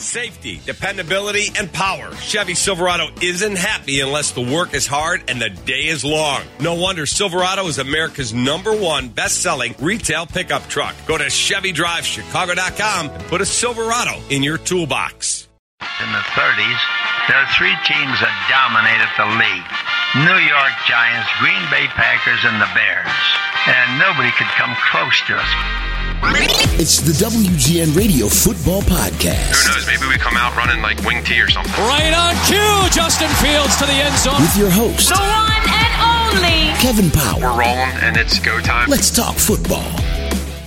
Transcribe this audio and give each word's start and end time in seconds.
Safety, 0.00 0.60
dependability, 0.64 1.48
and 1.58 1.72
power. 1.72 2.14
Chevy 2.14 2.54
Silverado 2.54 3.08
isn't 3.20 3.58
happy 3.58 3.98
unless 3.98 4.30
the 4.30 4.40
work 4.40 4.72
is 4.72 4.86
hard 4.86 5.24
and 5.26 5.42
the 5.42 5.50
day 5.50 5.86
is 5.86 6.04
long. 6.04 6.42
No 6.60 6.74
wonder 6.74 7.04
Silverado 7.04 7.66
is 7.66 7.78
America's 7.78 8.32
number 8.32 8.70
one 8.72 9.08
best 9.08 9.42
selling 9.42 9.74
retail 9.80 10.24
pickup 10.24 10.68
truck. 10.68 10.94
Go 11.08 11.18
to 11.18 11.24
ChevyDriveChicago.com 11.24 13.10
and 13.10 13.24
put 13.24 13.40
a 13.40 13.46
Silverado 13.46 14.20
in 14.30 14.44
your 14.44 14.56
toolbox. 14.56 15.48
In 15.80 16.12
the 16.12 16.22
30s, 16.30 16.80
there 17.26 17.36
are 17.36 17.50
three 17.58 17.74
teams 17.82 18.22
that 18.22 18.34
dominated 18.46 19.10
the 19.18 19.26
league 19.34 19.70
New 20.14 20.40
York 20.46 20.74
Giants, 20.86 21.28
Green 21.42 21.60
Bay 21.74 21.90
Packers, 21.90 22.38
and 22.46 22.62
the 22.62 22.70
Bears. 22.70 23.18
And 23.66 23.98
nobody 23.98 24.30
could 24.38 24.46
come 24.54 24.74
close 24.94 25.18
to 25.26 25.34
us. 25.34 25.87
It's 26.20 26.98
the 27.00 27.12
WGN 27.12 27.96
Radio 27.96 28.26
Football 28.26 28.82
Podcast. 28.82 29.54
Who 29.54 29.72
knows? 29.72 29.86
Maybe 29.86 30.08
we 30.10 30.18
come 30.18 30.36
out 30.36 30.56
running 30.56 30.82
like 30.82 31.00
wing 31.04 31.22
T 31.22 31.40
or 31.40 31.48
something. 31.48 31.72
Right 31.74 32.12
on 32.12 32.34
cue, 32.44 32.90
Justin 32.90 33.28
Fields 33.38 33.76
to 33.78 33.86
the 33.86 33.92
end 33.92 34.16
zone. 34.18 34.40
With 34.40 34.56
your 34.56 34.68
host, 34.70 35.10
the 35.10 35.14
one 35.14 35.62
and 35.62 36.34
only 36.34 36.74
Kevin 36.82 37.10
Powell. 37.12 37.40
We're 37.40 37.60
rolling 37.60 37.94
and 38.02 38.16
it's 38.16 38.40
go 38.40 38.58
time. 38.60 38.90
Let's 38.90 39.14
talk 39.14 39.36
football. 39.36 39.84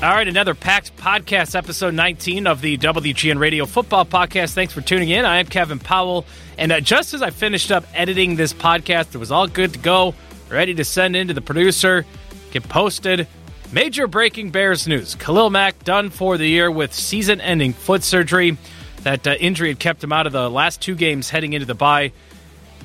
All 0.01 0.15
right, 0.15 0.27
another 0.27 0.55
packed 0.55 0.95
podcast, 0.95 1.53
episode 1.53 1.93
19 1.95 2.47
of 2.47 2.61
the 2.61 2.77
WGN 2.77 3.37
Radio 3.37 3.65
Football 3.65 4.05
Podcast. 4.05 4.53
Thanks 4.53 4.71
for 4.73 4.79
tuning 4.79 5.09
in. 5.09 5.25
I 5.25 5.39
am 5.39 5.47
Kevin 5.47 5.79
Powell. 5.79 6.25
And 6.57 6.71
uh, 6.71 6.79
just 6.79 7.13
as 7.13 7.21
I 7.21 7.29
finished 7.29 7.73
up 7.73 7.83
editing 7.93 8.37
this 8.37 8.53
podcast, 8.53 9.13
it 9.15 9.17
was 9.17 9.31
all 9.33 9.47
good 9.47 9.73
to 9.73 9.79
go, 9.79 10.15
ready 10.49 10.73
to 10.75 10.85
send 10.85 11.17
into 11.17 11.33
the 11.33 11.41
producer, 11.41 12.05
get 12.51 12.63
posted. 12.69 13.27
Major 13.73 14.05
breaking 14.05 14.49
Bears 14.49 14.85
news. 14.85 15.15
Khalil 15.15 15.49
Mack 15.49 15.85
done 15.85 16.09
for 16.09 16.37
the 16.37 16.45
year 16.45 16.69
with 16.69 16.93
season 16.93 17.39
ending 17.39 17.71
foot 17.71 18.03
surgery. 18.03 18.57
That 19.03 19.25
uh, 19.25 19.31
injury 19.39 19.69
had 19.69 19.79
kept 19.79 20.03
him 20.03 20.11
out 20.11 20.27
of 20.27 20.33
the 20.33 20.49
last 20.49 20.81
two 20.81 20.93
games 20.93 21.29
heading 21.29 21.53
into 21.53 21.65
the 21.65 21.73
bye. 21.73 22.11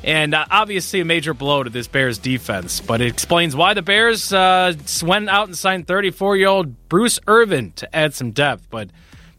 And 0.04 0.32
uh, 0.32 0.46
obviously, 0.48 1.00
a 1.00 1.04
major 1.04 1.34
blow 1.34 1.64
to 1.64 1.70
this 1.70 1.88
Bears 1.88 2.18
defense. 2.18 2.80
But 2.80 3.00
it 3.00 3.08
explains 3.08 3.56
why 3.56 3.74
the 3.74 3.82
Bears 3.82 4.32
uh, 4.32 4.74
went 5.02 5.28
out 5.28 5.48
and 5.48 5.58
signed 5.58 5.88
34 5.88 6.36
year 6.36 6.46
old 6.46 6.88
Bruce 6.88 7.18
Irvin 7.26 7.72
to 7.72 7.94
add 7.94 8.14
some 8.14 8.30
depth. 8.30 8.68
But 8.70 8.90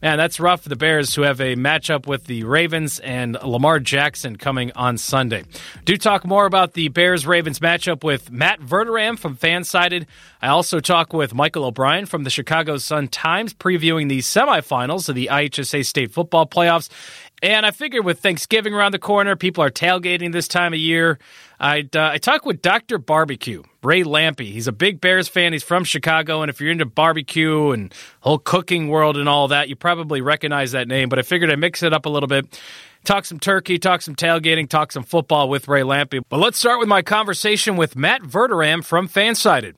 man, 0.02 0.18
that's 0.18 0.38
rough 0.40 0.62
for 0.62 0.68
the 0.68 0.76
Bears 0.76 1.14
who 1.14 1.22
have 1.22 1.40
a 1.40 1.56
matchup 1.56 2.06
with 2.06 2.24
the 2.24 2.44
Ravens 2.44 2.98
and 3.00 3.36
Lamar 3.42 3.80
Jackson 3.80 4.36
coming 4.36 4.72
on 4.76 4.98
Sunday. 4.98 5.44
Do 5.84 5.96
talk 5.96 6.24
more 6.24 6.46
about 6.46 6.74
the 6.74 6.88
Bears 6.88 7.26
Ravens 7.26 7.58
matchup 7.58 8.04
with 8.04 8.30
Matt 8.30 8.60
Verderame 8.60 9.18
from 9.18 9.36
Fansided. 9.36 10.06
I 10.40 10.48
also 10.48 10.80
talk 10.80 11.12
with 11.12 11.34
Michael 11.34 11.64
O'Brien 11.64 12.06
from 12.06 12.24
the 12.24 12.30
Chicago 12.30 12.76
Sun 12.76 13.08
Times 13.08 13.54
previewing 13.54 14.08
the 14.08 14.20
semifinals 14.20 15.08
of 15.08 15.14
the 15.14 15.28
IHSA 15.32 15.84
State 15.84 16.12
Football 16.12 16.46
Playoffs. 16.46 16.88
And 17.42 17.64
I 17.64 17.70
figured 17.70 18.04
with 18.04 18.18
Thanksgiving 18.20 18.74
around 18.74 18.92
the 18.92 18.98
corner, 18.98 19.36
people 19.36 19.62
are 19.62 19.70
tailgating 19.70 20.32
this 20.32 20.48
time 20.48 20.72
of 20.72 20.80
year. 20.80 21.18
I'd, 21.60 21.94
uh, 21.94 22.10
I 22.12 22.18
talked 22.18 22.46
with 22.46 22.62
Dr. 22.62 22.98
Barbecue, 22.98 23.62
Ray 23.82 24.02
Lampe. 24.02 24.40
He's 24.40 24.66
a 24.66 24.72
big 24.72 25.00
Bears 25.00 25.28
fan. 25.28 25.52
He's 25.52 25.62
from 25.62 25.84
Chicago. 25.84 26.42
And 26.42 26.50
if 26.50 26.60
you're 26.60 26.70
into 26.70 26.86
barbecue 26.86 27.70
and 27.70 27.94
whole 28.20 28.38
cooking 28.38 28.88
world 28.88 29.16
and 29.16 29.28
all 29.28 29.48
that, 29.48 29.68
you 29.68 29.76
probably 29.76 30.20
recognize 30.20 30.72
that 30.72 30.88
name. 30.88 31.08
But 31.08 31.18
I 31.18 31.22
figured 31.22 31.50
I'd 31.50 31.58
mix 31.58 31.82
it 31.82 31.92
up 31.92 32.06
a 32.06 32.08
little 32.08 32.28
bit. 32.28 32.60
Talk 33.04 33.24
some 33.24 33.38
turkey, 33.38 33.78
talk 33.78 34.02
some 34.02 34.16
tailgating, 34.16 34.68
talk 34.68 34.90
some 34.90 35.04
football 35.04 35.48
with 35.48 35.68
Ray 35.68 35.82
Lampe. 35.82 36.22
But 36.28 36.40
let's 36.40 36.58
start 36.58 36.80
with 36.80 36.88
my 36.88 37.02
conversation 37.02 37.76
with 37.76 37.96
Matt 37.96 38.22
Verderame 38.22 38.84
from 38.84 39.08
Fansided. 39.08 39.74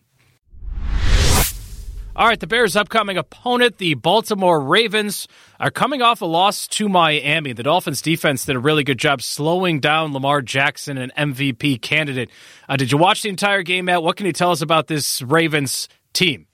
All 2.16 2.27
right, 2.27 2.41
the 2.41 2.48
Bears' 2.48 2.75
upcoming 2.75 3.16
opponent, 3.16 3.78
the 3.78 3.94
Baltimore 3.94 4.61
Ravens, 4.61 5.28
are 5.61 5.70
coming 5.70 6.03
off 6.03 6.20
a 6.20 6.27
loss 6.27 6.66
to 6.66 6.89
Miami. 6.89 7.53
The 7.53 7.62
Dolphins' 7.62 8.03
defense 8.03 8.44
did 8.44 8.56
a 8.56 8.58
really 8.58 8.83
good 8.83 8.98
job 8.98 9.22
slowing 9.22 9.78
down 9.78 10.12
Lamar 10.12 10.42
Jackson, 10.42 10.98
an 10.98 11.12
MVP 11.16 11.81
candidate. 11.81 12.28
Uh, 12.69 12.77
did 12.77 12.91
you 12.91 12.98
watch 12.98 13.22
the 13.22 13.28
entire 13.28 13.62
game, 13.62 13.84
Matt? 13.84 14.03
What 14.03 14.16
can 14.16 14.27
you 14.27 14.33
tell 14.33 14.50
us 14.50 14.61
about 14.61 14.88
this 14.88 15.22
Ravens 15.22 15.88
team? 16.12 16.47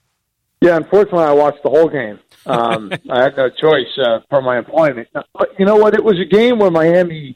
Yeah, 0.61 0.77
unfortunately, 0.77 1.23
I 1.23 1.33
watched 1.33 1.63
the 1.63 1.69
whole 1.69 1.89
game. 1.89 2.19
Um, 2.45 2.91
I 3.09 3.23
had 3.23 3.35
no 3.35 3.49
choice 3.49 3.97
uh, 3.97 4.19
for 4.29 4.43
my 4.43 4.59
employment. 4.59 5.07
But 5.13 5.49
you 5.57 5.65
know 5.65 5.77
what? 5.77 5.95
It 5.95 6.03
was 6.03 6.19
a 6.19 6.25
game 6.25 6.59
where 6.59 6.71
Miami 6.71 7.35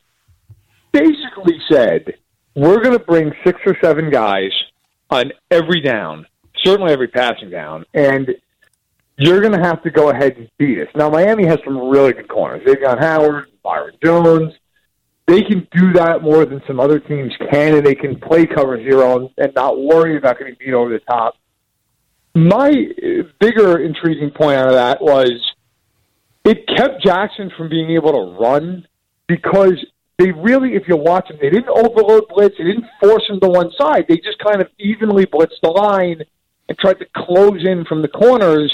basically 0.92 1.60
said, 1.72 2.14
"We're 2.56 2.84
going 2.84 2.98
to 2.98 3.04
bring 3.04 3.34
six 3.44 3.60
or 3.66 3.76
seven 3.82 4.12
guys 4.12 4.52
on 5.10 5.32
every 5.50 5.82
down." 5.82 6.28
Certainly 6.64 6.92
every 6.92 7.08
passing 7.08 7.50
down, 7.50 7.86
and 7.94 8.30
you're 9.18 9.42
going 9.42 9.54
to 9.54 9.64
have 9.64 9.84
to 9.84 9.92
go 9.92 10.10
ahead 10.10 10.38
and 10.38 10.50
beat 10.58 10.80
us. 10.80 10.88
Now, 10.96 11.10
Miami 11.10 11.46
has 11.46 11.60
some 11.64 11.78
really 11.90 12.14
good 12.14 12.28
corners. 12.28 12.64
They've 12.66 12.82
got 12.82 13.00
Howard, 13.00 13.46
Byron 13.64 13.96
Jones. 14.04 14.54
They 15.28 15.44
can 15.44 15.68
do 15.72 15.94
that 15.94 16.24
more 16.24 16.46
than 16.46 16.62
some 16.66 16.80
other 16.80 17.00
teams 17.00 17.32
can, 17.52 17.76
and 17.76 17.86
they 17.86 17.96
can 17.96 18.20
play 18.20 18.46
cover 18.46 18.78
zero 18.78 19.18
and, 19.18 19.30
and 19.38 19.54
not 19.56 19.80
worry 19.80 20.18
about 20.18 20.40
getting 20.40 20.56
beat 20.60 20.74
over 20.74 20.90
the 20.90 21.00
top. 21.00 21.36
My 22.34 22.72
bigger 23.40 23.80
intriguing 23.80 24.32
point 24.32 24.58
out 24.58 24.68
of 24.70 24.74
that 24.74 25.02
was 25.02 25.32
it 26.44 26.68
kept 26.68 27.04
Jackson 27.04 27.52
from 27.56 27.70
being 27.70 27.92
able 27.92 28.12
to 28.14 28.40
run 28.40 28.88
because 29.28 29.74
they 30.18 30.32
really, 30.32 30.76
if 30.76 30.84
you 30.88 30.98
watch 30.98 31.28
them, 31.28 31.38
they 31.42 31.50
didn't 31.50 31.70
overload 31.70 32.24
blitz. 32.30 32.56
They 32.58 32.64
didn't 32.64 32.86
force 33.00 33.24
him 33.30 33.40
to 33.42 33.48
one 33.48 33.72
side. 33.80 34.06
They 34.08 34.18
just 34.18 34.40
kind 34.40 34.62
of 34.62 34.70
evenly 34.80 35.26
blitzed 35.26 35.62
the 35.62 35.70
line 35.70 36.24
and 36.70 36.78
tried 36.78 37.00
to 37.00 37.06
close 37.16 37.66
in 37.66 37.86
from 37.86 38.02
the 38.02 38.08
corners, 38.08 38.74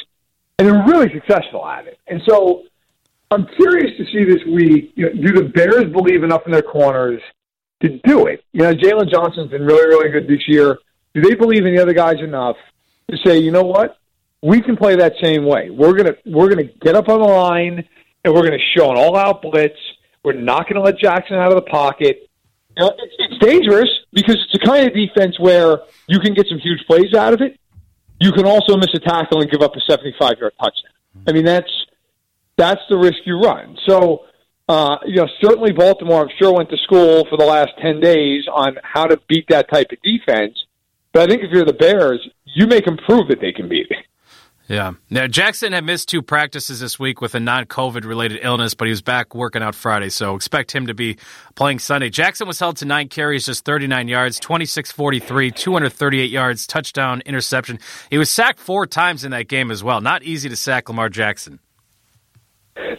and 0.58 0.68
they're 0.68 0.86
really 0.86 1.12
successful 1.14 1.66
at 1.66 1.88
it. 1.88 2.00
And 2.08 2.22
so 2.28 2.64
I'm 3.32 3.46
curious 3.58 3.98
to 3.98 4.06
see 4.06 4.24
this 4.24 4.44
week. 4.46 4.94
You 4.96 5.06
know, 5.06 5.22
do 5.22 5.34
the 5.34 5.50
Bears 5.50 5.86
believe 5.92 6.24
enough 6.24 6.44
in 6.46 6.52
their 6.52 6.62
corners 6.62 7.22
to 7.82 8.00
do 8.06 8.28
it? 8.28 8.44
You 8.54 8.62
know, 8.62 8.74
Jaylon 8.74 9.12
Johnson's 9.12 9.52
been 9.52 9.66
really, 9.66 9.88
really 9.88 10.10
good 10.10 10.28
this 10.28 10.48
year. 10.48 10.80
Do 11.14 11.22
they 11.22 11.36
believe 11.36 11.66
in 11.66 11.76
the 11.76 11.82
other 11.82 11.94
guys 11.94 12.20
enough 12.22 12.56
to 13.10 13.18
say, 13.26 13.40
you 13.40 13.52
know 13.52 13.64
what, 13.64 13.98
we 14.42 14.62
can 14.62 14.78
play 14.78 14.96
that 14.96 15.14
same 15.22 15.46
way? 15.46 15.70
We're 15.70 15.94
gonna 15.94 16.16
we're 16.26 16.50
gonna 16.50 16.70
get 16.82 16.96
up 16.96 17.10
on 17.10 17.20
the 17.20 17.28
line 17.28 17.88
and 18.24 18.34
we're 18.34 18.44
gonna 18.44 18.64
show 18.76 18.92
an 18.92 18.98
all-out 18.98 19.42
blitz. 19.42 19.80
We're 20.24 20.34
not 20.34 20.70
gonna 20.70 20.84
let 20.84 20.98
Jackson 20.98 21.38
out 21.38 21.52
of 21.52 21.56
the 21.56 21.70
pocket. 21.70 22.30
You 22.76 22.84
know, 22.84 22.94
it's, 22.98 23.16
it's 23.18 23.44
dangerous 23.44 23.90
because 24.14 24.36
it's 24.36 24.64
a 24.64 24.66
kind 24.66 24.88
of 24.88 24.94
defense 24.94 25.40
where 25.40 25.80
you 26.08 26.20
can 26.20 26.34
get 26.34 26.48
some 26.48 26.60
huge 26.60 26.86
plays 26.86 27.14
out 27.14 27.34
of 27.34 27.42
it, 27.42 27.60
you 28.20 28.32
can 28.32 28.46
also 28.46 28.78
miss 28.78 28.90
a 28.94 29.00
tackle 29.00 29.42
and 29.42 29.52
give 29.52 29.62
up 29.62 29.76
a 29.76 29.82
75 29.82 30.40
yard 30.40 30.54
touchdown. 30.60 30.92
I 31.28 31.32
mean, 31.32 31.46
that's 31.46 31.72
that's 32.58 32.82
the 32.90 32.98
risk 32.98 33.18
you 33.26 33.40
run. 33.40 33.78
So, 33.88 34.26
uh, 34.68 34.98
you 35.06 35.16
know, 35.16 35.28
certainly 35.42 35.72
Baltimore, 35.72 36.22
I'm 36.22 36.30
sure, 36.40 36.54
went 36.54 36.70
to 36.72 36.78
school 36.78 37.26
for 37.30 37.38
the 37.38 37.46
last 37.46 37.72
10 37.82 38.00
days 38.00 38.46
on 38.52 38.78
how 38.84 39.06
to 39.06 39.20
beat 39.28 39.46
that 39.50 39.70
type 39.72 39.88
of 39.92 40.02
defense. 40.02 40.58
But 41.14 41.24
I 41.24 41.28
think 41.28 41.44
if 41.44 41.52
you're 41.52 41.66
the 41.66 41.74
Bears, 41.74 42.28
you 42.46 42.68
make 42.68 42.86
them 42.86 42.98
prove 42.98 43.28
that 43.30 43.40
they 43.40 43.52
can 43.52 43.70
beat 43.70 43.88
it. 43.90 44.06
Yeah. 44.68 44.94
Now, 45.10 45.28
Jackson 45.28 45.72
had 45.72 45.86
missed 45.86 46.10
two 46.10 46.22
practices 46.22 46.82
this 46.82 47.00
week 47.00 47.22
with 47.22 47.36
a 47.36 47.40
non 47.40 47.66
COVID 47.66 48.04
related 48.04 48.40
illness, 48.42 48.74
but 48.74 48.86
he 48.86 48.90
was 48.90 49.02
back 49.02 49.34
working 49.34 49.64
out 49.64 49.76
Friday, 49.76 50.10
so 50.10 50.36
expect 50.36 50.76
him 50.76 50.88
to 50.88 50.94
be 50.94 51.18
playing 51.56 51.80
Sunday. 51.80 52.10
Jackson 52.10 52.48
was 52.48 52.60
held 52.60 52.76
to 52.78 52.86
nine 52.86 53.08
carries, 53.08 53.46
just 53.46 53.64
39 53.64 54.10
yards, 54.10 54.40
26 54.40 54.92
43, 54.92 55.52
238 55.52 56.30
yards, 56.30 56.68
touchdown, 56.68 57.22
interception. 57.26 57.80
He 58.10 58.18
was 58.18 58.30
sacked 58.30 58.60
four 58.60 58.86
times 58.86 59.24
in 59.24 59.32
that 59.32 59.48
game 59.48 59.72
as 59.72 59.84
well. 59.84 60.02
Not 60.02 60.24
easy 60.24 60.50
to 60.50 60.56
sack 60.58 60.90
Lamar 60.90 61.10
Jackson. 61.10 61.60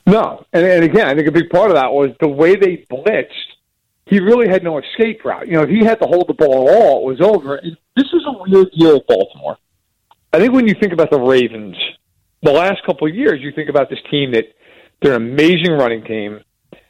No. 0.06 0.44
And, 0.54 0.64
and 0.64 0.84
again, 0.84 1.06
I 1.06 1.14
think 1.14 1.28
a 1.28 1.32
big 1.32 1.50
part 1.50 1.70
of 1.70 1.76
that 1.76 1.92
was 1.92 2.10
the 2.20 2.28
way 2.28 2.56
they 2.56 2.86
blitzed. 2.90 3.26
He 4.06 4.20
really 4.20 4.48
had 4.48 4.64
no 4.64 4.78
escape 4.78 5.22
route. 5.22 5.46
You 5.46 5.54
know, 5.54 5.62
if 5.64 5.68
he 5.68 5.84
had 5.84 6.00
to 6.00 6.06
hold 6.06 6.28
the 6.28 6.34
ball 6.34 6.66
at 6.66 6.74
all, 6.74 7.02
it 7.02 7.18
was 7.18 7.20
over. 7.20 7.56
And 7.56 7.76
this 7.94 8.06
is 8.06 8.22
a 8.26 8.32
weird 8.42 8.68
year 8.72 8.98
Baltimore 9.06 9.58
I 10.32 10.38
think 10.38 10.52
when 10.52 10.66
you 10.66 10.74
think 10.74 10.92
about 10.92 11.10
the 11.10 11.18
Ravens, 11.18 11.76
the 12.42 12.52
last 12.52 12.84
couple 12.84 13.08
of 13.08 13.14
years, 13.14 13.40
you 13.40 13.52
think 13.52 13.68
about 13.68 13.88
this 13.88 13.98
team 14.10 14.32
that 14.32 14.44
they're 15.00 15.14
an 15.14 15.22
amazing 15.22 15.72
running 15.72 16.04
team. 16.04 16.40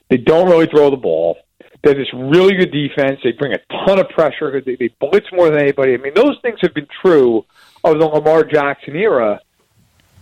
They 0.08 0.16
don't 0.16 0.48
really 0.48 0.66
throw 0.66 0.90
the 0.90 0.96
ball. 0.96 1.38
They 1.82 1.90
have 1.90 1.98
this 1.98 2.12
really 2.12 2.54
good 2.56 2.72
defense. 2.72 3.20
They 3.22 3.32
bring 3.32 3.52
a 3.52 3.58
ton 3.86 4.00
of 4.00 4.08
pressure. 4.08 4.60
They, 4.60 4.74
they 4.74 4.88
blitz 5.00 5.26
more 5.32 5.48
than 5.50 5.60
anybody. 5.60 5.94
I 5.94 5.98
mean, 5.98 6.14
those 6.14 6.36
things 6.42 6.58
have 6.62 6.74
been 6.74 6.88
true 7.02 7.44
of 7.84 7.98
the 7.98 8.06
Lamar 8.06 8.42
Jackson 8.42 8.96
era. 8.96 9.40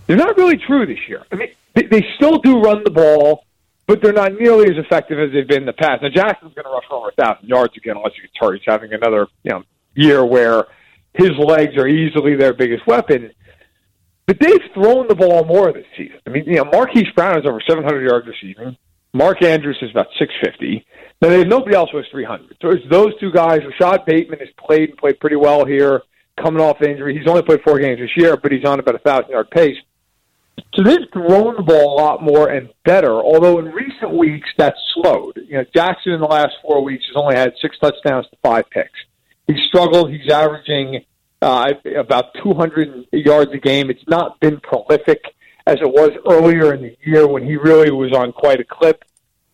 They're 0.07 0.17
not 0.17 0.37
really 0.37 0.59
true 0.59 0.87
this 0.87 0.99
year. 1.09 1.25
I 1.33 1.37
mean, 1.37 1.49
they, 1.75 1.85
they 1.85 2.07
still 2.17 2.39
do 2.39 2.61
run 2.61 2.85
the 2.85 2.91
ball, 2.91 3.45
but 3.87 4.03
they're 4.03 4.13
not 4.13 4.35
nearly 4.39 4.71
as 4.71 4.77
effective 4.77 5.19
as 5.19 5.33
they've 5.33 5.49
been 5.49 5.63
in 5.63 5.67
the 5.67 5.73
past. 5.73 6.03
Now, 6.03 6.11
Jackson's 6.11 6.55
going 6.55 6.65
to 6.65 6.71
rush 6.71 6.85
for 6.89 6.97
over 6.97 7.09
a 7.09 7.13
thousand 7.13 7.49
yards 7.49 7.77
again, 7.77 7.97
unless 7.97 8.13
you 8.17 8.23
get 8.23 8.33
hurt. 8.39 8.55
He's 8.55 8.63
having 8.67 8.93
another 8.93 9.27
you 9.43 9.53
know 9.53 9.63
year 9.95 10.25
where 10.25 10.67
his 11.17 11.31
legs 11.39 11.77
are 11.77 11.89
easily 11.89 12.37
their 12.37 12.53
biggest 12.53 12.87
weapon. 12.87 13.31
But 14.27 14.39
they've 14.41 14.61
thrown 14.75 15.07
the 15.09 15.15
ball 15.15 15.45
more 15.45 15.73
this 15.73 15.87
season. 15.97 16.19
I 16.27 16.31
mean, 16.31 16.45
you 16.47 16.57
know, 16.57 16.65
Marquise 16.65 17.11
Brown 17.15 17.39
is 17.39 17.47
over 17.47 17.61
700 17.67 18.03
yards 18.03 18.27
receiving. 18.27 18.77
Mark 19.15 19.43
Andrews 19.43 19.79
is 19.81 19.91
about 19.93 20.09
650. 20.19 20.85
Now, 21.23 21.29
they 21.29 21.39
have 21.39 21.47
nobody 21.47 21.75
else 21.75 21.91
who 21.91 21.99
has 21.99 22.07
300. 22.11 22.57
So 22.61 22.71
it's 22.71 22.85
those 22.91 23.19
two 23.21 23.33
guys. 23.33 23.61
Rashod 23.65 24.05
Bateman 24.05 24.41
has 24.41 24.49
played 24.59 24.91
and 24.91 24.99
played 24.99 25.21
pretty 25.21 25.37
well 25.37 25.65
here, 25.65 26.03
coming 26.43 26.61
off 26.61 26.83
injury. 26.83 27.17
He's 27.17 27.29
only 27.29 27.43
played 27.43 27.63
four 27.63 27.79
games 27.79 28.01
this 28.01 28.11
year, 28.17 28.37
but 28.37 28.53
he's 28.53 28.65
on 28.65 28.81
about 28.81 28.97
a 28.97 29.01
1,000 29.03 29.31
yard 29.31 29.51
pace. 29.51 29.77
So 30.75 30.83
they've 30.83 31.09
thrown 31.13 31.57
the 31.57 31.63
ball 31.63 31.97
a 31.97 32.01
lot 32.01 32.23
more 32.23 32.49
and 32.49 32.69
better, 32.85 33.13
although 33.13 33.59
in 33.59 33.67
recent 33.67 34.13
weeks 34.13 34.49
that's 34.59 34.79
slowed. 34.95 35.39
You 35.49 35.59
know, 35.59 35.65
Jackson 35.75 36.13
in 36.13 36.21
the 36.21 36.27
last 36.27 36.53
four 36.63 36.83
weeks 36.83 37.05
has 37.07 37.17
only 37.17 37.37
had 37.37 37.53
six 37.63 37.79
touchdowns 37.79 38.27
to 38.31 38.37
five 38.43 38.69
picks. 38.71 38.99
He's 39.47 39.63
struggled. 39.69 40.11
He's 40.11 40.31
averaging 40.31 41.05
uh, 41.43 41.73
about 41.97 42.35
200 42.43 43.07
yards 43.13 43.53
a 43.53 43.59
game. 43.59 43.91
It's 43.91 44.07
not 44.09 44.41
been 44.41 44.61
prolific 44.61 45.23
as 45.67 45.77
it 45.81 45.89
was 45.89 46.11
earlier 46.29 46.75
in 46.75 46.83
the 46.83 46.97
year 47.05 47.27
when 47.27 47.45
he 47.45 47.57
really 47.57 47.91
was 47.91 48.13
on 48.13 48.33
quite 48.33 48.61
a 48.61 48.65
clip. 48.65 49.05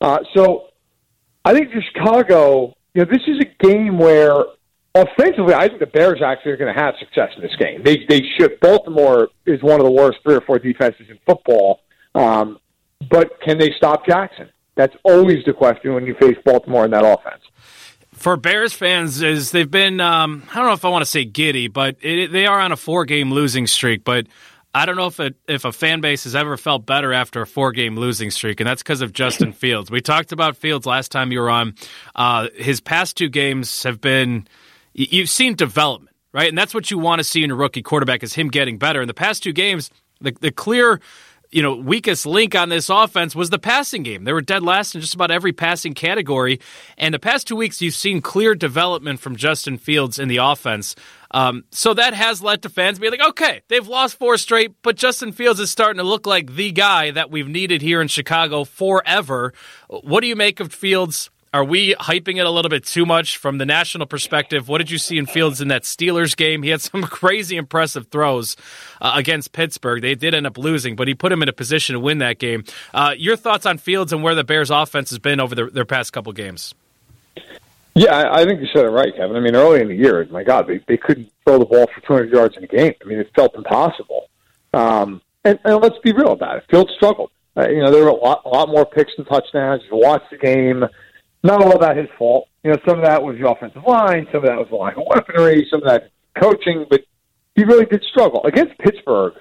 Uh, 0.00 0.18
so 0.34 0.68
I 1.44 1.54
think 1.54 1.72
for 1.72 1.80
Chicago, 1.80 2.74
you 2.94 3.02
know, 3.02 3.10
this 3.10 3.22
is 3.26 3.38
a 3.40 3.64
game 3.64 3.98
where 3.98 4.44
offensively, 4.94 5.54
I 5.54 5.68
think 5.68 5.80
the 5.80 5.86
Bears 5.86 6.20
actually 6.24 6.52
are 6.52 6.56
going 6.56 6.74
to 6.74 6.80
have 6.80 6.94
success 6.98 7.30
in 7.36 7.42
this 7.42 7.54
game. 7.56 7.82
They 7.82 8.04
they 8.08 8.22
should. 8.38 8.60
Baltimore 8.60 9.28
is 9.46 9.62
one 9.62 9.80
of 9.80 9.86
the 9.86 9.92
worst 9.92 10.18
three 10.22 10.34
or 10.34 10.42
four 10.42 10.58
defenses 10.58 11.06
in 11.08 11.18
football, 11.26 11.80
um, 12.14 12.58
but 13.10 13.40
can 13.40 13.58
they 13.58 13.70
stop 13.76 14.06
Jackson? 14.06 14.50
That's 14.74 14.94
always 15.04 15.44
the 15.44 15.52
question 15.52 15.94
when 15.94 16.06
you 16.06 16.14
face 16.14 16.36
Baltimore 16.44 16.84
in 16.84 16.90
that 16.92 17.04
offense. 17.04 17.42
For 18.22 18.36
Bears 18.36 18.72
fans, 18.72 19.20
is 19.20 19.50
they've 19.50 19.68
been 19.68 20.00
um, 20.00 20.44
I 20.52 20.54
don't 20.54 20.66
know 20.66 20.74
if 20.74 20.84
I 20.84 20.90
want 20.90 21.02
to 21.02 21.10
say 21.10 21.24
giddy, 21.24 21.66
but 21.66 21.96
it, 22.02 22.30
they 22.30 22.46
are 22.46 22.60
on 22.60 22.70
a 22.70 22.76
four 22.76 23.04
game 23.04 23.32
losing 23.32 23.66
streak, 23.66 24.04
but. 24.04 24.26
I 24.74 24.86
don't 24.86 24.96
know 24.96 25.08
if 25.08 25.18
a, 25.18 25.32
if 25.46 25.66
a 25.66 25.72
fan 25.72 26.00
base 26.00 26.24
has 26.24 26.34
ever 26.34 26.56
felt 26.56 26.86
better 26.86 27.12
after 27.12 27.42
a 27.42 27.46
four 27.46 27.72
game 27.72 27.94
losing 27.94 28.30
streak, 28.30 28.58
and 28.58 28.66
that's 28.66 28.82
because 28.82 29.02
of 29.02 29.12
Justin 29.12 29.52
Fields. 29.52 29.90
We 29.90 30.00
talked 30.00 30.32
about 30.32 30.56
Fields 30.56 30.86
last 30.86 31.12
time 31.12 31.30
you 31.30 31.40
were 31.40 31.50
on. 31.50 31.74
Uh, 32.14 32.48
his 32.56 32.80
past 32.80 33.18
two 33.18 33.28
games 33.28 33.82
have 33.82 34.00
been 34.00 34.48
you've 34.94 35.28
seen 35.28 35.56
development, 35.56 36.16
right? 36.32 36.48
And 36.48 36.56
that's 36.56 36.72
what 36.72 36.90
you 36.90 36.96
want 36.96 37.18
to 37.18 37.24
see 37.24 37.44
in 37.44 37.50
a 37.50 37.54
rookie 37.54 37.82
quarterback 37.82 38.22
is 38.22 38.32
him 38.32 38.48
getting 38.48 38.78
better. 38.78 39.02
In 39.02 39.08
the 39.08 39.12
past 39.12 39.42
two 39.42 39.52
games, 39.52 39.90
the, 40.22 40.34
the 40.40 40.50
clear 40.50 41.00
you 41.52 41.62
know, 41.62 41.76
weakest 41.76 42.24
link 42.24 42.54
on 42.54 42.70
this 42.70 42.88
offense 42.88 43.36
was 43.36 43.50
the 43.50 43.58
passing 43.58 44.02
game. 44.02 44.24
They 44.24 44.32
were 44.32 44.40
dead 44.40 44.62
last 44.62 44.94
in 44.94 45.02
just 45.02 45.14
about 45.14 45.30
every 45.30 45.52
passing 45.52 45.92
category. 45.92 46.60
And 46.96 47.12
the 47.12 47.18
past 47.18 47.46
two 47.46 47.56
weeks, 47.56 47.82
you've 47.82 47.94
seen 47.94 48.22
clear 48.22 48.54
development 48.54 49.20
from 49.20 49.36
Justin 49.36 49.76
Fields 49.76 50.18
in 50.18 50.28
the 50.28 50.38
offense. 50.38 50.96
Um, 51.30 51.64
so 51.70 51.94
that 51.94 52.14
has 52.14 52.42
led 52.42 52.62
to 52.62 52.70
fans 52.70 52.98
being 52.98 53.12
like, 53.12 53.28
okay, 53.28 53.62
they've 53.68 53.86
lost 53.86 54.18
four 54.18 54.36
straight, 54.38 54.72
but 54.82 54.96
Justin 54.96 55.32
Fields 55.32 55.60
is 55.60 55.70
starting 55.70 55.98
to 55.98 56.04
look 56.04 56.26
like 56.26 56.54
the 56.54 56.72
guy 56.72 57.10
that 57.10 57.30
we've 57.30 57.48
needed 57.48 57.82
here 57.82 58.00
in 58.00 58.08
Chicago 58.08 58.64
forever. 58.64 59.52
What 59.88 60.20
do 60.22 60.26
you 60.26 60.36
make 60.36 60.60
of 60.60 60.72
Fields 60.72 61.30
are 61.54 61.64
we 61.64 61.94
hyping 61.94 62.38
it 62.38 62.46
a 62.46 62.50
little 62.50 62.70
bit 62.70 62.84
too 62.84 63.04
much 63.04 63.36
from 63.36 63.58
the 63.58 63.66
national 63.66 64.06
perspective? 64.06 64.68
What 64.68 64.78
did 64.78 64.90
you 64.90 64.98
see 64.98 65.18
in 65.18 65.26
Fields 65.26 65.60
in 65.60 65.68
that 65.68 65.82
Steelers 65.82 66.36
game? 66.36 66.62
He 66.62 66.70
had 66.70 66.80
some 66.80 67.02
crazy 67.02 67.56
impressive 67.56 68.08
throws 68.08 68.56
uh, 69.00 69.12
against 69.14 69.52
Pittsburgh. 69.52 70.00
They 70.00 70.14
did 70.14 70.34
end 70.34 70.46
up 70.46 70.56
losing, 70.56 70.96
but 70.96 71.08
he 71.08 71.14
put 71.14 71.30
him 71.30 71.42
in 71.42 71.48
a 71.48 71.52
position 71.52 71.94
to 71.94 72.00
win 72.00 72.18
that 72.18 72.38
game. 72.38 72.64
Uh, 72.94 73.14
your 73.16 73.36
thoughts 73.36 73.66
on 73.66 73.78
Fields 73.78 74.12
and 74.12 74.22
where 74.22 74.34
the 74.34 74.44
Bears' 74.44 74.70
offense 74.70 75.10
has 75.10 75.18
been 75.18 75.40
over 75.40 75.54
the, 75.54 75.66
their 75.66 75.84
past 75.84 76.12
couple 76.12 76.32
games? 76.32 76.74
Yeah, 77.94 78.30
I, 78.32 78.46
think 78.46 78.60
you 78.62 78.68
said 78.74 78.86
it 78.86 78.88
right, 78.88 79.14
Kevin. 79.14 79.36
I 79.36 79.40
mean, 79.40 79.54
early 79.54 79.82
in 79.82 79.88
the 79.88 79.94
year, 79.94 80.26
my 80.30 80.42
God, 80.42 80.66
they, 80.66 80.80
they 80.88 80.96
couldn't 80.96 81.30
throw 81.44 81.58
the 81.58 81.66
ball 81.66 81.86
for 81.94 82.00
200 82.06 82.32
yards 82.32 82.56
in 82.56 82.64
a 82.64 82.66
game. 82.66 82.94
I 83.02 83.04
mean, 83.06 83.18
it 83.18 83.30
felt 83.34 83.54
impossible. 83.54 84.30
Um, 84.72 85.20
and, 85.44 85.58
and 85.64 85.82
let's 85.82 85.98
be 85.98 86.12
real 86.12 86.32
about 86.32 86.56
it. 86.56 86.64
Fields 86.70 86.92
struggled. 86.96 87.30
Uh, 87.54 87.68
you 87.68 87.82
know, 87.82 87.90
there 87.90 88.02
were 88.02 88.08
a 88.08 88.14
lot, 88.14 88.42
a 88.46 88.48
lot 88.48 88.70
more 88.70 88.86
picks 88.86 89.12
and 89.18 89.26
touchdowns. 89.26 89.82
You 89.90 89.98
watch 89.98 90.22
the 90.30 90.38
game 90.38 90.84
not 91.42 91.62
all 91.62 91.78
that 91.78 91.96
his 91.96 92.08
fault. 92.18 92.48
You 92.62 92.70
know, 92.70 92.78
some 92.86 92.98
of 92.98 93.04
that 93.04 93.22
was 93.22 93.36
the 93.38 93.48
offensive 93.48 93.82
line, 93.86 94.26
some 94.30 94.42
of 94.42 94.48
that 94.48 94.58
was 94.58 94.68
the 94.70 94.76
lack 94.76 94.96
of 94.96 95.04
weaponry, 95.06 95.66
some 95.70 95.82
of 95.82 95.88
that 95.88 96.10
coaching, 96.40 96.86
but 96.88 97.02
he 97.54 97.64
really 97.64 97.86
did 97.86 98.02
struggle 98.04 98.44
against 98.44 98.78
Pittsburgh. 98.78 99.34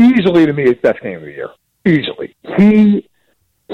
Easily, 0.00 0.46
to 0.46 0.52
me, 0.52 0.64
his 0.64 0.76
best 0.82 1.00
game 1.02 1.18
of 1.18 1.22
the 1.22 1.30
year. 1.30 1.50
Easily, 1.86 2.34
he 2.56 3.08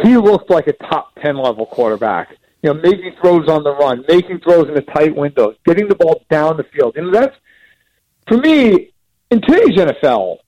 he 0.03 0.17
looked 0.17 0.51
like 0.51 0.67
a 0.67 0.73
top 0.73 1.15
ten 1.23 1.37
level 1.37 1.67
quarterback. 1.67 2.37
You 2.63 2.75
know, 2.75 2.81
making 2.81 3.15
throws 3.23 3.49
on 3.49 3.63
the 3.63 3.75
run, 3.75 4.05
making 4.07 4.41
throws 4.41 4.69
in 4.69 4.75
the 4.75 4.83
tight 4.83 5.17
windows, 5.17 5.57
getting 5.65 5.89
the 5.89 5.95
ball 5.95 6.23
down 6.29 6.59
the 6.59 6.65
field. 6.65 6.95
Know, 6.97 7.11
that's 7.11 7.35
for 8.29 8.37
me 8.37 8.93
in 9.31 9.41
today's 9.41 9.77
NFL. 9.79 10.39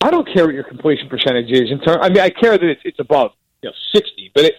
I 0.00 0.10
don't 0.10 0.28
care 0.32 0.46
what 0.46 0.54
your 0.54 0.64
completion 0.64 1.08
percentage 1.08 1.50
is. 1.50 1.70
In 1.70 1.80
terms, 1.80 1.98
I 2.02 2.08
mean, 2.10 2.20
I 2.20 2.30
care 2.30 2.56
that 2.56 2.62
it's, 2.62 2.80
it's 2.84 3.00
above 3.00 3.32
you 3.62 3.70
know 3.70 3.74
sixty, 3.92 4.30
but 4.34 4.44
it, 4.44 4.54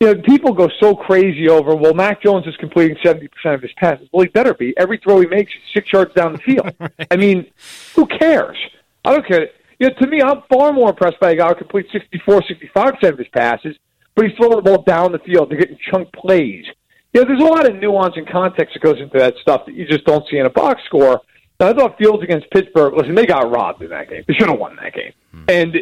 you 0.00 0.14
know, 0.14 0.22
people 0.22 0.52
go 0.52 0.68
so 0.80 0.94
crazy 0.94 1.48
over, 1.48 1.74
well, 1.74 1.92
Mac 1.92 2.22
Jones 2.22 2.46
is 2.46 2.56
completing 2.56 2.96
70% 2.98 3.28
of 3.46 3.62
his 3.62 3.72
passes. 3.76 4.08
Well, 4.12 4.22
he 4.22 4.28
better 4.28 4.54
be. 4.54 4.72
Every 4.76 4.98
throw 4.98 5.20
he 5.20 5.26
makes 5.26 5.52
is 5.52 5.58
six 5.74 5.92
yards 5.92 6.14
down 6.14 6.32
the 6.32 6.38
field. 6.38 6.72
right. 6.80 6.92
I 7.10 7.16
mean, 7.16 7.50
who 7.96 8.06
cares? 8.06 8.56
I 9.04 9.12
don't 9.12 9.26
care. 9.26 9.48
You 9.80 9.88
know, 9.88 9.94
to 10.00 10.06
me, 10.06 10.22
I'm 10.22 10.42
far 10.52 10.72
more 10.72 10.90
impressed 10.90 11.18
by 11.20 11.32
a 11.32 11.36
guy 11.36 11.48
who 11.48 11.54
completes 11.56 11.90
64, 11.92 12.42
65% 12.42 13.02
of 13.12 13.18
his 13.18 13.28
passes, 13.28 13.76
but 14.14 14.26
he's 14.26 14.36
throwing 14.36 14.56
the 14.56 14.62
ball 14.62 14.82
down 14.82 15.12
the 15.12 15.18
field. 15.20 15.50
They're 15.50 15.58
getting 15.58 15.78
chunk 15.90 16.12
plays. 16.12 16.64
You 17.12 17.22
know, 17.22 17.28
there's 17.28 17.40
a 17.40 17.52
lot 17.52 17.68
of 17.68 17.76
nuance 17.76 18.14
and 18.16 18.28
context 18.28 18.74
that 18.74 18.82
goes 18.82 19.00
into 19.00 19.18
that 19.18 19.34
stuff 19.40 19.66
that 19.66 19.74
you 19.74 19.86
just 19.86 20.04
don't 20.04 20.24
see 20.30 20.38
in 20.38 20.46
a 20.46 20.50
box 20.50 20.82
score. 20.86 21.22
Now, 21.58 21.68
I 21.68 21.72
thought 21.72 21.98
Fields 21.98 22.22
against 22.22 22.50
Pittsburgh, 22.50 22.94
listen, 22.94 23.14
they 23.14 23.26
got 23.26 23.50
robbed 23.50 23.82
in 23.82 23.90
that 23.90 24.08
game. 24.08 24.22
They 24.28 24.34
should 24.34 24.48
have 24.48 24.58
won 24.58 24.76
that 24.76 24.94
game. 24.94 25.12
Hmm. 25.32 25.44
And 25.48 25.76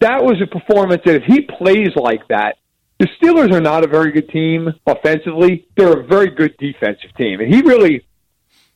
that 0.00 0.22
was 0.22 0.42
a 0.42 0.46
performance 0.46 1.02
that 1.06 1.14
if 1.14 1.22
he 1.24 1.42
plays 1.42 1.90
like 1.96 2.26
that, 2.28 2.58
the 2.98 3.06
Steelers 3.20 3.52
are 3.52 3.60
not 3.60 3.84
a 3.84 3.86
very 3.86 4.12
good 4.12 4.28
team 4.28 4.72
offensively. 4.86 5.66
They're 5.76 6.00
a 6.00 6.06
very 6.06 6.30
good 6.30 6.56
defensive 6.58 7.14
team, 7.16 7.40
and 7.40 7.52
he 7.52 7.60
really 7.62 8.04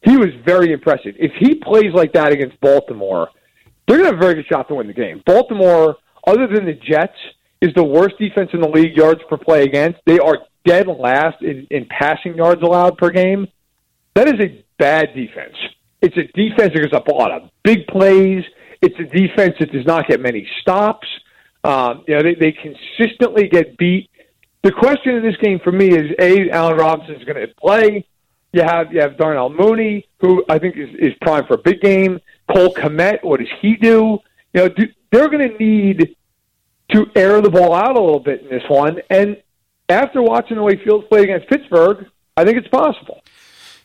he 0.03 0.17
was 0.17 0.31
very 0.45 0.73
impressive. 0.73 1.15
If 1.19 1.33
he 1.39 1.55
plays 1.57 1.93
like 1.95 2.13
that 2.15 2.33
against 2.33 2.61
Baltimore, 2.61 3.29
they're 3.87 3.99
going 3.99 4.11
to 4.11 4.17
have 4.17 4.23
a 4.23 4.23
very 4.23 4.35
good 4.35 4.47
shot 4.47 4.69
to 4.69 4.75
win 4.75 4.89
the 4.89 4.93
game. 4.93 5.23
Baltimore, 5.25 5.97
other 6.27 6.47
than 6.49 6.67
the 6.67 6.75
Jets, 6.75 7.17
is 7.61 7.73
the 7.75 7.85
worst 7.85 8.19
defense 8.19 8.51
in 8.53 8.61
the 8.61 8.69
league 8.69 8.97
yards 8.97 9.21
per 9.29 9.37
play 9.37 9.63
against. 9.63 10.01
They 10.07 10.19
are 10.19 10.39
dead 10.65 10.87
last 10.89 11.43
in, 11.43 11.67
in 11.71 11.87
passing 11.87 12.35
yards 12.35 12.63
allowed 12.63 12.99
per 12.99 13.11
game. 13.11 13.47
That 14.15 14.29
is 14.29 14.41
a 14.41 14.65
bad 14.79 15.15
defense. 15.15 15.57
It's 16.01 16.17
a 16.17 16.25
defense 16.37 16.73
that 16.75 16.81
gives 16.81 16.93
up 16.93 17.07
a 17.07 17.13
lot 17.13 17.31
of 17.31 17.51
big 17.63 17.87
plays. 17.87 18.45
It's 18.81 18.99
a 18.99 19.05
defense 19.05 19.55
that 19.61 19.71
does 19.71 19.87
not 19.87 20.09
get 20.09 20.21
many 20.21 20.49
stops. 20.61 21.07
Um, 21.63 22.05
you 22.09 22.17
know, 22.17 22.23
they, 22.23 22.35
they 22.35 22.53
consistently 22.53 23.47
get 23.47 23.79
beat 23.79 24.11
the 24.63 24.73
question 24.73 25.17
in 25.17 25.23
this 25.23 25.37
game 25.37 25.61
for 25.63 25.73
me 25.73 25.89
is: 25.89 26.13
A, 26.19 26.51
Allen 26.51 26.77
Robinson 26.77 27.17
is 27.17 27.25
going 27.25 27.47
to 27.47 27.53
play. 27.55 28.07
You 28.53 28.63
have 28.63 28.93
you 28.93 29.01
have 29.01 29.17
Darnell 29.17 29.51
Mooney, 29.51 30.07
who 30.21 30.45
I 30.49 30.59
think 30.59 30.77
is, 30.77 30.91
is 30.99 31.13
prime 31.21 31.47
for 31.47 31.55
a 31.55 31.59
big 31.59 31.81
game. 31.81 32.21
Cole 32.53 32.75
Kmet, 32.75 33.23
what 33.23 33.41
does 33.41 33.49
he 33.61 33.77
do? 33.77 34.19
You 34.53 34.63
know, 34.63 34.69
do, 34.69 34.85
they're 35.11 35.29
going 35.29 35.51
to 35.51 35.57
need 35.59 36.17
to 36.91 37.07
air 37.15 37.41
the 37.41 37.51
ball 37.51 37.75
out 37.75 37.97
a 37.97 38.01
little 38.01 38.21
bit 38.21 38.43
in 38.43 38.51
this 38.51 38.63
one. 38.69 38.99
And 39.09 39.43
after 39.89 40.23
watching 40.23 40.57
the 40.57 40.63
way 40.63 40.77
Fields 40.85 41.07
played 41.09 41.25
against 41.25 41.49
Pittsburgh, 41.49 42.07
I 42.37 42.45
think 42.45 42.59
it's 42.59 42.69
possible. 42.69 43.22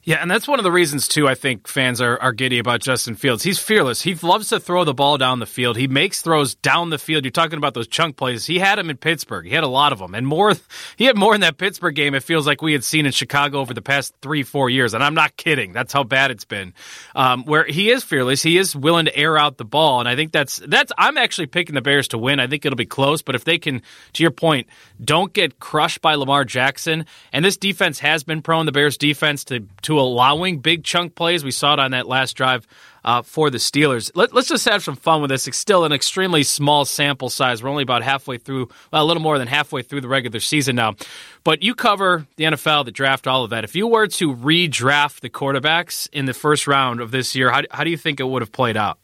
Yeah, 0.07 0.19
and 0.21 0.31
that's 0.31 0.47
one 0.47 0.57
of 0.57 0.63
the 0.63 0.71
reasons 0.71 1.05
too. 1.09 1.27
I 1.27 1.35
think 1.35 1.67
fans 1.67 1.99
are, 1.99 2.17
are 2.21 2.31
giddy 2.31 2.59
about 2.59 2.79
Justin 2.79 3.15
Fields. 3.15 3.43
He's 3.43 3.59
fearless. 3.59 4.01
He 4.01 4.15
loves 4.15 4.47
to 4.47 4.59
throw 4.61 4.85
the 4.85 4.93
ball 4.93 5.17
down 5.17 5.39
the 5.39 5.45
field. 5.45 5.75
He 5.75 5.89
makes 5.89 6.21
throws 6.21 6.55
down 6.55 6.91
the 6.91 6.97
field. 6.97 7.25
You're 7.25 7.31
talking 7.31 7.57
about 7.57 7.73
those 7.73 7.89
chunk 7.89 8.15
plays. 8.15 8.45
He 8.45 8.57
had 8.57 8.77
them 8.79 8.89
in 8.89 8.95
Pittsburgh. 8.95 9.45
He 9.45 9.53
had 9.53 9.65
a 9.65 9.67
lot 9.67 9.91
of 9.91 9.99
them, 9.99 10.15
and 10.15 10.25
more. 10.25 10.53
He 10.95 11.05
had 11.05 11.17
more 11.17 11.35
in 11.35 11.41
that 11.41 11.57
Pittsburgh 11.57 11.93
game. 11.93 12.15
It 12.15 12.23
feels 12.23 12.47
like 12.47 12.61
we 12.61 12.73
had 12.73 12.83
seen 12.83 13.05
in 13.05 13.11
Chicago 13.11 13.59
over 13.59 13.73
the 13.73 13.83
past 13.83 14.15
three, 14.21 14.41
four 14.41 14.69
years. 14.69 14.95
And 14.95 15.03
I'm 15.03 15.13
not 15.13 15.35
kidding. 15.37 15.71
That's 15.73 15.93
how 15.93 16.03
bad 16.03 16.31
it's 16.31 16.45
been. 16.45 16.73
Um, 17.15 17.43
where 17.43 17.65
he 17.65 17.91
is 17.91 18.03
fearless. 18.03 18.41
He 18.41 18.57
is 18.57 18.75
willing 18.75 19.05
to 19.05 19.15
air 19.15 19.37
out 19.37 19.57
the 19.57 19.65
ball, 19.65 19.99
and 19.99 20.09
I 20.09 20.15
think 20.15 20.31
that's 20.31 20.57
that's. 20.65 20.91
I'm 20.97 21.17
actually 21.17 21.47
picking 21.47 21.75
the 21.75 21.81
Bears 21.81 22.07
to 22.09 22.17
win. 22.17 22.39
I 22.39 22.47
think 22.47 22.65
it'll 22.65 22.77
be 22.77 22.85
close, 22.85 23.21
but 23.21 23.35
if 23.35 23.43
they 23.43 23.59
can, 23.59 23.81
to 24.13 24.23
your 24.23 24.31
point, 24.31 24.67
don't 25.03 25.33
get 25.33 25.59
crushed 25.59 26.01
by 26.01 26.15
Lamar 26.15 26.45
Jackson, 26.45 27.05
and 27.31 27.43
this 27.43 27.57
defense 27.57 27.99
has 27.99 28.23
been 28.23 28.41
prone 28.41 28.65
the 28.65 28.71
Bears 28.71 28.97
defense 28.97 29.43
to 29.45 29.67
to 29.83 29.96
allowing 29.99 30.59
big 30.59 30.83
chunk 30.83 31.15
plays. 31.15 31.43
We 31.43 31.51
saw 31.51 31.73
it 31.73 31.79
on 31.79 31.91
that 31.91 32.07
last 32.07 32.33
drive 32.33 32.67
uh, 33.03 33.21
for 33.21 33.49
the 33.49 33.57
Steelers. 33.57 34.11
Let, 34.15 34.35
us 34.35 34.47
just 34.47 34.67
have 34.67 34.83
some 34.83 34.95
fun 34.95 35.21
with 35.21 35.29
this. 35.29 35.47
It's 35.47 35.57
still 35.57 35.85
an 35.85 35.93
extremely 35.93 36.43
small 36.43 36.83
sample 36.83 37.29
size. 37.29 37.63
We're 37.63 37.69
only 37.69 37.83
about 37.83 38.03
halfway 38.03 38.37
through, 38.37 38.69
well, 38.91 39.03
a 39.03 39.05
little 39.05 39.23
more 39.23 39.37
than 39.37 39.47
halfway 39.47 39.81
through 39.81 40.01
the 40.01 40.09
regular 40.09 40.39
season 40.39 40.75
now. 40.75 40.95
But 41.43 41.63
you 41.63 41.73
cover 41.73 42.27
the 42.35 42.43
NFL, 42.43 42.85
the 42.85 42.91
draft, 42.91 43.25
all 43.25 43.45
of 43.45 43.49
that. 43.51 43.63
If 43.63 43.75
you 43.75 43.87
were 43.87 44.07
to 44.07 44.35
redraft 44.35 45.21
the 45.21 45.29
quarterbacks 45.29 46.09
in 46.11 46.25
the 46.25 46.33
first 46.33 46.67
round 46.67 46.99
of 46.99 47.11
this 47.11 47.35
year, 47.35 47.49
how, 47.49 47.61
how 47.71 47.83
do 47.85 47.89
you 47.89 47.97
think 47.97 48.19
it 48.19 48.25
would 48.25 48.41
have 48.41 48.51
played 48.51 48.75
out? 48.75 48.99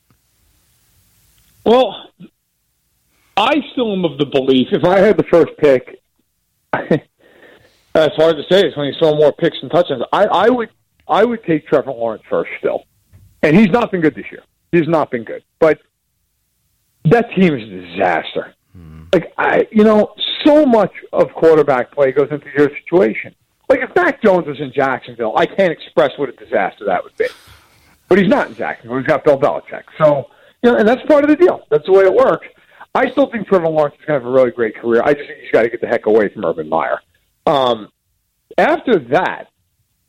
Well, 1.66 2.10
I 3.38 3.62
still 3.72 3.94
am 3.94 4.04
of 4.04 4.18
the 4.18 4.26
belief 4.26 4.68
if 4.72 4.84
I 4.84 5.00
had 5.00 5.18
the 5.18 5.24
first 5.24 5.56
pick, 5.58 6.02
it's 6.74 8.16
hard 8.16 8.36
to 8.36 8.44
say. 8.50 8.68
It's 8.68 8.76
when 8.76 8.88
you 8.88 8.94
saw 9.00 9.16
more 9.16 9.32
picks 9.32 9.58
and 9.62 9.72
touchdowns. 9.72 10.04
I, 10.12 10.26
I 10.26 10.50
would 10.50 10.70
I 11.14 11.24
would 11.24 11.44
take 11.44 11.68
Trevor 11.68 11.92
Lawrence 11.92 12.24
first 12.30 12.50
still. 12.60 12.86
And 13.44 13.56
he's 13.56 13.70
not 13.70 13.92
been 13.92 14.02
good 14.02 14.16
this 14.16 14.26
year. 14.32 14.44
He's 14.72 14.88
not 14.88 15.12
been 15.12 15.24
good. 15.24 15.44
But 15.60 15.80
that 17.06 17.30
team 17.36 17.54
is 17.54 17.64
a 17.64 17.92
disaster. 17.92 18.56
Mm. 18.76 19.14
Like 19.14 19.34
I 19.38 19.68
you 19.72 19.84
know, 19.84 20.16
so 20.44 20.66
much 20.66 20.92
of 21.12 21.32
quarterback 21.34 21.92
play 21.92 22.12
goes 22.12 22.30
into 22.32 22.48
your 22.58 22.70
situation. 22.70 23.36
Like 23.70 23.82
if 23.82 23.96
Mac 23.96 24.22
Jones 24.24 24.48
was 24.48 24.60
in 24.60 24.72
Jacksonville, 24.74 25.34
I 25.38 25.46
can't 25.46 25.72
express 25.72 26.12
what 26.18 26.30
a 26.30 26.32
disaster 26.34 26.86
that 26.86 27.04
would 27.04 27.16
be. 27.18 27.28
But 28.10 28.18
he's 28.18 28.30
not 28.30 28.48
in 28.48 28.56
Jacksonville. 28.56 28.98
He's 28.98 29.08
got 29.08 29.24
Bill 29.24 29.40
Belichick. 29.40 29.84
So 29.98 30.30
you 30.64 30.72
know, 30.72 30.78
and 30.78 30.88
that's 30.88 31.02
part 31.04 31.24
of 31.24 31.30
the 31.30 31.36
deal. 31.36 31.62
That's 31.70 31.86
the 31.86 31.92
way 31.92 32.04
it 32.06 32.14
works. 32.14 32.48
I 32.96 33.10
still 33.12 33.30
think 33.30 33.48
Trevor 33.48 33.68
Lawrence 33.68 33.96
is 34.00 34.06
going 34.06 34.20
to 34.20 34.26
have 34.26 34.32
a 34.32 34.34
really 34.34 34.52
great 34.52 34.76
career. 34.76 35.02
I 35.04 35.14
just 35.14 35.28
think 35.28 35.40
he's 35.42 35.52
got 35.52 35.64
to 35.64 35.70
get 35.70 35.82
the 35.82 35.88
heck 35.88 36.06
away 36.06 36.30
from 36.30 36.46
Urban 36.46 36.70
Meyer. 36.70 37.00
Um, 37.46 37.90
after 38.58 39.00
that, 39.10 39.48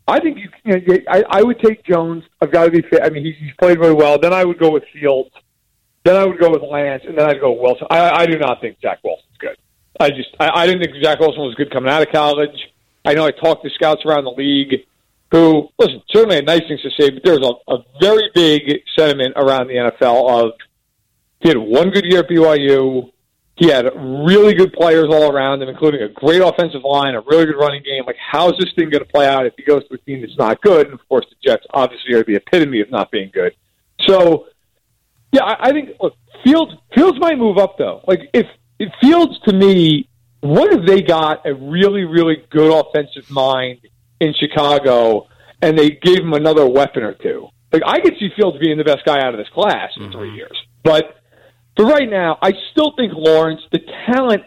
I 0.07 0.21
think 0.21 0.39
you. 0.39 0.49
you 0.65 0.81
know, 0.81 0.99
I, 1.09 1.25
I 1.29 1.43
would 1.43 1.59
take 1.61 1.85
Jones. 1.85 2.25
I've 2.41 2.53
got 2.53 2.67
to 2.67 2.71
be 2.71 2.83
fair. 2.83 3.03
I 3.03 3.11
mean, 3.11 3.25
he's, 3.25 3.37
he's 3.39 3.55
played 3.59 3.79
very 3.79 3.95
well. 3.95 4.19
Then 4.19 4.33
I 4.33 4.45
would 4.45 4.59
go 4.59 4.71
with 4.71 4.85
Fields. 4.93 5.31
Then 6.05 6.17
I 6.17 6.27
would 6.27 6.39
go 6.39 6.51
with 6.51 6.63
Lance, 6.63 7.03
and 7.07 7.17
then 7.17 7.27
I'd 7.29 7.41
go 7.41 7.53
with 7.53 7.63
Wilson. 7.63 7.87
I, 7.91 8.11
I 8.11 8.27
do 8.27 8.39
not 8.39 8.61
think 8.61 8.77
Zach 8.83 9.03
Wilson's 9.03 9.37
good. 9.39 9.57
I 9.99 10.11
just 10.11 10.29
I, 10.39 10.51
I 10.51 10.67
didn't 10.67 10.83
think 10.83 11.03
Zach 11.03 11.19
Wilson 11.19 11.41
was 11.41 11.55
good 11.55 11.73
coming 11.73 11.91
out 11.91 12.03
of 12.03 12.13
college. 12.13 12.71
I 13.05 13.15
know 13.15 13.25
I 13.25 13.31
talked 13.31 13.65
to 13.65 13.71
scouts 13.71 14.05
around 14.05 14.25
the 14.25 14.31
league 14.31 14.87
who 15.31 15.69
listen 15.79 16.03
certainly 16.11 16.37
had 16.37 16.47
nice 16.47 16.63
things 16.69 16.83
to 16.83 16.91
say, 16.91 17.11
but 17.11 17.25
there 17.25 17.39
was 17.39 17.59
a, 17.69 17.73
a 17.73 17.85
very 18.01 18.31
big 18.35 18.83
sentiment 18.97 19.35
around 19.37 19.69
the 19.69 19.75
NFL 19.75 20.45
of 20.45 20.53
he 21.41 21.49
had 21.49 21.59
one 21.59 21.91
good 21.91 22.05
year 22.05 22.21
at 22.21 22.29
BYU. 22.29 23.11
He 23.57 23.69
had 23.69 23.85
really 23.95 24.55
good 24.55 24.73
players 24.73 25.07
all 25.11 25.31
around 25.31 25.63
him, 25.63 25.69
including 25.69 26.03
a 26.03 26.09
great 26.09 26.43
offensive 26.43 26.83
line, 26.83 27.15
a 27.15 27.21
really 27.21 27.47
good 27.47 27.57
running 27.57 27.85
game. 27.85 28.05
Like, 28.05 28.17
how's 28.19 28.55
this 28.59 28.73
thing 28.75 28.91
going 28.91 29.05
to 29.05 29.11
play 29.11 29.29
out 29.29 29.47
if 29.47 29.55
he 29.57 29.63
goes 29.63 29.87
to 29.89 29.95
a 29.95 29.99
team 29.99 30.23
that's 30.23 30.37
not 30.37 30.61
good? 30.61 30.87
And 30.87 30.95
of 30.95 31.09
course, 31.09 31.25
the 31.31 31.37
Jets 31.43 31.65
obviously 31.71 32.15
are 32.15 32.25
the 32.25 32.35
epitome 32.35 32.81
of 32.81 32.91
not 32.91 33.13
being 33.13 33.31
good. 33.33 33.55
So, 34.01 34.47
yeah, 35.31 35.45
I, 35.45 35.69
I 35.69 35.73
think 35.73 35.91
look, 36.01 36.15
Fields 36.43 36.75
Fields 36.95 37.19
might 37.21 37.39
move 37.39 37.59
up 37.59 37.79
though. 37.79 38.03
Like, 38.09 38.29
if, 38.33 38.47
if 38.81 38.93
Fields 39.01 39.39
to 39.47 39.55
me, 39.55 40.09
what 40.41 40.73
if 40.73 40.85
they 40.85 41.01
got 41.03 41.47
a 41.47 41.55
really 41.55 42.05
really 42.05 42.45
good 42.51 42.73
offensive 42.73 43.31
mind 43.31 43.79
in 44.19 44.35
Chicago 44.35 45.29
and 45.63 45.79
they 45.79 45.91
gave 45.91 46.19
him 46.19 46.33
another 46.33 46.67
weapon 46.67 47.05
or 47.05 47.15
two? 47.15 47.49
Like, 47.73 47.83
I 47.87 48.01
could 48.01 48.15
see 48.19 48.31
Fields 48.37 48.59
being 48.59 48.79
the 48.79 48.85
best 48.85 49.05
guy 49.05 49.21
out 49.21 49.35
of 49.35 49.39
this 49.39 49.49
class 49.49 49.91
in 49.97 50.11
three 50.11 50.29
mm-hmm. 50.29 50.37
years, 50.37 50.59
but 50.83 51.21
but 51.77 51.85
right 51.85 52.09
now, 52.09 52.39
I 52.41 52.53
still 52.73 52.95
think 52.97 53.13
Lawrence, 53.15 53.61
the 53.73 53.81
talent, 54.07 54.45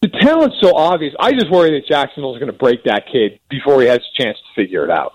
the 0.00 0.08
talent's 0.08 0.56
so 0.60 0.74
obvious. 0.74 1.14
I 1.18 1.32
just 1.32 1.50
worry 1.50 1.72
that 1.72 1.86
Jacksonville 1.86 2.34
is 2.34 2.40
going 2.40 2.52
to 2.52 2.58
break 2.58 2.84
that 2.84 3.04
kid 3.10 3.40
before 3.48 3.80
he 3.80 3.88
has 3.88 3.98
a 3.98 4.22
chance 4.22 4.38
to 4.38 4.62
figure 4.62 4.84
it 4.84 4.90
out. 4.90 5.14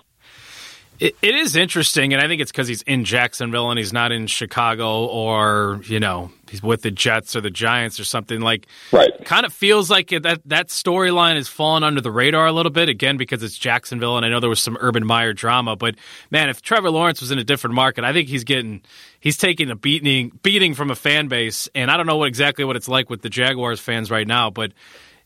It, 0.98 1.16
it 1.20 1.34
is 1.34 1.56
interesting, 1.56 2.12
and 2.12 2.22
I 2.22 2.28
think 2.28 2.40
it's 2.40 2.50
because 2.50 2.68
he's 2.68 2.82
in 2.82 3.04
Jacksonville 3.04 3.70
and 3.70 3.78
he's 3.78 3.92
not 3.92 4.12
in 4.12 4.26
Chicago 4.26 5.06
or 5.06 5.80
you 5.84 6.00
know 6.00 6.30
he's 6.50 6.62
with 6.62 6.82
the 6.82 6.90
Jets 6.90 7.36
or 7.36 7.40
the 7.40 7.50
Giants 7.50 8.00
or 8.00 8.04
something. 8.04 8.40
Like, 8.40 8.66
right? 8.92 9.10
Kind 9.24 9.44
of 9.44 9.52
feels 9.52 9.90
like 9.90 10.12
it, 10.12 10.22
that 10.22 10.40
that 10.46 10.68
storyline 10.68 11.36
has 11.36 11.48
fallen 11.48 11.84
under 11.84 12.00
the 12.00 12.10
radar 12.10 12.46
a 12.46 12.52
little 12.52 12.70
bit 12.70 12.88
again 12.88 13.16
because 13.16 13.42
it's 13.42 13.58
Jacksonville, 13.58 14.16
and 14.16 14.24
I 14.24 14.28
know 14.28 14.40
there 14.40 14.50
was 14.50 14.60
some 14.60 14.78
Urban 14.80 15.06
Meyer 15.06 15.32
drama. 15.32 15.76
But 15.76 15.96
man, 16.30 16.48
if 16.48 16.62
Trevor 16.62 16.90
Lawrence 16.90 17.20
was 17.20 17.30
in 17.30 17.38
a 17.38 17.44
different 17.44 17.74
market, 17.74 18.04
I 18.04 18.12
think 18.12 18.28
he's 18.28 18.44
getting 18.44 18.82
he's 19.20 19.36
taking 19.36 19.70
a 19.70 19.76
beating 19.76 20.32
beating 20.42 20.74
from 20.74 20.90
a 20.90 20.96
fan 20.96 21.28
base, 21.28 21.68
and 21.74 21.90
I 21.90 21.96
don't 21.96 22.06
know 22.06 22.16
what 22.16 22.28
exactly 22.28 22.64
what 22.64 22.76
it's 22.76 22.88
like 22.88 23.10
with 23.10 23.22
the 23.22 23.30
Jaguars 23.30 23.80
fans 23.80 24.10
right 24.10 24.26
now, 24.26 24.50
but 24.50 24.72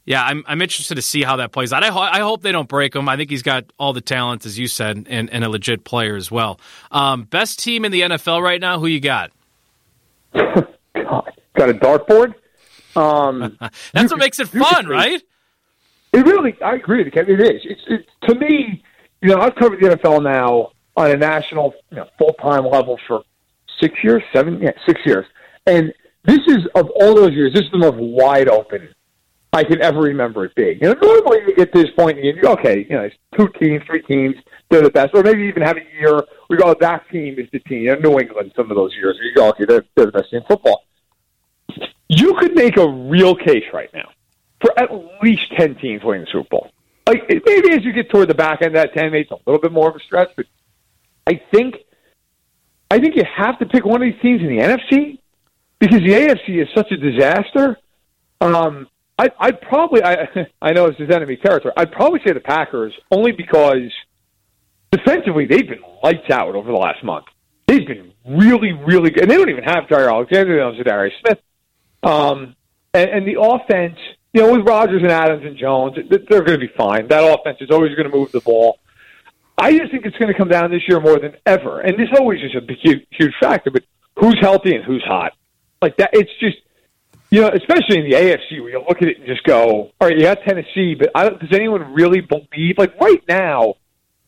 yeah, 0.05 0.25
I'm, 0.25 0.45
I'm 0.47 0.63
interested 0.63 0.95
to 0.97 1.03
see 1.03 1.23
how 1.23 1.37
that 1.37 1.53
plays 1.53 1.73
out. 1.73 1.85
I, 1.85 1.89
ho- 1.89 2.01
I 2.01 2.21
hope 2.21 2.43
they 2.43 2.53
don't 2.53 2.69
break 2.69 2.97
him. 2.97 3.09
I 3.09 3.17
think 3.17 3.31
he's 3.31 3.43
got 3.43 3.65
all 3.79 3.93
the 3.93 4.01
talent, 4.01 4.47
as 4.47 4.59
you 4.59 4.67
said, 4.67 5.07
and, 5.09 5.31
and 5.31 5.45
a 5.45 5.49
legit 5.49 5.85
player 5.85 6.17
as 6.17 6.31
well. 6.31 6.59
Um, 6.91 7.25
best 7.25 7.59
team 7.61 7.85
in 7.85 7.93
the 7.93 8.03
NFL 8.03 8.43
right 8.43 8.61
now, 8.61 8.79
who 8.81 8.87
you 8.87 9.01
got? 9.01 9.31
God, 10.35 10.67
got 10.95 11.71
a 11.71 11.75
dartboard? 11.75 12.35
Um, 12.97 13.57
That's 13.93 14.11
what 14.11 14.19
makes 14.19 14.41
it 14.41 14.49
fun, 14.49 14.87
right? 14.87 15.23
It 16.13 16.27
really, 16.27 16.57
I 16.63 16.75
agree 16.75 16.99
with 16.99 17.07
you, 17.07 17.13
Kevin. 17.13 17.41
It 17.41 17.55
is. 17.55 17.63
It's, 17.65 17.81
it, 17.87 18.29
to 18.29 18.35
me, 18.35 18.83
you 19.23 19.29
know, 19.29 19.41
I've 19.41 19.55
covered 19.55 19.81
the 19.81 19.91
NFL 19.97 20.25
now 20.25 20.71
on 20.97 21.11
a 21.11 21.17
national, 21.17 21.75
you 21.91 21.99
know, 21.99 22.09
full 22.19 22.33
time 22.35 22.65
level 22.65 22.99
for 23.07 23.23
six 23.81 23.95
years, 24.03 24.23
seven, 24.33 24.61
yeah, 24.61 24.73
six 24.87 25.01
years. 25.05 25.27
And 25.67 25.93
this 26.25 26.41
is, 26.49 26.59
of 26.75 26.91
all 26.97 27.15
those 27.15 27.33
years, 27.33 27.53
this 27.55 27.63
is 27.63 27.71
the 27.71 27.79
most 27.79 27.97
wide 27.99 28.49
open 28.49 28.89
I 29.53 29.65
can 29.65 29.83
ever 29.83 30.01
remember 30.01 30.45
it 30.45 30.55
being. 30.55 30.79
You 30.81 30.89
know, 30.89 31.01
normally 31.01 31.41
you 31.47 31.57
get 31.57 31.73
to 31.73 31.83
this 31.83 31.91
point 31.97 32.19
and 32.19 32.27
you 32.27 32.43
okay, 32.45 32.87
you 32.89 32.97
know, 32.97 33.03
it's 33.03 33.17
two 33.37 33.49
teams, 33.59 33.83
three 33.85 34.03
teams, 34.03 34.37
they're 34.69 34.83
the 34.83 34.91
best, 34.91 35.13
or 35.15 35.23
maybe 35.23 35.43
even 35.43 35.63
have 35.63 35.77
a 35.77 35.85
year 35.99 36.23
we 36.49 36.57
go, 36.57 36.75
that 36.81 37.09
team 37.11 37.39
is 37.39 37.49
the 37.53 37.59
team. 37.61 37.83
You 37.83 37.97
know, 37.97 38.11
New 38.11 38.21
England, 38.21 38.53
some 38.55 38.71
of 38.71 38.77
those 38.77 38.95
years, 38.95 39.19
you 39.21 39.35
go, 39.35 39.49
okay, 39.51 39.65
they're, 39.65 39.85
they're 39.97 40.07
the 40.07 40.13
best 40.13 40.31
team 40.31 40.41
in 40.41 40.47
football. 40.47 40.85
You 42.09 42.35
could 42.35 42.55
make 42.55 42.77
a 42.77 42.89
real 42.89 43.35
case 43.35 43.65
right 43.73 43.93
now 43.93 44.11
for 44.61 44.79
at 44.79 44.91
least 45.23 45.53
ten 45.57 45.75
teams 45.77 46.03
winning 46.03 46.25
the 46.25 46.31
Super 46.31 46.49
Bowl. 46.49 46.71
Like 47.07 47.29
maybe 47.29 47.73
as 47.73 47.85
you 47.85 47.93
get 47.93 48.11
toward 48.11 48.29
the 48.29 48.35
back 48.35 48.63
end 48.63 48.77
of 48.77 48.83
that 48.83 48.95
ten, 48.95 49.15
it's 49.15 49.31
a 49.31 49.37
little 49.47 49.61
bit 49.61 49.73
more 49.73 49.89
of 49.89 49.97
a 49.97 50.01
stretch, 50.01 50.31
but 50.37 50.47
I 51.27 51.41
think 51.53 51.77
I 52.91 52.99
think 52.99 53.17
you 53.17 53.25
have 53.25 53.59
to 53.61 53.67
pick 53.67 53.85
one 53.85 54.03
of 54.03 54.13
these 54.13 54.21
teams 54.21 54.43
in 54.43 54.49
the 54.49 54.63
NFC 54.63 55.19
because 55.79 56.01
the 56.01 56.11
AFC 56.11 56.63
is 56.63 56.69
such 56.75 56.91
a 56.91 56.97
disaster. 56.97 57.79
Um, 58.41 58.89
I, 59.21 59.29
I'd 59.39 59.61
probably, 59.61 60.03
I, 60.03 60.29
I 60.63 60.73
know 60.73 60.89
this 60.89 60.99
is 60.99 61.15
enemy 61.15 61.37
territory. 61.37 61.75
I'd 61.77 61.93
probably 61.93 62.21
say 62.27 62.33
the 62.33 62.41
Packers 62.41 62.95
only 63.11 63.33
because 63.33 63.93
defensively 64.91 65.45
they've 65.47 65.69
been 65.69 65.83
lights 66.03 66.31
out 66.31 66.55
over 66.55 66.73
the 66.73 66.79
last 66.79 67.05
month. 67.05 67.27
They've 67.67 67.87
been 67.87 68.13
really, 68.27 68.73
really 68.73 69.11
good, 69.11 69.25
and 69.25 69.31
they 69.31 69.37
don't 69.37 69.51
even 69.51 69.65
have 69.65 69.85
Jaire 69.85 70.11
Alexander. 70.11 70.55
They 70.55 70.61
don't 70.61 70.75
have 70.75 70.87
Darius 70.87 71.15
Smith, 71.21 71.39
um, 72.03 72.57
and, 72.95 73.11
and 73.11 73.29
the 73.29 73.41
offense. 73.41 73.99
You 74.33 74.43
know, 74.43 74.53
with 74.53 74.67
Rodgers 74.67 75.03
and 75.03 75.11
Adams 75.11 75.45
and 75.45 75.57
Jones, 75.57 75.97
they're 76.09 76.43
going 76.43 76.59
to 76.59 76.67
be 76.67 76.73
fine. 76.77 77.09
That 77.09 77.23
offense 77.23 77.59
is 77.61 77.71
always 77.71 77.95
going 77.97 78.11
to 78.11 78.17
move 78.17 78.33
the 78.33 78.41
ball. 78.41 78.79
I 79.59 79.77
just 79.77 79.91
think 79.91 80.07
it's 80.07 80.17
going 80.17 80.33
to 80.33 80.39
come 80.39 80.49
down 80.49 80.71
this 80.71 80.83
year 80.89 81.01
more 81.01 81.19
than 81.19 81.37
ever, 81.47 81.81
and 81.81 81.99
this 81.99 82.09
always 82.19 82.41
is 82.41 82.55
a 82.55 82.75
huge, 82.75 83.07
huge 83.11 83.35
factor. 83.41 83.71
But 83.71 83.85
who's 84.17 84.39
healthy 84.41 84.75
and 84.75 84.85
who's 84.85 85.05
hot? 85.05 85.33
Like 85.83 85.97
that, 85.99 86.11
it's 86.13 86.31
just 86.41 86.59
you 87.31 87.41
know, 87.41 87.49
especially 87.49 87.99
in 87.99 88.11
the 88.11 88.17
AFC, 88.17 88.61
where 88.61 88.71
you 88.71 88.85
look 88.87 89.01
at 89.03 89.09
it 89.09 89.19
and 89.19 89.27
just 89.27 89.45
go, 89.45 89.93
all 90.01 90.09
right, 90.09 90.17
you 90.17 90.23
got 90.23 90.39
Tennessee, 90.43 90.95
but 90.99 91.11
I 91.15 91.29
don't, 91.29 91.41
does 91.41 91.53
anyone 91.53 91.95
really 91.95 92.21
believe? 92.21 92.77
Like 92.77 93.01
right 93.01 93.23
now, 93.29 93.75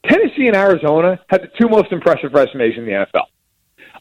Tennessee 0.07 0.47
and 0.47 0.57
Arizona 0.57 1.21
have 1.29 1.43
the 1.43 1.51
two 1.61 1.69
most 1.69 1.93
impressive 1.93 2.33
resumes 2.33 2.75
in 2.77 2.85
the 2.85 2.93
NFL. 2.93 3.27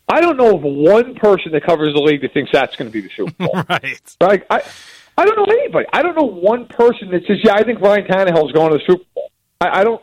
I 0.08 0.20
don't 0.20 0.38
know 0.38 0.55
of 0.55 0.62
one 0.62 1.15
person 1.15 1.51
that 1.53 1.65
covers 1.65 1.93
the 1.93 2.01
league 2.01 2.22
that 2.22 2.34
thinks 2.34 2.51
that's 2.51 2.75
going 2.75 2.91
to 2.91 2.93
be 2.93 3.01
the 3.01 3.12
Super 3.15 3.31
Bowl. 3.31 3.53
right. 3.70 4.15
Right. 4.22 4.43
I, 4.50 4.62
I 5.17 5.25
don't 5.25 5.38
know 5.38 5.53
anybody. 5.53 5.86
I 5.93 6.01
don't 6.01 6.15
know 6.15 6.25
one 6.25 6.67
person 6.67 7.12
that 7.12 7.25
says, 7.27 7.38
yeah, 7.43 7.53
I 7.53 7.63
think 7.63 7.79
Ryan 7.79 8.05
Tannehill 8.05 8.48
is 8.48 8.51
going 8.51 8.72
to 8.72 8.77
the 8.77 8.84
Super 8.88 9.05
Bowl. 9.15 9.31
I, 9.60 9.81
I 9.81 9.84
don't. 9.84 10.01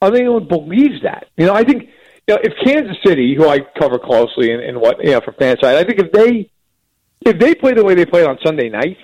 I 0.00 0.08
don't 0.08 0.16
think 0.16 0.26
anyone 0.26 0.48
believes 0.48 1.02
that. 1.02 1.28
You 1.36 1.46
know, 1.46 1.54
I 1.54 1.64
think 1.64 1.84
you 2.26 2.34
know 2.34 2.40
if 2.42 2.52
Kansas 2.62 2.96
City, 3.04 3.34
who 3.34 3.48
I 3.48 3.60
cover 3.78 3.98
closely 3.98 4.52
and, 4.52 4.62
and 4.62 4.80
what 4.80 5.02
you 5.02 5.12
know 5.12 5.20
for 5.20 5.32
FanSided, 5.32 5.76
I 5.76 5.84
think 5.84 5.98
if 5.98 6.12
they 6.12 6.50
if 7.24 7.38
they 7.38 7.54
play 7.54 7.72
the 7.72 7.84
way 7.84 7.94
they 7.94 8.06
played 8.06 8.26
on 8.26 8.38
Sunday 8.44 8.68
night, 8.68 8.96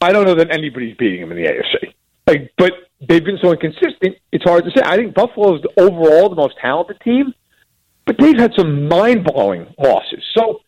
I 0.00 0.12
don't 0.12 0.24
know 0.26 0.34
that 0.34 0.50
anybody's 0.50 0.96
beating 0.96 1.20
them 1.20 1.32
in 1.32 1.42
the 1.42 1.48
AFC. 1.48 1.94
Like, 2.26 2.52
but 2.58 2.72
they've 3.08 3.24
been 3.24 3.38
so 3.42 3.52
inconsistent. 3.52 4.16
It's 4.32 4.44
hard 4.44 4.64
to 4.64 4.70
say. 4.74 4.82
I 4.84 4.96
think 4.96 5.14
Buffalo 5.14 5.56
is 5.56 5.62
overall 5.76 6.28
the 6.28 6.36
most 6.36 6.54
talented 6.60 7.00
team, 7.00 7.34
but 8.06 8.16
they've 8.18 8.38
had 8.38 8.52
some 8.56 8.88
mind 8.88 9.24
blowing 9.24 9.72
losses. 9.78 10.22
So 10.36 10.60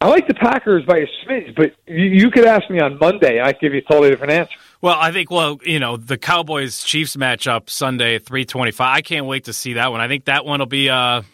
I 0.00 0.08
like 0.08 0.26
the 0.28 0.34
Packers 0.34 0.84
by 0.86 0.98
a 0.98 1.06
smidge, 1.24 1.54
but 1.54 1.74
you, 1.86 2.04
you 2.04 2.30
could 2.30 2.46
ask 2.46 2.68
me 2.70 2.80
on 2.80 2.98
Monday, 2.98 3.38
and 3.38 3.46
I'd 3.46 3.60
give 3.60 3.74
you 3.74 3.80
a 3.80 3.92
totally 3.92 4.10
different 4.10 4.32
answer. 4.32 4.54
Well, 4.80 4.96
I 4.98 5.12
think 5.12 5.30
well, 5.30 5.58
you 5.64 5.78
know, 5.78 5.96
the 5.96 6.16
Cowboys 6.16 6.82
Chiefs 6.84 7.16
matchup 7.16 7.68
Sunday 7.68 8.18
three 8.18 8.44
twenty 8.44 8.70
five. 8.70 8.96
I 8.96 9.02
can't 9.02 9.26
wait 9.26 9.44
to 9.44 9.52
see 9.52 9.74
that 9.74 9.92
one. 9.92 10.00
I 10.00 10.08
think 10.08 10.24
that 10.24 10.44
one 10.44 10.60
will 10.60 10.66
be. 10.66 10.88
Uh, 10.88 11.22
I 11.22 11.24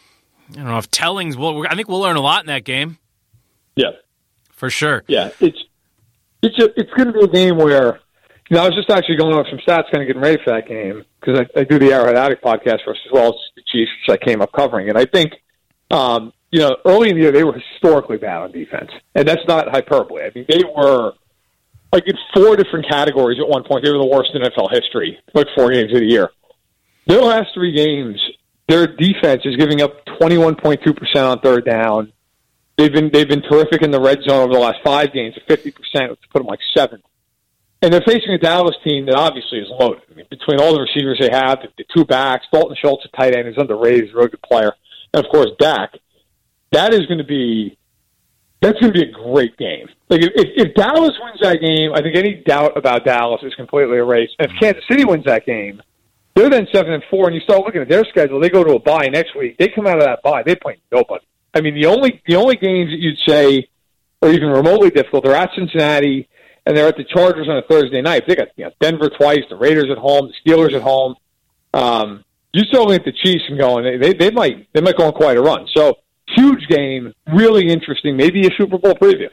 don't 0.53 0.65
know 0.65 0.79
if 0.79 0.91
tellings. 0.91 1.37
Well, 1.37 1.65
I 1.69 1.75
think 1.75 1.89
we'll 1.89 2.01
learn 2.01 2.17
a 2.17 2.21
lot 2.21 2.43
in 2.43 2.49
that 2.49 2.65
game. 2.65 2.99
For 4.57 4.71
sure. 4.71 5.05
Yeah, 5.07 5.31
it's 5.41 5.59
it's 6.43 6.59
a, 6.59 6.81
it's 6.81 6.93
going 6.95 7.13
to 7.13 7.13
be 7.13 7.25
a 7.25 7.29
game 7.29 7.57
where 7.59 8.01
you 8.49 8.57
know 8.57 8.63
I 8.63 8.67
was 8.67 8.75
just 8.75 8.91
actually 8.91 9.17
going 9.17 9.35
over 9.35 9.47
some 9.49 9.59
stats, 9.59 9.91
kind 9.93 10.03
of 10.03 10.07
getting 10.07 10.23
ready 10.23 10.43
for 10.43 10.53
that 10.53 10.67
game 10.67 11.05
because 11.21 11.41
I, 11.41 11.61
I 11.61 11.65
do 11.65 11.79
the 11.79 11.93
Arrowhead 11.93 12.17
Addict 12.17 12.43
podcast 12.43 12.85
for 12.85 12.91
us 12.91 12.99
as 13.07 13.13
well 13.13 13.29
as 13.29 13.35
the 13.55 13.63
Chiefs, 13.67 13.91
which 14.07 14.21
I 14.21 14.25
came 14.25 14.41
up 14.41 14.53
covering, 14.53 14.89
and 14.89 14.99
I 14.99 15.05
think 15.05 15.35
um, 15.91 16.33
you 16.51 16.61
know 16.61 16.77
early 16.85 17.11
in 17.11 17.17
the 17.17 17.23
year 17.23 17.33
they 17.33 17.45
were 17.45 17.59
historically 17.73 18.17
bad 18.17 18.43
on 18.43 18.53
defense, 18.53 18.91
and 19.15 19.29
that's 19.29 19.43
not 19.47 19.69
hyperbole. 19.69 20.23
I 20.23 20.31
mean 20.35 20.47
they 20.49 20.63
were 20.65 21.13
like 21.93 22.05
in 22.07 22.17
four 22.35 22.57
different 22.57 22.89
categories 22.89 23.39
at 23.41 23.49
one 23.49 23.65
point. 23.65 23.85
They 23.85 23.93
were 23.93 23.99
the 23.99 24.07
worst 24.07 24.31
in 24.35 24.43
NFL 24.43 24.73
history, 24.73 25.19
like 25.35 25.47
four 25.55 25.71
games 25.71 25.93
of 25.93 26.01
the 26.01 26.07
year. 26.07 26.31
Their 27.07 27.23
last 27.23 27.51
three 27.55 27.73
games, 27.73 28.21
their 28.69 28.87
defense 28.87 29.43
is 29.45 29.57
giving 29.57 29.83
up 29.83 30.05
twenty 30.19 30.39
one 30.39 30.57
point 30.57 30.81
two 30.85 30.95
percent 30.95 31.27
on 31.27 31.41
third 31.41 31.65
down. 31.65 32.13
They've 32.77 32.93
been 32.93 33.11
they've 33.13 33.29
been 33.29 33.43
terrific 33.43 33.83
in 33.83 33.91
the 33.91 34.01
red 34.01 34.23
zone 34.23 34.45
over 34.45 34.53
the 34.53 34.59
last 34.59 34.79
five 34.85 35.13
games, 35.13 35.35
fifty 35.49 35.71
percent, 35.71 36.11
to 36.11 36.29
put 36.29 36.41
them 36.41 36.47
like 36.47 36.61
seven. 36.77 37.03
And 37.83 37.93
they're 37.93 38.03
facing 38.07 38.33
a 38.33 38.39
Dallas 38.39 38.77
team 38.85 39.07
that 39.07 39.15
obviously 39.15 39.59
is 39.59 39.69
loaded. 39.69 40.03
I 40.11 40.15
mean, 40.15 40.27
between 40.31 40.61
all 40.61 40.75
the 40.75 40.81
receivers 40.81 41.19
they 41.21 41.31
have, 41.31 41.61
the, 41.61 41.69
the 41.79 41.85
two 41.95 42.05
backs, 42.05 42.47
Dalton 42.53 42.77
Schultz, 42.81 43.05
a 43.05 43.17
tight 43.17 43.37
end, 43.37 43.49
is 43.49 43.57
underrated, 43.59 44.05
is 44.05 44.11
a 44.13 44.17
really 44.17 44.29
good 44.31 44.43
player, 44.43 44.73
and 45.15 45.25
of 45.25 45.31
course 45.31 45.51
Dak. 45.59 45.91
That 46.73 46.93
is 46.93 47.07
going 47.07 47.19
to 47.19 47.25
be 47.25 47.79
that's 48.61 48.79
going 48.81 48.93
to 48.93 48.99
be 48.99 49.09
a 49.09 49.13
great 49.13 49.57
game. 49.57 49.89
Like 50.09 50.23
if, 50.23 50.31
if 50.35 50.75
Dallas 50.75 51.13
wins 51.23 51.41
that 51.41 51.61
game, 51.61 51.93
I 51.95 52.03
think 52.03 52.17
any 52.17 52.43
doubt 52.47 52.77
about 52.77 53.05
Dallas 53.05 53.41
is 53.43 53.55
completely 53.55 53.99
erased. 53.99 54.35
And 54.39 54.51
if 54.51 54.61
Kansas 54.61 54.85
City 54.91 55.05
wins 55.05 55.25
that 55.25 55.47
game, 55.47 55.83
they're 56.35 56.51
then 56.51 56.67
seven 56.73 56.93
and 56.93 57.03
four, 57.11 57.27
and 57.27 57.35
you 57.35 57.41
start 57.41 57.65
looking 57.65 57.81
at 57.81 57.89
their 57.89 58.05
schedule. 58.05 58.41
They 58.41 58.51
go 58.51 58.65
to 58.65 58.75
a 58.75 58.79
bye 58.79 59.09
next 59.09 59.37
week. 59.37 59.57
They 59.59 59.69
come 59.69 59.87
out 59.87 59.99
of 59.99 60.05
that 60.05 60.23
bye, 60.23 60.43
they 60.45 60.55
play 60.55 60.79
nobody. 60.93 61.25
I 61.57 61.63
mean, 61.63 61.75
the 61.75 61.87
only 61.87 62.23
the 62.27 62.37
only 62.37 62.57
games 62.57 62.91
that 62.91 62.99
you'd 62.99 63.19
say 63.27 63.69
are 64.21 64.31
even 64.31 64.49
remotely 64.49 64.91
difficult. 64.91 65.25
They're 65.25 65.35
at 65.35 65.51
Cincinnati 65.57 66.29
and 66.67 66.77
they're 66.77 66.87
at 66.87 66.99
the 66.99 67.05
Chargers 67.05 67.49
on 67.49 67.57
a 67.57 67.63
Thursday 67.63 68.03
night. 68.03 68.25
They 68.29 68.37
got 68.37 68.49
you 68.57 68.67
know, 68.67 68.73
Denver 68.79 69.09
twice, 69.09 69.41
the 69.49 69.57
Raiders 69.57 69.91
at 69.91 69.97
home, 69.97 70.31
the 70.31 70.51
Steelers 70.51 70.75
at 70.75 70.83
home. 70.83 71.15
Um, 71.73 72.25
you 72.53 72.65
still 72.65 72.93
at 72.93 73.07
the 73.07 73.13
Chiefs 73.13 73.45
and 73.49 73.59
going, 73.59 74.01
they, 74.01 74.13
they 74.13 74.31
might 74.31 74.69
they 74.75 74.83
might 74.83 74.99
go 74.99 75.07
on 75.07 75.13
quite 75.13 75.39
a 75.39 75.41
run. 75.41 75.67
So 75.75 75.95
huge 76.29 76.67
game, 76.69 77.15
really 77.33 77.69
interesting. 77.69 78.19
Maybe 78.19 78.47
a 78.47 78.51
Super 78.59 78.77
Bowl 78.77 78.95
preview. 78.95 79.31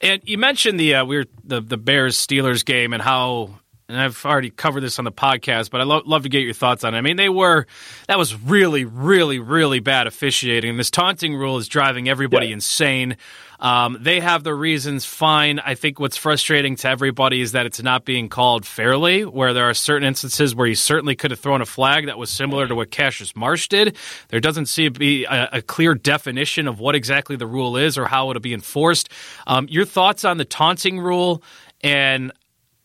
And 0.00 0.22
you 0.24 0.38
mentioned 0.38 0.80
the 0.80 0.94
uh, 0.94 1.04
we 1.04 1.18
were 1.18 1.26
the 1.44 1.60
the 1.60 1.76
Bears 1.76 2.16
Steelers 2.16 2.64
game 2.64 2.94
and 2.94 3.02
how 3.02 3.58
and 3.90 4.00
I've 4.00 4.24
already 4.24 4.50
covered 4.50 4.80
this 4.80 4.98
on 4.98 5.04
the 5.04 5.12
podcast, 5.12 5.70
but 5.70 5.80
I 5.80 5.84
lo- 5.84 6.02
love 6.06 6.22
to 6.22 6.28
get 6.28 6.40
your 6.40 6.54
thoughts 6.54 6.84
on 6.84 6.94
it. 6.94 6.98
I 6.98 7.00
mean, 7.00 7.16
they 7.16 7.28
were 7.28 7.66
that 8.08 8.18
was 8.18 8.34
really, 8.40 8.84
really, 8.84 9.38
really 9.38 9.80
bad 9.80 10.06
officiating. 10.06 10.76
This 10.76 10.90
taunting 10.90 11.34
rule 11.34 11.58
is 11.58 11.68
driving 11.68 12.08
everybody 12.08 12.48
yeah. 12.48 12.54
insane. 12.54 13.16
Um, 13.60 13.98
they 14.00 14.20
have 14.20 14.42
the 14.42 14.54
reasons 14.54 15.04
fine. 15.04 15.58
I 15.58 15.74
think 15.74 16.00
what's 16.00 16.16
frustrating 16.16 16.76
to 16.76 16.88
everybody 16.88 17.42
is 17.42 17.52
that 17.52 17.66
it's 17.66 17.82
not 17.82 18.06
being 18.06 18.30
called 18.30 18.64
fairly, 18.64 19.24
where 19.24 19.52
there 19.52 19.68
are 19.68 19.74
certain 19.74 20.08
instances 20.08 20.54
where 20.54 20.66
you 20.66 20.74
certainly 20.74 21.14
could 21.14 21.30
have 21.30 21.40
thrown 21.40 21.60
a 21.60 21.66
flag 21.66 22.06
that 22.06 22.16
was 22.16 22.30
similar 22.30 22.66
to 22.66 22.74
what 22.74 22.90
Cassius 22.90 23.36
Marsh 23.36 23.68
did. 23.68 23.96
There 24.28 24.40
doesn't 24.40 24.66
seem 24.66 24.94
to 24.94 24.98
be 24.98 25.24
a, 25.24 25.48
a 25.54 25.62
clear 25.62 25.94
definition 25.94 26.68
of 26.68 26.80
what 26.80 26.94
exactly 26.94 27.36
the 27.36 27.46
rule 27.46 27.76
is 27.76 27.98
or 27.98 28.06
how 28.06 28.30
it'll 28.30 28.40
be 28.40 28.54
enforced. 28.54 29.10
Um, 29.46 29.66
your 29.68 29.84
thoughts 29.84 30.24
on 30.24 30.38
the 30.38 30.46
taunting 30.46 30.98
rule 30.98 31.42
and 31.82 32.32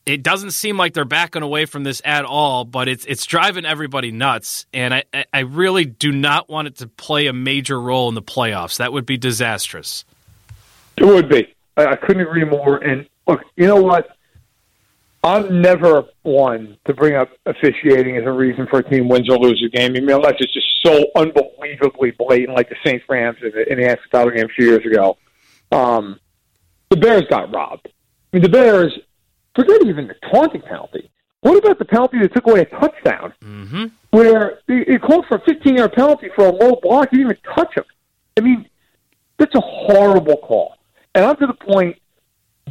it 0.05 0.21
doesn't 0.21 0.51
seem 0.51 0.77
like 0.77 0.93
they're 0.93 1.03
backing 1.03 1.41
away 1.41 1.65
from 1.65 1.83
this 1.83 2.01
at 2.05 2.25
all, 2.25 2.63
but 2.63 2.87
it's 2.87 3.05
it's 3.05 3.25
driving 3.25 3.65
everybody 3.65 4.11
nuts, 4.11 4.65
and 4.73 4.93
I 4.93 5.03
I 5.33 5.39
really 5.39 5.85
do 5.85 6.11
not 6.11 6.49
want 6.49 6.67
it 6.67 6.75
to 6.77 6.87
play 6.87 7.27
a 7.27 7.33
major 7.33 7.79
role 7.79 8.07
in 8.09 8.15
the 8.15 8.21
playoffs. 8.21 8.77
That 8.77 8.93
would 8.93 9.05
be 9.05 9.17
disastrous. 9.17 10.05
It 10.97 11.05
would 11.05 11.27
be. 11.27 11.53
I, 11.77 11.95
couldn't 11.95 12.21
agree 12.21 12.45
more. 12.45 12.77
And 12.77 13.07
look, 13.27 13.41
you 13.57 13.67
know 13.67 13.81
what? 13.81 14.15
I'm 15.23 15.61
never 15.61 16.05
one 16.21 16.77
to 16.85 16.93
bring 16.93 17.15
up 17.15 17.29
officiating 17.47 18.15
as 18.15 18.25
a 18.25 18.31
reason 18.31 18.67
for 18.67 18.79
a 18.79 18.83
team 18.83 19.09
wins 19.09 19.27
or 19.27 19.37
loses 19.39 19.65
a 19.65 19.75
game. 19.75 19.95
I 19.95 19.99
mean, 19.99 20.11
it's 20.39 20.53
just 20.53 20.67
so 20.83 21.03
unbelievably 21.15 22.11
blatant, 22.11 22.55
like 22.55 22.69
the 22.69 22.75
Saints 22.85 23.03
Rams 23.09 23.37
in 23.41 23.51
the, 23.51 23.71
in 23.71 23.79
game 23.79 24.45
a 24.45 24.49
few 24.49 24.67
years 24.67 24.85
ago. 24.85 25.17
Um, 25.71 26.19
the 26.89 26.97
Bears 26.97 27.23
got 27.27 27.51
robbed. 27.51 27.87
I 27.87 28.37
mean, 28.37 28.43
the 28.43 28.49
Bears 28.49 28.93
forget 29.55 29.85
even 29.85 30.07
the 30.07 30.15
taunting 30.31 30.61
penalty. 30.61 31.09
What 31.41 31.57
about 31.57 31.79
the 31.79 31.85
penalty 31.85 32.19
that 32.19 32.33
took 32.33 32.47
away 32.47 32.61
a 32.61 32.65
touchdown? 32.65 33.33
Mm-hmm. 33.43 33.85
Where 34.11 34.59
it 34.67 35.01
called 35.01 35.25
for 35.27 35.37
a 35.37 35.41
15 35.41 35.75
yard 35.75 35.93
penalty 35.93 36.29
for 36.35 36.45
a 36.47 36.51
low 36.51 36.79
block. 36.81 37.09
You 37.11 37.19
didn't 37.19 37.31
even 37.31 37.55
touch 37.55 37.75
him. 37.75 37.83
I 38.37 38.41
mean, 38.41 38.67
that's 39.37 39.53
a 39.55 39.61
horrible 39.61 40.37
call. 40.37 40.77
And 41.13 41.23
up 41.23 41.39
to 41.39 41.47
the 41.47 41.53
point, 41.53 41.97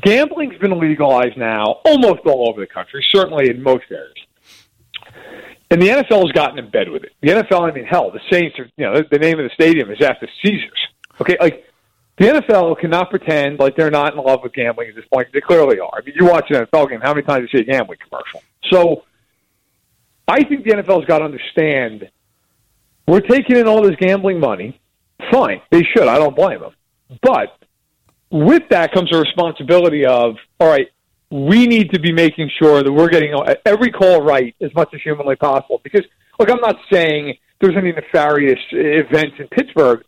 gambling's 0.02 0.58
been 0.58 0.78
legalized 0.78 1.36
now 1.36 1.80
almost 1.84 2.20
all 2.26 2.48
over 2.48 2.60
the 2.60 2.66
country, 2.66 3.04
certainly 3.10 3.48
in 3.48 3.62
most 3.62 3.84
areas. 3.90 4.14
And 5.70 5.80
the 5.80 5.88
NFL 5.88 6.22
has 6.22 6.32
gotten 6.32 6.58
in 6.58 6.70
bed 6.70 6.88
with 6.88 7.04
it. 7.04 7.12
The 7.20 7.28
NFL, 7.28 7.70
I 7.70 7.72
mean, 7.72 7.84
hell, 7.84 8.10
the 8.10 8.20
Saints 8.30 8.58
are, 8.58 8.68
you 8.76 8.84
know, 8.86 9.02
the 9.10 9.18
name 9.18 9.38
of 9.38 9.44
the 9.44 9.54
stadium 9.54 9.90
is 9.90 10.00
after 10.00 10.28
Caesars. 10.42 10.88
Okay, 11.20 11.36
like 11.40 11.64
the 12.16 12.26
NFL 12.26 12.78
cannot 12.80 13.10
pretend 13.10 13.58
like 13.58 13.76
they're 13.76 13.90
not 13.90 14.14
in 14.14 14.22
love 14.22 14.40
with 14.42 14.52
gambling 14.52 14.88
at 14.88 14.94
this 14.94 15.04
point. 15.12 15.28
They 15.32 15.40
clearly 15.40 15.80
are. 15.80 15.90
I 15.92 16.04
mean, 16.04 16.14
you 16.18 16.26
watch 16.26 16.50
an 16.50 16.64
NFL 16.64 16.90
game, 16.90 17.00
how 17.00 17.12
many 17.12 17.26
times 17.26 17.48
do 17.50 17.58
you 17.58 17.64
see 17.64 17.68
a 17.68 17.72
gambling 17.72 17.98
commercial? 18.08 18.42
So 18.70 19.04
I 20.28 20.42
think 20.44 20.64
the 20.64 20.70
NFL's 20.70 21.06
got 21.06 21.18
to 21.18 21.24
understand 21.24 22.08
we're 23.06 23.20
taking 23.20 23.56
in 23.56 23.66
all 23.66 23.82
this 23.82 23.96
gambling 23.96 24.40
money. 24.40 24.80
Fine, 25.30 25.60
they 25.70 25.82
should. 25.82 26.08
I 26.08 26.18
don't 26.18 26.36
blame 26.36 26.60
them. 26.60 26.72
But 27.22 27.58
with 28.30 28.62
that 28.70 28.92
comes 28.92 29.12
a 29.12 29.18
responsibility 29.18 30.06
of, 30.06 30.36
all 30.58 30.68
right, 30.68 30.88
we 31.30 31.66
need 31.66 31.92
to 31.92 32.00
be 32.00 32.12
making 32.12 32.50
sure 32.58 32.82
that 32.82 32.92
we're 32.92 33.08
getting 33.08 33.34
every 33.66 33.90
call 33.90 34.22
right 34.22 34.54
as 34.60 34.74
much 34.74 34.94
as 34.94 35.02
humanly 35.02 35.36
possible. 35.36 35.80
Because, 35.82 36.04
look, 36.38 36.50
I'm 36.50 36.60
not 36.60 36.76
saying 36.92 37.36
there's 37.60 37.76
any 37.76 37.92
nefarious 37.92 38.60
events 38.70 39.36
in 39.38 39.48
Pittsburgh 39.48 40.04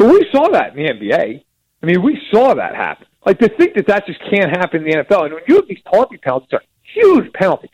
but 0.00 0.08
we 0.08 0.26
saw 0.32 0.48
that 0.48 0.74
in 0.74 0.82
the 0.82 0.90
NBA. 0.90 1.44
I 1.82 1.86
mean, 1.86 2.00
we 2.00 2.18
saw 2.30 2.54
that 2.54 2.74
happen. 2.74 3.06
Like 3.26 3.38
to 3.40 3.50
think 3.50 3.74
that 3.74 3.86
that 3.88 4.06
just 4.06 4.18
can't 4.30 4.48
happen 4.50 4.82
in 4.82 4.90
the 4.90 5.04
NFL. 5.04 5.26
And 5.26 5.34
when 5.34 5.42
you 5.46 5.56
have 5.56 5.68
these 5.68 5.82
taunting 5.92 6.18
penalties, 6.20 6.54
are 6.54 6.62
huge 6.94 7.30
penalties, 7.34 7.68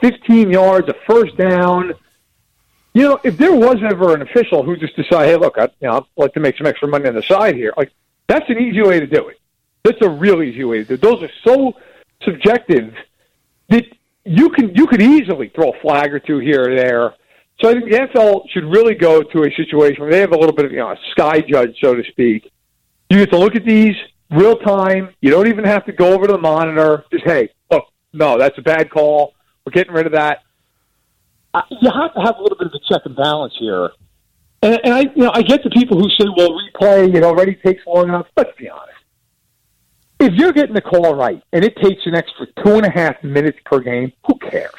fifteen 0.00 0.52
yards, 0.52 0.88
a 0.88 0.94
first 1.04 1.36
down. 1.36 1.94
You 2.92 3.02
know, 3.02 3.20
if 3.24 3.36
there 3.38 3.52
was 3.52 3.78
ever 3.82 4.14
an 4.14 4.22
official 4.22 4.62
who 4.62 4.76
just 4.76 4.94
decided, 4.94 5.30
hey, 5.30 5.36
look, 5.36 5.58
I, 5.58 5.64
you 5.80 5.88
know, 5.88 5.96
I'd 5.96 6.04
like 6.16 6.34
to 6.34 6.40
make 6.40 6.56
some 6.56 6.68
extra 6.68 6.86
money 6.86 7.08
on 7.08 7.16
the 7.16 7.22
side 7.22 7.56
here, 7.56 7.74
like 7.76 7.90
that's 8.28 8.48
an 8.48 8.60
easy 8.60 8.80
way 8.80 9.00
to 9.00 9.06
do 9.08 9.26
it. 9.26 9.40
That's 9.82 10.00
a 10.00 10.08
real 10.08 10.44
easy 10.44 10.62
way 10.62 10.78
to 10.78 10.84
do 10.84 10.94
it. 10.94 11.00
Those 11.00 11.24
are 11.24 11.30
so 11.42 11.74
subjective 12.22 12.94
that 13.70 13.84
you 14.24 14.48
can 14.50 14.72
you 14.76 14.86
could 14.86 15.02
easily 15.02 15.48
throw 15.48 15.70
a 15.70 15.80
flag 15.80 16.14
or 16.14 16.20
two 16.20 16.38
here 16.38 16.70
or 16.70 16.76
there 16.76 17.14
so 17.60 17.70
I 17.70 17.74
think 17.74 17.84
the 17.90 17.96
NFL 17.96 18.50
should 18.50 18.64
really 18.64 18.94
go 18.94 19.22
to 19.22 19.44
a 19.44 19.50
situation 19.54 20.02
where 20.02 20.10
they 20.10 20.20
have 20.20 20.32
a 20.32 20.38
little 20.38 20.54
bit 20.54 20.64
of 20.64 20.72
you 20.72 20.78
know 20.78 20.90
a 20.90 20.98
sky 21.12 21.40
judge, 21.40 21.76
so 21.80 21.94
to 21.94 22.02
speak. 22.04 22.50
You 23.10 23.18
get 23.18 23.30
to 23.30 23.38
look 23.38 23.54
at 23.54 23.64
these 23.64 23.94
real 24.30 24.56
time. 24.56 25.14
You 25.20 25.30
don't 25.30 25.46
even 25.46 25.64
have 25.64 25.84
to 25.86 25.92
go 25.92 26.12
over 26.12 26.26
to 26.26 26.32
the 26.32 26.38
monitor. 26.38 27.04
Just 27.12 27.24
hey, 27.24 27.50
look, 27.70 27.84
no, 28.12 28.38
that's 28.38 28.58
a 28.58 28.62
bad 28.62 28.90
call. 28.90 29.34
We're 29.64 29.72
getting 29.72 29.92
rid 29.92 30.06
of 30.06 30.12
that. 30.12 30.42
Uh, 31.52 31.62
you 31.70 31.90
have 31.90 32.12
to 32.14 32.20
have 32.20 32.36
a 32.38 32.42
little 32.42 32.58
bit 32.58 32.66
of 32.66 32.74
a 32.74 32.92
check 32.92 33.02
and 33.04 33.14
balance 33.14 33.54
here. 33.58 33.90
And, 34.60 34.80
and 34.82 34.94
I, 34.94 35.00
you 35.00 35.22
know, 35.22 35.30
I 35.32 35.42
get 35.42 35.62
the 35.62 35.70
people 35.70 35.96
who 35.96 36.08
say, 36.10 36.26
"Well, 36.36 36.50
replay 36.50 37.14
it 37.14 37.22
already 37.22 37.54
takes 37.54 37.86
long 37.86 38.08
enough." 38.08 38.26
Let's 38.36 38.56
be 38.58 38.68
honest. 38.68 38.90
If 40.18 40.32
you're 40.34 40.52
getting 40.52 40.74
the 40.74 40.80
call 40.80 41.14
right 41.14 41.42
and 41.52 41.64
it 41.64 41.76
takes 41.76 42.06
an 42.06 42.14
extra 42.14 42.46
two 42.64 42.74
and 42.74 42.86
a 42.86 42.90
half 42.90 43.22
minutes 43.22 43.58
per 43.64 43.78
game, 43.78 44.12
who 44.26 44.36
cares? 44.38 44.70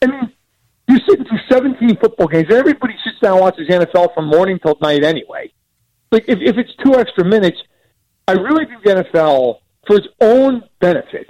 I 0.00 0.06
mean, 0.06 0.32
you 0.88 0.98
sit 1.08 1.26
through 1.26 1.38
17 1.50 1.96
football 1.96 2.26
games. 2.26 2.48
Everybody 2.50 2.94
sits 3.04 3.18
down 3.20 3.34
and 3.34 3.40
watches 3.40 3.68
NFL 3.68 4.14
from 4.14 4.26
morning 4.26 4.58
till 4.58 4.76
night 4.80 5.04
anyway. 5.04 5.52
Like, 6.10 6.24
if, 6.28 6.38
if 6.40 6.58
it's 6.58 6.74
two 6.84 6.96
extra 6.96 7.24
minutes, 7.24 7.58
I 8.28 8.32
really 8.32 8.66
think 8.66 8.82
the 8.84 8.90
NFL, 8.90 9.60
for 9.86 9.96
its 9.96 10.08
own 10.20 10.62
benefit, 10.80 11.28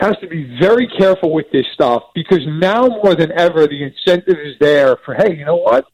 has 0.00 0.16
to 0.18 0.26
be 0.26 0.56
very 0.58 0.88
careful 0.98 1.32
with 1.32 1.46
this 1.52 1.66
stuff 1.74 2.04
because 2.14 2.40
now 2.46 2.86
more 2.86 3.14
than 3.14 3.30
ever, 3.32 3.66
the 3.66 3.82
incentive 3.82 4.38
is 4.38 4.56
there 4.58 4.96
for, 5.04 5.14
hey, 5.14 5.36
you 5.36 5.44
know 5.44 5.56
what? 5.56 5.84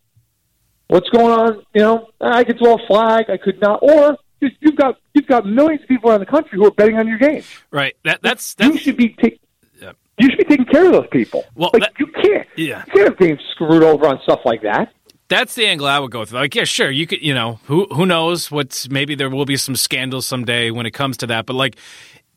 What's 0.89 1.09
going 1.11 1.33
on? 1.33 1.63
You 1.75 1.83
know, 1.83 2.09
I 2.21 2.45
could 2.45 2.59
throw 2.59 2.75
a 2.75 2.87
flag. 2.87 3.29
I 3.29 3.37
could 3.37 3.61
not. 3.61 3.83
Or 3.83 4.17
you've 4.41 4.77
got 4.77 4.97
you've 5.15 5.27
got 5.27 5.45
millions 5.45 5.83
of 5.83 5.89
people 5.89 6.11
around 6.11 6.21
the 6.21 6.27
country 6.27 6.59
who 6.59 6.67
are 6.67 6.71
betting 6.71 6.97
on 6.97 7.09
your 7.09 7.19
games. 7.19 7.47
Right. 7.73 7.97
That, 8.05 8.23
that's, 8.23 8.55
that's 8.55 8.73
you 8.73 8.79
should 8.79 8.97
be 8.97 9.09
taking 9.21 9.41
you 10.19 10.31
should 10.31 10.39
be 10.39 10.45
taking 10.45 10.67
care 10.67 10.87
of 10.87 10.93
those 10.93 11.09
people. 11.11 11.45
Well, 11.55 11.71
like, 11.73 11.83
that, 11.83 11.93
you 11.99 12.07
can't. 12.07 12.47
Yeah. 12.57 12.85
You 12.87 12.93
can't 12.93 13.09
have 13.09 13.19
games 13.19 13.41
screwed 13.53 13.83
over 13.83 14.07
on 14.07 14.21
stuff 14.23 14.41
like 14.45 14.63
that. 14.63 14.93
That's 15.29 15.55
the 15.57 15.67
angle 15.67 15.87
I 15.87 15.99
would 15.99 16.13
go 16.13 16.21
with. 16.21 16.33
Like, 16.33 16.55
yeah, 16.55 16.65
sure, 16.65 16.91
you 16.91 17.07
could. 17.07 17.21
You 17.21 17.35
know, 17.35 17.59
who 17.65 17.87
who 17.87 18.07
knows? 18.07 18.51
What's 18.51 18.89
maybe 18.89 19.15
there 19.17 19.29
will 19.29 19.45
be 19.45 19.57
some 19.57 19.75
scandals 19.75 20.27
someday 20.27 20.71
when 20.71 20.87
it 20.87 20.93
comes 20.93 21.17
to 21.19 21.27
that. 21.27 21.47
But 21.47 21.55
like, 21.55 21.77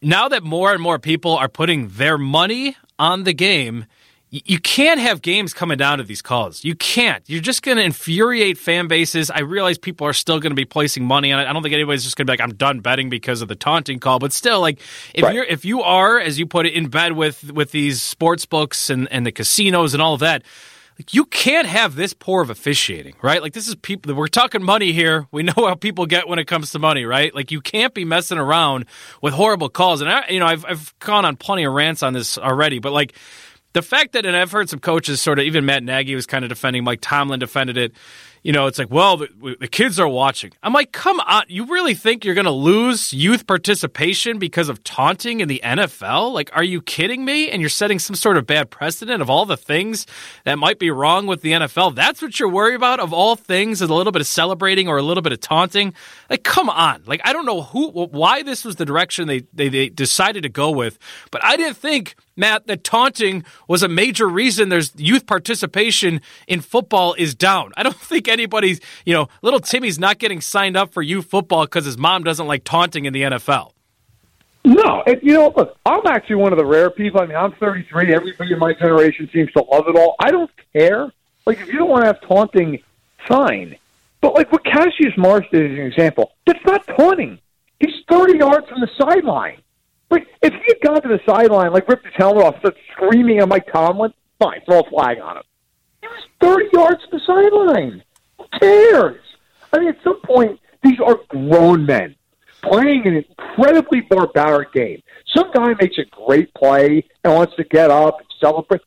now 0.01 0.27
that 0.29 0.43
more 0.43 0.73
and 0.73 0.81
more 0.81 0.97
people 0.97 1.35
are 1.37 1.49
putting 1.49 1.89
their 1.89 2.17
money 2.17 2.75
on 2.97 3.23
the 3.25 3.33
game, 3.33 3.85
you 4.31 4.59
can't 4.59 4.99
have 4.99 5.21
games 5.23 5.53
coming 5.53 5.77
down 5.77 5.97
to 5.97 6.03
these 6.03 6.21
calls. 6.21 6.63
You 6.63 6.75
can't. 6.75 7.23
You're 7.27 7.41
just 7.41 7.63
going 7.63 7.77
to 7.77 7.83
infuriate 7.83 8.59
fan 8.59 8.87
bases. 8.87 9.31
I 9.31 9.39
realize 9.39 9.79
people 9.79 10.05
are 10.05 10.13
still 10.13 10.39
going 10.39 10.51
to 10.51 10.55
be 10.55 10.65
placing 10.65 11.03
money 11.03 11.31
on 11.31 11.39
it. 11.39 11.47
I 11.47 11.53
don't 11.53 11.63
think 11.63 11.73
anybody's 11.73 12.03
just 12.03 12.15
going 12.15 12.27
to 12.27 12.31
be 12.31 12.33
like, 12.33 12.41
"I'm 12.41 12.53
done 12.53 12.79
betting" 12.81 13.09
because 13.09 13.41
of 13.41 13.47
the 13.47 13.55
taunting 13.55 13.99
call. 13.99 14.19
But 14.19 14.31
still, 14.31 14.61
like 14.61 14.79
if 15.15 15.23
right. 15.23 15.33
you're 15.33 15.45
if 15.45 15.65
you 15.65 15.81
are, 15.81 16.19
as 16.19 16.37
you 16.37 16.45
put 16.45 16.67
it, 16.67 16.73
in 16.73 16.89
bed 16.89 17.13
with 17.13 17.51
with 17.51 17.71
these 17.71 18.01
sports 18.01 18.45
books 18.45 18.89
and 18.89 19.07
and 19.11 19.25
the 19.25 19.31
casinos 19.31 19.93
and 19.93 20.01
all 20.01 20.13
of 20.13 20.19
that. 20.19 20.43
Like 20.99 21.13
you 21.13 21.23
can't 21.23 21.65
have 21.65 21.95
this 21.95 22.13
poor 22.13 22.41
of 22.41 22.49
officiating, 22.49 23.15
right? 23.21 23.41
Like 23.41 23.53
this 23.53 23.69
is 23.69 23.75
people. 23.75 24.13
We're 24.13 24.27
talking 24.27 24.61
money 24.61 24.91
here. 24.91 25.27
We 25.31 25.43
know 25.43 25.53
how 25.55 25.75
people 25.75 26.05
get 26.05 26.27
when 26.27 26.39
it 26.39 26.45
comes 26.45 26.71
to 26.71 26.79
money, 26.79 27.05
right? 27.05 27.33
Like 27.33 27.51
you 27.51 27.61
can't 27.61 27.93
be 27.93 28.03
messing 28.03 28.37
around 28.37 28.85
with 29.21 29.33
horrible 29.33 29.69
calls. 29.69 30.01
And 30.01 30.11
I, 30.11 30.27
you 30.27 30.41
know, 30.41 30.45
I've 30.45 30.65
I've 30.65 30.93
gone 30.99 31.23
on 31.23 31.37
plenty 31.37 31.63
of 31.63 31.73
rants 31.73 32.03
on 32.03 32.11
this 32.11 32.37
already, 32.37 32.79
but 32.79 32.91
like 32.91 33.15
the 33.73 33.81
fact 33.81 34.13
that, 34.13 34.25
and 34.25 34.35
I've 34.35 34.51
heard 34.51 34.69
some 34.69 34.79
coaches 34.79 35.21
sort 35.21 35.39
of, 35.39 35.45
even 35.45 35.65
Matt 35.65 35.83
Nagy 35.83 36.15
was 36.15 36.25
kind 36.25 36.43
of 36.43 36.49
defending, 36.49 36.83
Mike 36.83 36.99
Tomlin 37.01 37.39
defended 37.39 37.77
it 37.77 37.93
you 38.43 38.53
know, 38.53 38.67
it's 38.67 38.79
like, 38.79 38.89
well, 38.89 39.17
the, 39.17 39.57
the, 39.59 39.67
kids 39.67 39.99
are 39.99 40.07
watching. 40.07 40.51
I'm 40.63 40.71
like, 40.71 40.91
come 40.91 41.19
on, 41.19 41.43
you 41.49 41.65
really 41.65 41.93
think 41.93 42.23
you're 42.23 42.35
going 42.35 42.45
to 42.45 42.51
lose 42.51 43.13
youth 43.13 43.45
participation 43.45 44.39
because 44.39 44.69
of 44.69 44.83
taunting 44.83 45.41
in 45.41 45.47
the 45.47 45.59
NFL? 45.63 46.31
Like, 46.31 46.49
are 46.55 46.63
you 46.63 46.81
kidding 46.81 47.25
me? 47.25 47.49
And 47.49 47.61
you're 47.61 47.69
setting 47.69 47.99
some 47.99 48.15
sort 48.15 48.37
of 48.37 48.47
bad 48.47 48.69
precedent 48.69 49.21
of 49.21 49.29
all 49.29 49.45
the 49.45 49.57
things 49.57 50.05
that 50.45 50.57
might 50.57 50.79
be 50.79 50.89
wrong 50.89 51.27
with 51.27 51.41
the 51.41 51.51
NFL. 51.51 51.95
That's 51.95 52.21
what 52.21 52.39
you're 52.39 52.49
worried 52.49 52.75
about, 52.75 52.99
of 52.99 53.13
all 53.13 53.35
things, 53.35 53.81
is 53.81 53.89
a 53.89 53.93
little 53.93 54.11
bit 54.11 54.21
of 54.21 54.27
celebrating 54.27 54.87
or 54.87 54.97
a 54.97 55.03
little 55.03 55.21
bit 55.21 55.33
of 55.33 55.41
taunting. 55.41 55.93
Like, 56.29 56.43
come 56.43 56.69
on. 56.69 57.03
Like, 57.05 57.21
I 57.25 57.33
don't 57.33 57.45
know 57.45 57.61
who, 57.61 57.89
why 57.89 58.43
this 58.43 58.63
was 58.63 58.77
the 58.77 58.85
direction 58.85 59.27
they, 59.27 59.43
they, 59.53 59.69
they 59.69 59.89
decided 59.89 60.43
to 60.43 60.49
go 60.49 60.71
with, 60.71 60.97
but 61.31 61.43
I 61.43 61.57
didn't 61.57 61.77
think, 61.77 62.15
Matt, 62.39 62.67
that 62.67 62.83
taunting 62.83 63.43
was 63.67 63.83
a 63.83 63.87
major 63.87 64.27
reason 64.27 64.69
there's 64.69 64.93
youth 64.95 65.27
participation 65.27 66.21
in 66.47 66.61
football 66.61 67.13
is 67.15 67.35
down. 67.35 67.71
I 67.77 67.83
don't 67.83 67.95
think 67.99 68.27
anybody's, 68.27 68.79
you 69.05 69.13
know, 69.13 69.27
little 69.41 69.59
Timmy's 69.59 69.99
not 69.99 70.17
getting 70.17 70.41
signed 70.41 70.77
up 70.77 70.93
for 70.93 71.01
youth 71.01 71.25
football 71.25 71.65
because 71.65 71.85
his 71.85 71.97
mom 71.97 72.23
doesn't 72.23 72.47
like 72.47 72.63
taunting 72.63 73.05
in 73.05 73.13
the 73.13 73.23
NFL. 73.23 73.73
No, 74.65 75.03
and 75.05 75.19
you 75.21 75.33
know, 75.33 75.53
look, 75.55 75.77
I'm 75.85 76.05
actually 76.05 76.35
one 76.35 76.51
of 76.51 76.57
the 76.57 76.65
rare 76.65 76.89
people. 76.89 77.21
I 77.21 77.25
mean, 77.25 77.37
I'm 77.37 77.53
33. 77.53 78.13
Everybody 78.13 78.53
in 78.53 78.59
my 78.59 78.73
generation 78.73 79.29
seems 79.31 79.51
to 79.53 79.63
love 79.63 79.87
it 79.87 79.95
all. 79.95 80.15
I 80.19 80.31
don't 80.31 80.51
care. 80.73 81.11
Like, 81.45 81.61
if 81.61 81.67
you 81.67 81.79
don't 81.79 81.89
want 81.89 82.03
to 82.03 82.07
have 82.07 82.21
taunting, 82.21 82.83
fine. 83.27 83.77
But 84.21 84.35
like 84.35 84.51
what 84.51 84.65
Cassius 84.65 85.13
Marsh 85.17 85.45
did 85.51 85.71
as 85.71 85.77
an 85.77 85.85
example, 85.85 86.33
that's 86.45 86.63
not 86.65 86.85
taunting. 86.87 87.39
He's 87.79 88.03
30 88.09 88.37
yards 88.37 88.67
from 88.67 88.81
the 88.81 88.89
sideline. 88.97 89.61
Like, 90.09 90.27
if 90.41 90.53
he 90.53 90.63
had 90.67 90.81
gone 90.83 91.01
to 91.01 91.07
the 91.07 91.19
sideline, 91.25 91.71
like 91.71 91.87
ripped 91.87 92.05
his 92.05 92.15
helmet 92.15 92.43
off, 92.43 92.59
started 92.59 92.79
screaming 92.93 93.39
at 93.39 93.47
Mike 93.47 93.67
Tomlin, 93.71 94.13
fine, 94.39 94.61
throw 94.65 94.79
a 94.79 94.89
flag 94.89 95.19
on 95.19 95.37
him. 95.37 95.43
He 96.01 96.07
was 96.07 96.23
30 96.41 96.65
yards 96.73 97.03
from 97.03 97.19
the 97.19 97.25
sideline. 97.25 98.03
Who 98.37 98.45
cares? 98.59 99.21
I 99.71 99.79
mean, 99.79 99.89
at 99.89 99.97
some 100.03 100.19
point, 100.21 100.59
these 100.83 100.99
are 100.99 101.19
grown 101.29 101.85
men 101.85 102.15
playing 102.61 103.07
an 103.07 103.23
incredibly 103.37 104.01
barbaric 104.01 104.73
game. 104.73 105.01
Some 105.35 105.51
guy 105.53 105.73
makes 105.79 105.97
a 105.97 106.05
great 106.11 106.53
play 106.53 107.05
and 107.23 107.33
wants 107.33 107.55
to 107.55 107.63
get 107.65 107.91
up 107.91 108.19
and 108.19 108.27
celebrate. 108.39 108.81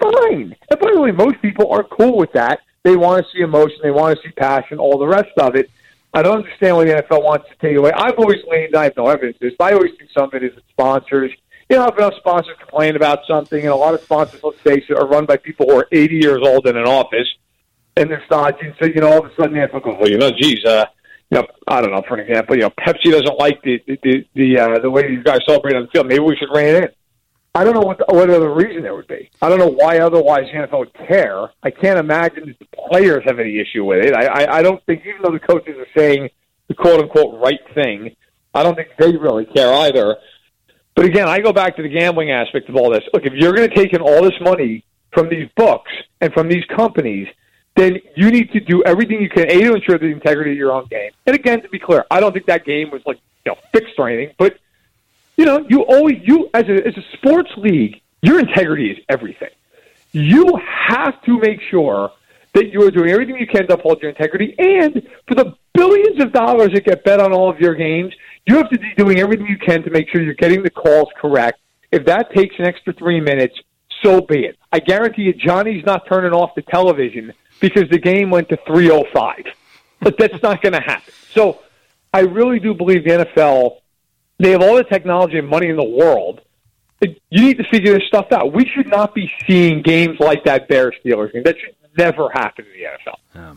Fine. 0.00 0.56
And 0.70 0.80
by 0.80 0.92
the 0.94 1.00
way, 1.00 1.10
most 1.10 1.40
people 1.42 1.70
are 1.72 1.84
cool 1.84 2.16
with 2.16 2.32
that. 2.32 2.60
They 2.82 2.96
want 2.96 3.24
to 3.24 3.30
see 3.32 3.42
emotion, 3.42 3.78
they 3.82 3.90
want 3.90 4.16
to 4.16 4.22
see 4.22 4.32
passion, 4.32 4.78
all 4.78 4.98
the 4.98 5.06
rest 5.06 5.36
of 5.38 5.54
it. 5.54 5.70
I 6.12 6.22
don't 6.22 6.38
understand 6.38 6.76
why 6.76 6.84
the 6.84 7.02
NFL 7.02 7.22
wants 7.22 7.48
to 7.48 7.56
take 7.66 7.76
away. 7.76 7.92
I've 7.92 8.18
always 8.18 8.38
leaned, 8.50 8.74
I 8.74 8.84
have 8.84 8.96
no 8.96 9.06
evidence 9.06 9.36
this, 9.40 9.52
but 9.58 9.72
I 9.72 9.74
always 9.74 9.92
think 9.96 10.10
some 10.12 10.24
of 10.24 10.34
it 10.34 10.42
is 10.42 10.54
the 10.54 10.62
sponsors. 10.70 11.30
You 11.68 11.76
know, 11.76 11.86
if 11.86 11.96
enough 11.96 12.14
sponsors 12.18 12.56
complain 12.58 12.96
about 12.96 13.20
something, 13.28 13.60
and 13.60 13.68
a 13.68 13.76
lot 13.76 13.94
of 13.94 14.00
sponsors, 14.00 14.42
let's 14.42 14.58
face 14.60 14.84
it, 14.88 14.98
are 14.98 15.06
run 15.06 15.24
by 15.24 15.36
people 15.36 15.66
who 15.68 15.78
are 15.78 15.86
80 15.92 16.16
years 16.16 16.40
old 16.42 16.66
in 16.66 16.76
an 16.76 16.86
office, 16.86 17.28
and 17.96 18.10
they're 18.10 18.24
stodgy, 18.26 18.74
so, 18.80 18.86
you 18.86 19.00
know, 19.00 19.12
all 19.12 19.24
of 19.24 19.30
a 19.30 19.34
sudden 19.36 19.52
the 19.52 19.60
NFL 19.60 19.84
goes, 19.84 19.96
well, 20.00 20.10
you 20.10 20.18
know, 20.18 20.30
geez, 20.32 20.64
uh, 20.64 20.86
you 21.30 21.38
know, 21.38 21.46
I 21.68 21.80
don't 21.80 21.92
know, 21.92 22.02
for 22.08 22.14
an 22.14 22.26
example, 22.26 22.56
you 22.56 22.62
know, 22.62 22.70
Pepsi 22.70 23.12
doesn't 23.12 23.38
like 23.38 23.62
the 23.62 23.80
the 23.86 24.26
the, 24.34 24.58
uh, 24.58 24.78
the 24.80 24.90
way 24.90 25.08
you 25.10 25.22
guys 25.22 25.38
celebrate 25.46 25.76
on 25.76 25.82
the 25.82 25.88
field. 25.88 26.08
Maybe 26.08 26.20
we 26.20 26.36
should 26.36 26.52
rein 26.52 26.74
it 26.74 26.84
in. 26.84 26.90
I 27.54 27.64
don't 27.64 27.74
know 27.74 27.80
what 27.80 27.98
the, 27.98 28.04
what 28.08 28.30
other 28.30 28.54
reason 28.54 28.82
there 28.82 28.94
would 28.94 29.08
be. 29.08 29.28
I 29.42 29.48
don't 29.48 29.58
know 29.58 29.70
why 29.70 29.98
otherwise 29.98 30.44
the 30.52 30.58
NFL 30.58 30.78
would 30.78 30.94
care. 30.94 31.50
I 31.62 31.70
can't 31.70 31.98
imagine 31.98 32.46
that 32.46 32.58
the 32.60 32.76
players 32.88 33.24
have 33.26 33.40
any 33.40 33.58
issue 33.58 33.84
with 33.84 34.04
it. 34.04 34.14
I, 34.14 34.26
I, 34.26 34.58
I 34.58 34.62
don't 34.62 34.84
think, 34.86 35.04
even 35.04 35.22
though 35.22 35.32
the 35.32 35.40
coaches 35.40 35.76
are 35.76 35.98
saying 35.98 36.30
the 36.68 36.74
quote 36.74 37.00
unquote 37.00 37.42
right 37.42 37.60
thing, 37.74 38.14
I 38.54 38.62
don't 38.62 38.76
think 38.76 38.90
they 38.98 39.16
really 39.16 39.46
care 39.46 39.72
either. 39.72 40.16
But 40.94 41.06
again, 41.06 41.28
I 41.28 41.40
go 41.40 41.52
back 41.52 41.76
to 41.76 41.82
the 41.82 41.88
gambling 41.88 42.30
aspect 42.30 42.68
of 42.68 42.76
all 42.76 42.90
this. 42.90 43.02
Look, 43.12 43.24
if 43.24 43.32
you're 43.32 43.52
going 43.52 43.68
to 43.68 43.74
take 43.74 43.92
in 43.94 44.00
all 44.00 44.22
this 44.22 44.38
money 44.40 44.84
from 45.12 45.28
these 45.28 45.48
books 45.56 45.90
and 46.20 46.32
from 46.32 46.48
these 46.48 46.64
companies, 46.76 47.26
then 47.76 47.98
you 48.16 48.30
need 48.30 48.52
to 48.52 48.60
do 48.60 48.82
everything 48.84 49.22
you 49.22 49.28
can 49.28 49.50
a 49.50 49.60
to 49.60 49.74
ensure 49.74 49.98
the 49.98 50.06
integrity 50.06 50.52
of 50.52 50.56
your 50.56 50.72
own 50.72 50.86
game. 50.86 51.10
And 51.26 51.34
again, 51.34 51.62
to 51.62 51.68
be 51.68 51.78
clear, 51.78 52.04
I 52.10 52.20
don't 52.20 52.32
think 52.32 52.46
that 52.46 52.64
game 52.64 52.90
was 52.90 53.02
like 53.06 53.18
you 53.44 53.52
know 53.52 53.58
fixed 53.72 53.94
or 53.98 54.08
anything, 54.08 54.34
but 54.38 54.58
you 55.40 55.46
know, 55.46 55.64
you 55.70 55.80
always 55.86 56.18
you 56.22 56.50
as 56.52 56.64
a 56.68 56.86
as 56.86 56.94
a 56.98 57.16
sports 57.16 57.50
league, 57.56 58.02
your 58.20 58.38
integrity 58.38 58.90
is 58.90 58.98
everything. 59.08 59.48
You 60.12 60.60
have 60.88 61.22
to 61.22 61.38
make 61.38 61.62
sure 61.70 62.12
that 62.52 62.70
you 62.70 62.82
are 62.82 62.90
doing 62.90 63.08
everything 63.08 63.38
you 63.38 63.46
can 63.46 63.66
to 63.68 63.72
uphold 63.72 64.02
your 64.02 64.10
integrity, 64.10 64.54
and 64.58 65.00
for 65.26 65.34
the 65.34 65.54
billions 65.72 66.22
of 66.22 66.34
dollars 66.34 66.72
that 66.74 66.84
get 66.84 67.04
bet 67.04 67.20
on 67.20 67.32
all 67.32 67.48
of 67.48 67.58
your 67.58 67.74
games, 67.74 68.12
you 68.44 68.56
have 68.58 68.68
to 68.68 68.78
be 68.78 68.92
doing 68.98 69.18
everything 69.18 69.46
you 69.46 69.56
can 69.56 69.82
to 69.82 69.88
make 69.88 70.10
sure 70.10 70.20
you're 70.20 70.34
getting 70.34 70.62
the 70.62 70.68
calls 70.68 71.08
correct. 71.16 71.58
If 71.90 72.04
that 72.04 72.34
takes 72.34 72.56
an 72.58 72.66
extra 72.66 72.92
three 72.92 73.20
minutes, 73.20 73.58
so 74.02 74.20
be 74.20 74.44
it. 74.44 74.58
I 74.70 74.80
guarantee 74.80 75.22
you, 75.22 75.32
Johnny's 75.32 75.86
not 75.86 76.06
turning 76.06 76.34
off 76.34 76.54
the 76.54 76.62
television 76.62 77.32
because 77.60 77.88
the 77.88 77.98
game 77.98 78.28
went 78.28 78.50
to 78.50 78.58
305. 78.66 79.44
But 80.00 80.18
that's 80.18 80.42
not 80.42 80.60
going 80.60 80.74
to 80.74 80.80
happen. 80.80 81.14
So 81.30 81.60
I 82.12 82.20
really 82.20 82.58
do 82.58 82.74
believe 82.74 83.04
the 83.04 83.24
NFL, 83.24 83.79
they 84.40 84.50
have 84.50 84.62
all 84.62 84.76
the 84.76 84.84
technology 84.84 85.38
and 85.38 85.48
money 85.48 85.68
in 85.68 85.76
the 85.76 85.84
world. 85.84 86.40
You 87.02 87.42
need 87.42 87.58
to 87.58 87.64
figure 87.64 87.94
this 87.94 88.06
stuff 88.08 88.26
out. 88.32 88.52
We 88.52 88.66
should 88.66 88.88
not 88.88 89.14
be 89.14 89.30
seeing 89.46 89.82
games 89.82 90.18
like 90.20 90.44
that 90.44 90.68
Bears 90.68 90.94
Steelers 91.04 91.32
game. 91.32 91.42
That 91.44 91.56
should 91.58 91.74
never 91.96 92.28
happen 92.30 92.66
in 92.66 92.72
the 92.72 93.10
NFL. 93.10 93.16
Yeah. 93.34 93.54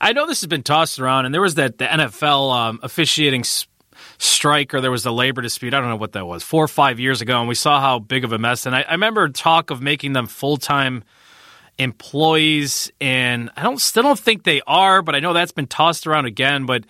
I 0.00 0.12
know 0.12 0.26
this 0.26 0.40
has 0.40 0.48
been 0.48 0.62
tossed 0.62 0.98
around, 0.98 1.26
and 1.26 1.34
there 1.34 1.42
was 1.42 1.56
that 1.56 1.78
the 1.78 1.84
NFL 1.84 2.54
um, 2.54 2.80
officiating 2.82 3.44
strike 4.18 4.72
or 4.74 4.80
there 4.80 4.90
was 4.90 5.04
a 5.04 5.10
labor 5.10 5.42
dispute. 5.42 5.74
I 5.74 5.80
don't 5.80 5.88
know 5.88 5.96
what 5.96 6.12
that 6.12 6.26
was, 6.26 6.42
four 6.42 6.64
or 6.64 6.68
five 6.68 6.98
years 7.00 7.20
ago, 7.20 7.38
and 7.38 7.48
we 7.48 7.54
saw 7.54 7.80
how 7.80 7.98
big 7.98 8.24
of 8.24 8.32
a 8.32 8.38
mess. 8.38 8.66
And 8.66 8.74
I, 8.74 8.82
I 8.82 8.92
remember 8.92 9.28
talk 9.28 9.70
of 9.70 9.82
making 9.82 10.12
them 10.12 10.26
full 10.26 10.56
time 10.56 11.04
employees, 11.78 12.90
and 13.00 13.50
I 13.56 13.62
don't 13.62 13.80
still 13.80 14.02
don't 14.02 14.18
think 14.18 14.44
they 14.44 14.62
are, 14.66 15.02
but 15.02 15.14
I 15.14 15.20
know 15.20 15.32
that's 15.32 15.52
been 15.52 15.66
tossed 15.66 16.06
around 16.06 16.26
again. 16.26 16.66
But 16.66 16.84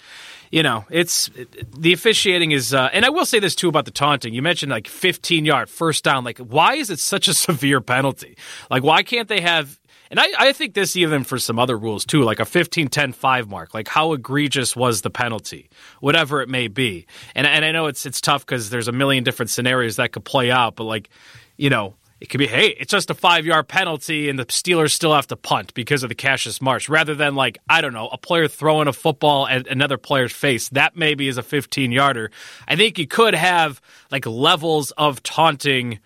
you 0.51 0.63
know, 0.63 0.85
it's 0.91 1.31
the 1.77 1.93
officiating 1.93 2.53
is, 2.53 2.73
uh, 2.73 2.89
and 2.93 3.05
I 3.05 3.11
will 3.11 3.27
say 3.27 3.39
this 3.39 3.55
too 3.55 3.69
about 3.69 3.85
the 3.85 3.91
taunting. 3.91 4.35
You 4.35 4.43
mentioned 4.43 4.71
like 4.71 4.89
15 4.89 5.45
yard 5.45 5.69
first 5.69 6.05
down. 6.05 6.25
Like, 6.25 6.39
why 6.39 6.75
is 6.75 6.91
it 6.91 6.99
such 6.99 7.29
a 7.29 7.35
severe 7.47 7.81
penalty? 7.81 8.37
Like, 8.71 8.83
why 8.83 9.03
can't 9.03 9.29
they 9.29 9.41
have? 9.41 9.79
And 10.09 10.21
I, 10.21 10.29
I 10.39 10.53
think 10.53 10.75
this 10.75 10.95
even 10.95 11.25
for 11.25 11.37
some 11.37 11.59
other 11.59 11.77
rules 11.77 12.05
too, 12.05 12.23
like 12.23 12.39
a 12.39 12.45
15 12.45 12.89
10 12.89 13.13
5 13.13 13.49
mark. 13.49 13.75
Like, 13.75 13.89
how 13.89 14.13
egregious 14.13 14.77
was 14.77 15.03
the 15.03 15.11
penalty, 15.11 15.69
whatever 16.01 16.43
it 16.43 16.49
may 16.49 16.69
be. 16.69 17.07
And, 17.35 17.47
and 17.47 17.65
I 17.65 17.73
know 17.73 17.87
it's, 17.87 18.07
it's 18.07 18.21
tough 18.21 18.47
because 18.47 18.71
there's 18.71 18.89
a 18.89 18.93
million 18.93 19.25
different 19.25 19.51
scenarios 19.51 19.97
that 19.97 20.13
could 20.13 20.25
play 20.25 20.51
out, 20.51 20.77
but 20.77 20.85
like, 20.85 21.11
you 21.57 21.71
know, 21.71 21.95
it 22.21 22.27
could 22.31 22.39
be, 22.39 22.47
hey, 22.47 22.69
it's 22.69 22.91
just 22.91 23.11
a 23.11 23.15
five 23.15 23.45
yard 23.45 23.69
penalty 23.69 24.29
and 24.31 24.39
the 24.39 24.47
Steelers 24.47 24.93
still 24.93 25.15
have 25.15 25.27
to 25.27 25.37
punt 25.37 25.75
because 25.75 26.03
of 26.03 26.09
the 26.09 26.15
Cassius 26.15 26.63
Marsh, 26.63 26.89
rather 26.89 27.15
than 27.15 27.35
like, 27.35 27.59
I 27.69 27.81
don't 27.81 27.93
know, 27.93 28.09
a 28.09 28.17
player 28.17 28.49
throwing 28.49 28.89
a 28.89 28.93
football 28.93 29.47
at 29.47 29.67
another 29.67 29.99
player's 29.99 30.33
face. 30.33 30.71
That 30.71 30.97
maybe 30.97 31.29
is 31.29 31.37
a 31.37 31.43
15 31.43 31.93
yarder. 31.93 32.31
I 32.67 32.77
think 32.77 32.99
you 32.99 33.07
could 33.07 33.35
have 33.35 33.83
like 34.11 34.25
levels 34.25 34.93
of 34.93 35.23
taunting 35.23 35.99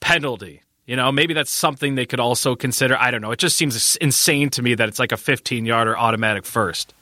penalty. 0.00 0.62
You 0.86 0.96
know, 0.96 1.12
maybe 1.12 1.34
that's 1.34 1.50
something 1.50 1.94
they 1.94 2.06
could 2.06 2.20
also 2.20 2.56
consider. 2.56 2.96
I 2.98 3.10
don't 3.10 3.20
know. 3.20 3.30
It 3.30 3.38
just 3.38 3.56
seems 3.56 3.96
insane 3.96 4.50
to 4.50 4.62
me 4.62 4.74
that 4.74 4.88
it's 4.88 4.98
like 4.98 5.12
a 5.12 5.16
15 5.16 5.64
yarder 5.66 5.96
automatic 5.96 6.44
first. 6.44 6.94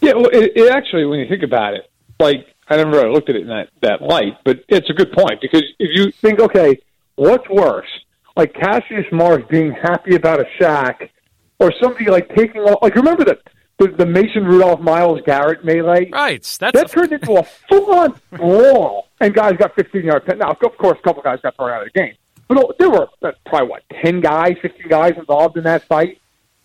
Yeah, 0.00 0.14
well, 0.14 0.26
it, 0.26 0.52
it 0.56 0.70
actually, 0.70 1.06
when 1.06 1.20
you 1.20 1.28
think 1.28 1.44
about 1.44 1.74
it, 1.74 1.90
like, 2.18 2.46
I 2.68 2.76
never 2.76 2.90
really 2.90 3.12
looked 3.12 3.30
at 3.30 3.36
it 3.36 3.42
in 3.42 3.48
that, 3.48 3.70
that 3.82 4.02
light, 4.02 4.34
but 4.44 4.64
it's 4.68 4.90
a 4.90 4.92
good 4.92 5.12
point 5.12 5.40
because 5.40 5.62
if 5.78 5.90
you 5.92 6.10
think, 6.10 6.40
okay, 6.40 6.78
What's 7.16 7.48
worse, 7.48 7.88
like 8.36 8.54
Cassius 8.54 9.06
Marsh 9.12 9.44
being 9.50 9.72
happy 9.72 10.14
about 10.14 10.40
a 10.40 10.46
sack, 10.60 11.10
or 11.58 11.72
somebody 11.80 12.10
like 12.10 12.34
taking 12.34 12.62
off? 12.62 12.82
Like 12.82 12.94
remember 12.94 13.24
the 13.24 13.38
the, 13.78 13.88
the 13.88 14.06
Mason 14.06 14.44
Rudolph 14.44 14.80
Myles 14.80 15.20
Garrett 15.26 15.64
melee? 15.64 16.10
Right. 16.10 16.42
That's 16.42 16.58
that 16.58 16.76
a... 16.76 16.88
turned 16.88 17.12
into 17.12 17.34
a 17.34 17.42
full 17.68 17.94
on 17.94 18.20
brawl, 18.30 19.08
and 19.20 19.34
guys 19.34 19.54
got 19.58 19.74
15 19.74 20.04
yards. 20.04 20.26
Now, 20.36 20.50
of 20.50 20.78
course, 20.78 20.98
a 20.98 21.02
couple 21.02 21.22
guys 21.22 21.40
got 21.42 21.56
thrown 21.56 21.70
out 21.70 21.86
of 21.86 21.92
the 21.92 21.98
game, 21.98 22.14
but 22.48 22.78
there 22.78 22.90
were 22.90 23.08
uh, 23.22 23.32
probably 23.46 23.68
what 23.68 23.82
10 24.02 24.20
guys, 24.20 24.56
15 24.62 24.88
guys 24.88 25.12
involved 25.16 25.56
in 25.56 25.64
that 25.64 25.84
fight. 25.84 26.20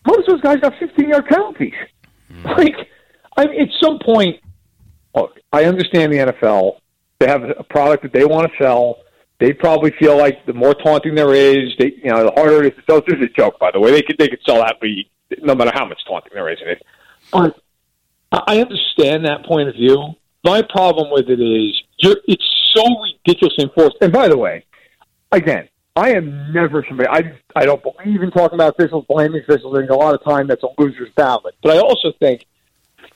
Most 0.05 0.27
of 0.29 0.35
those 0.35 0.41
guys 0.41 0.57
got 0.57 0.73
15 0.79 1.09
yard 1.09 1.25
penalties. 1.25 1.73
Mm. 2.31 2.57
Like, 2.57 2.75
I 3.35 3.45
mean, 3.45 3.61
at 3.61 3.69
some 3.81 3.99
point, 3.99 4.39
look, 5.15 5.39
I 5.51 5.65
understand 5.65 6.13
the 6.13 6.17
NFL. 6.17 6.77
They 7.19 7.27
have 7.27 7.43
a 7.43 7.63
product 7.63 8.03
that 8.03 8.13
they 8.13 8.25
want 8.25 8.51
to 8.51 8.63
sell 8.63 8.99
they 9.39 9.53
probably 9.53 9.91
feel 9.99 10.17
like 10.17 10.45
the 10.45 10.53
more 10.53 10.73
taunting 10.73 11.15
there 11.15 11.33
is, 11.33 11.73
they 11.77 11.93
you 12.03 12.09
know, 12.09 12.23
the 12.23 12.31
harder 12.31 12.63
it 12.63 12.73
is 12.73 12.79
to 12.79 12.83
sell. 12.89 13.01
This 13.05 13.19
is 13.19 13.25
a 13.25 13.29
joke, 13.29 13.59
by 13.59 13.71
the 13.71 13.79
way. 13.79 13.91
They 13.91 14.01
could 14.01 14.17
they 14.17 14.27
could 14.27 14.41
sell 14.45 14.57
that 14.57 14.77
league 14.81 15.07
no 15.41 15.55
matter 15.55 15.71
how 15.73 15.85
much 15.85 15.99
taunting 16.07 16.31
there 16.33 16.49
is 16.49 16.59
in 16.61 16.69
it. 16.69 16.83
But 17.31 17.59
I 18.31 18.59
understand 18.59 19.25
that 19.25 19.45
point 19.45 19.69
of 19.69 19.75
view. 19.75 20.13
My 20.43 20.61
problem 20.61 21.11
with 21.11 21.29
it 21.29 21.39
is 21.39 21.81
you're, 21.97 22.17
it's 22.27 22.73
so 22.73 22.83
ridiculously 23.01 23.65
enforced. 23.65 23.97
And 24.01 24.11
by 24.13 24.27
the 24.27 24.37
way, 24.37 24.65
again, 25.31 25.67
I 25.95 26.11
am 26.11 26.53
never 26.53 26.85
somebody. 26.87 27.09
I 27.09 27.37
I 27.55 27.65
don't 27.65 27.81
believe 27.81 28.21
in 28.21 28.31
talking 28.31 28.55
about 28.55 28.75
officials, 28.77 29.05
blaming 29.07 29.41
officials. 29.41 29.75
Think 29.77 29.89
a 29.89 29.95
lot 29.95 30.15
of 30.15 30.23
time 30.23 30.47
that's 30.47 30.63
a 30.63 30.69
loser's 30.79 31.09
ballot. 31.15 31.55
But 31.61 31.75
I 31.75 31.79
also 31.79 32.11
think, 32.19 32.45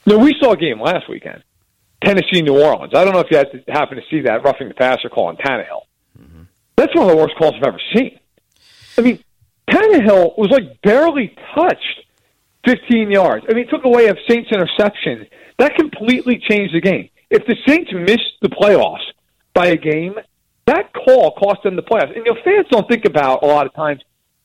you 0.06 0.18
know, 0.18 0.24
we 0.24 0.36
saw 0.40 0.54
a 0.54 0.58
game 0.58 0.82
last 0.82 1.08
weekend, 1.10 1.44
Tennessee, 2.04 2.42
New 2.42 2.60
Orleans. 2.60 2.94
I 2.96 3.04
don't 3.06 3.14
know 3.14 3.20
if 3.20 3.28
you 3.32 3.38
had 3.38 3.52
to 3.52 3.72
happen 3.72 3.98
to 3.98 4.04
see 4.10 4.22
that 4.22 4.44
roughing 4.44 4.68
the 4.68 4.74
passer 4.74 5.10
call 5.10 5.28
on 5.28 5.38
Tannehill. 5.38 5.84
That's 6.76 6.96
one 6.96 7.10
of 7.10 7.12
the 7.12 7.18
worst 7.18 7.36
calls 7.38 7.56
I've 7.56 7.64
ever 7.64 7.82
seen. 7.96 8.20
I 8.98 9.02
mean, 9.02 9.24
Tannehill 9.70 10.38
was 10.38 10.50
like 10.52 10.82
barely 10.82 11.36
touched 11.56 12.06
15 12.66 13.12
yards. 13.12 13.46
I 13.50 13.54
mean, 13.54 13.66
it 13.66 13.70
took 13.70 13.86
away 13.86 14.08
a 14.08 14.16
Saints 14.30 14.50
interception. 14.52 15.28
That 15.58 15.76
completely 15.76 16.42
changed 16.50 16.74
the 16.74 16.82
game. 16.82 17.10
If 17.30 17.46
the 17.46 17.56
Saints 17.68 17.92
missed 17.94 18.40
the 18.42 18.50
playoffs 18.50 19.06
by 19.54 19.68
a 19.68 19.78
game, 19.78 20.16
that 20.68 20.94
call 20.94 21.32
cost 21.32 21.64
them 21.64 21.76
the 21.76 21.82
playoffs. 21.82 22.16
And 22.16 22.26
you 22.26 22.34
know, 22.34 22.40
fans 22.44 22.68
don't 22.70 22.88
think 22.88 23.06
about 23.06 23.44
a 23.44 23.46
lot 23.46 23.66
of 23.66 23.74
times. 23.74 24.02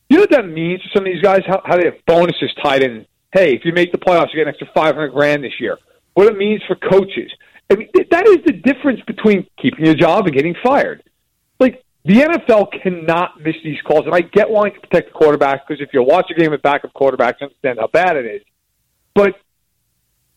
You 0.08 0.18
know 0.18 0.22
what 0.22 0.30
that 0.30 0.46
means 0.48 0.82
to 0.82 0.88
some 0.94 1.04
of 1.04 1.12
these 1.12 1.22
guys? 1.22 1.42
How, 1.46 1.60
how 1.64 1.76
they 1.76 1.86
have 1.86 2.04
bonuses 2.06 2.52
tied 2.62 2.82
in. 2.82 3.06
Hey, 3.32 3.54
if 3.54 3.64
you 3.64 3.72
make 3.72 3.92
the 3.92 3.98
playoffs, 3.98 4.28
you 4.32 4.36
get 4.36 4.42
an 4.42 4.48
extra 4.48 4.68
500 4.72 5.10
grand 5.10 5.42
this 5.42 5.60
year. 5.60 5.78
What 6.14 6.28
it 6.28 6.38
means 6.38 6.62
for 6.66 6.76
coaches. 6.76 7.30
I 7.70 7.74
mean, 7.74 7.88
that 8.10 8.26
is 8.28 8.38
the 8.46 8.52
difference 8.52 9.00
between 9.06 9.46
keeping 9.60 9.84
your 9.84 9.94
job 9.94 10.26
and 10.26 10.34
getting 10.34 10.54
fired. 10.64 11.02
The 12.06 12.20
NFL 12.20 12.68
cannot 12.84 13.40
miss 13.40 13.56
these 13.64 13.80
calls, 13.82 14.06
and 14.06 14.14
I 14.14 14.20
get 14.20 14.48
wanting 14.48 14.74
to 14.74 14.80
protect 14.80 15.08
the 15.08 15.18
quarterback 15.18 15.66
because 15.66 15.82
if 15.82 15.92
you 15.92 16.04
watch 16.04 16.30
a 16.30 16.34
game 16.34 16.52
with 16.52 16.62
backup 16.62 16.92
quarterbacks, 16.94 17.40
you 17.40 17.48
understand 17.48 17.80
how 17.80 17.88
bad 17.88 18.16
it 18.16 18.26
is. 18.26 18.42
But 19.12 19.34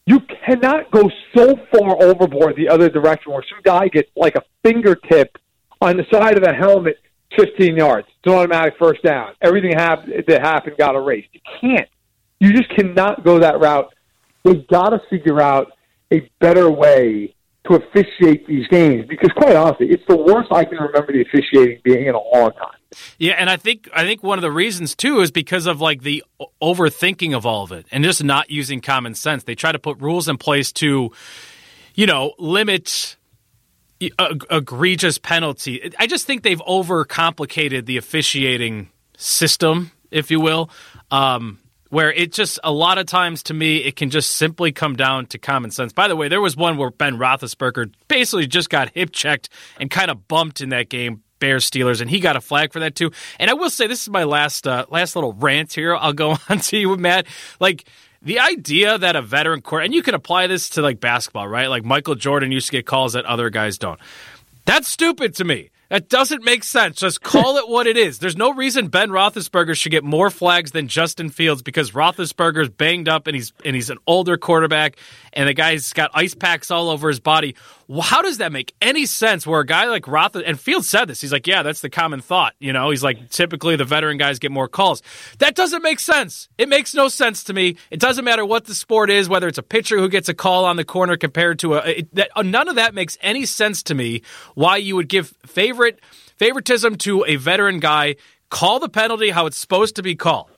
you 0.08 0.20
cannot 0.48 0.90
go 0.90 1.12
so 1.36 1.56
far 1.72 2.02
overboard 2.02 2.56
the 2.56 2.70
other 2.70 2.90
direction 2.90 3.32
where 3.32 3.44
some 3.48 3.62
guy 3.64 3.88
gets 3.88 4.10
like 4.16 4.34
a 4.34 4.42
fingertip 4.64 5.38
on 5.80 5.98
the 5.98 6.06
side 6.12 6.38
of 6.38 6.44
the 6.44 6.56
helmet 6.56 6.98
15 7.38 7.78
yards. 7.78 8.08
It's 8.08 8.26
an 8.26 8.34
automatic 8.34 8.74
first 8.80 9.04
down. 9.04 9.34
Everything 9.40 9.74
hap- 9.78 10.08
that 10.08 10.42
happened 10.42 10.76
got 10.76 10.96
erased. 10.96 11.30
You 11.34 11.42
can't. 11.62 11.88
You 12.40 12.52
just 12.52 12.76
cannot 12.76 13.24
go 13.24 13.38
that 13.42 13.60
route. 13.60 13.94
We've 14.44 14.66
got 14.66 14.90
to 14.90 15.02
figure 15.08 15.40
out 15.40 15.72
a 16.12 16.28
better 16.40 16.68
way 16.72 17.36
to 17.68 17.76
officiate 17.76 18.48
these 18.48 18.68
games 18.68 19.06
because, 19.08 19.30
quite 19.36 19.56
honestly, 19.56 19.90
it's 19.90 20.04
the 20.08 20.18
worst 20.18 20.52
I 20.52 20.66
can 20.66 20.78
remember 20.78 21.12
the 21.12 21.22
officiating 21.22 21.82
being 21.84 22.06
in 22.06 22.16
a 22.16 22.22
long 22.34 22.52
time. 22.54 22.80
Yeah, 23.18 23.34
and 23.34 23.50
I 23.50 23.58
think 23.58 23.88
I 23.94 24.04
think 24.04 24.24
one 24.24 24.38
of 24.38 24.42
the 24.42 24.52
reasons 24.52 24.96
too 24.96 25.20
is 25.20 25.30
because 25.30 25.68
of 25.68 25.80
like 25.80 26.02
the 26.02 26.24
overthinking 26.62 27.36
of 27.36 27.46
all 27.46 27.64
of 27.64 27.72
it 27.72 27.86
and 27.92 28.04
just 28.04 28.24
not 28.24 28.50
using 28.50 28.82
common 28.82 29.14
sense. 29.14 29.44
They 29.44 29.56
try 29.56 29.72
to 29.72 29.80
put 29.80 30.00
rules 30.02 30.28
in 30.28 30.38
place 30.38 30.72
to, 30.74 31.12
you 31.94 32.06
know, 32.08 32.34
limit 32.40 33.18
egregious 34.00 35.18
penalty. 35.18 35.92
I 36.00 36.08
just 36.08 36.26
think 36.26 36.44
they've 36.44 36.62
overcomplicated 36.62 37.86
the 37.86 37.98
officiating 37.98 38.90
system, 39.18 39.92
if 40.10 40.32
you 40.32 40.40
will. 40.40 40.70
Um, 41.12 41.60
where 41.90 42.12
it 42.14 42.32
just 42.32 42.60
a 42.64 42.72
lot 42.72 42.98
of 42.98 43.06
times 43.06 43.44
to 43.44 43.54
me 43.54 43.78
it 43.78 43.96
can 43.96 44.10
just 44.10 44.36
simply 44.36 44.72
come 44.72 44.96
down 44.96 45.26
to 45.28 45.38
common 45.38 45.72
sense. 45.72 45.94
By 45.94 46.08
the 46.08 46.16
way, 46.16 46.28
there 46.28 46.42
was 46.42 46.56
one 46.56 46.78
where 46.78 46.92
Ben 46.92 47.18
Roethlisberger 47.18 47.92
basically 48.08 48.48
just 48.48 48.70
got 48.70 48.90
hip 48.94 49.12
checked 49.12 49.50
and 49.80 49.90
kind 49.90 50.12
of 50.12 50.28
bumped 50.28 50.62
in 50.62 50.70
that 50.70 50.90
game. 50.90 51.24
Bears 51.40 51.72
Steelers, 51.72 52.02
and 52.02 52.10
he 52.10 52.20
got 52.20 52.36
a 52.36 52.42
flag 52.42 52.74
for 52.74 52.82
that 52.82 52.96
too. 52.96 53.12
And 53.40 53.50
I 53.50 53.54
will 53.54 53.70
say 53.70 53.88
this 53.88 54.02
is 54.02 54.10
my 54.10 54.26
last 54.26 54.68
uh, 54.68 54.86
last 54.90 55.16
little 55.16 55.32
rant 55.32 55.72
here. 55.72 55.96
I'll 55.96 56.12
go 56.12 56.36
on 56.50 56.60
to 56.60 56.78
you, 56.78 56.98
Matt. 56.98 57.28
Like 57.62 57.86
the 58.22 58.40
idea 58.40 58.98
that 58.98 59.16
a 59.16 59.22
veteran 59.22 59.62
court, 59.62 59.86
and 59.86 59.94
you 59.94 60.04
can 60.04 60.16
apply 60.16 60.48
this 60.48 60.70
to 60.72 60.82
like 60.82 61.00
basketball, 61.00 61.48
right? 61.48 61.68
Like 61.68 61.86
Michael 61.86 62.16
Jordan 62.16 62.52
used 62.52 62.68
to 62.68 62.72
get 62.74 62.86
calls 62.86 63.14
that 63.14 63.24
other 63.24 63.50
guys 63.50 63.78
don't. 63.78 64.00
That's 64.66 64.90
stupid 64.90 65.34
to 65.36 65.46
me. 65.46 65.70
That 65.90 66.08
doesn't 66.08 66.44
make 66.44 66.64
sense. 66.64 66.98
Just 66.98 67.22
call 67.22 67.58
it 67.58 67.68
what 67.68 67.88
it 67.88 67.98
is. 67.98 68.20
There's 68.20 68.38
no 68.38 68.54
reason 68.54 68.90
Ben 68.90 69.10
Roethlisberger 69.10 69.76
should 69.76 69.92
get 69.92 70.04
more 70.04 70.30
flags 70.30 70.72
than 70.72 70.88
Justin 70.88 71.30
Fields 71.30 71.64
because 71.64 71.92
Roethlisberger's 71.92 72.70
banged 72.70 73.10
up 73.10 73.26
and 73.26 73.36
he's 73.36 73.54
and 73.66 73.76
he's 73.76 73.90
an 73.90 73.98
older 74.06 74.38
quarterback 74.38 74.98
and 75.34 75.50
the 75.50 75.54
guy's 75.56 75.92
got 75.94 76.12
ice 76.14 76.36
packs 76.36 76.70
all 76.70 76.90
over 76.90 77.08
his 77.08 77.20
body. 77.20 77.56
How 78.02 78.22
does 78.22 78.38
that 78.38 78.52
make 78.52 78.76
any 78.82 79.08
sense? 79.08 79.48
Where 79.48 79.62
a 79.62 79.66
guy 79.66 79.86
like 79.86 80.08
Roth 80.08 80.36
and 80.36 80.60
Field 80.60 80.86
said 80.86 81.06
this, 81.06 81.22
he's 81.22 81.32
like, 81.32 81.48
yeah, 81.48 81.64
that's 81.64 81.82
the 81.82 81.90
common 81.90 82.22
thought. 82.22 82.54
You 82.60 82.72
know, 82.72 82.92
he's 82.92 83.04
like, 83.04 83.30
typically 83.30 83.76
the 83.76 83.86
veteran 83.86 84.18
guys 84.18 84.38
get 84.38 84.52
more 84.52 84.68
calls. 84.68 85.02
That 85.40 85.56
doesn't 85.56 85.82
make 85.82 86.00
sense. 86.00 86.50
It 86.60 86.70
makes 86.70 86.94
no 86.94 87.08
sense 87.08 87.44
to 87.46 87.54
me. 87.54 87.78
It 87.90 88.00
doesn't 88.00 88.24
matter 88.24 88.46
what 88.46 88.66
the 88.66 88.76
sport 88.76 89.10
is, 89.10 89.28
whether 89.28 89.48
it's 89.48 89.58
a 89.58 89.64
pitcher 89.64 89.98
who 89.98 90.08
gets 90.08 90.30
a 90.30 90.36
call 90.36 90.66
on 90.66 90.76
the 90.76 90.86
corner 90.86 91.18
compared 91.18 91.58
to 91.60 91.76
a. 91.76 91.80
It, 91.80 92.16
that, 92.16 92.30
none 92.46 92.70
of 92.70 92.76
that 92.76 92.94
makes 92.94 93.18
any 93.22 93.46
sense 93.46 93.82
to 93.84 93.96
me. 93.96 94.22
Why 94.54 94.78
you 94.78 94.96
would 94.96 95.10
give 95.10 95.34
favorite 95.48 96.00
favoritism 96.38 96.98
to 96.98 97.26
a 97.26 97.38
veteran 97.38 97.80
guy? 97.80 98.18
Call 98.52 98.80
the 98.80 98.90
penalty 98.90 99.32
how 99.32 99.48
it's 99.48 99.58
supposed 99.58 99.96
to 99.96 100.04
be 100.04 100.16
called. 100.16 100.50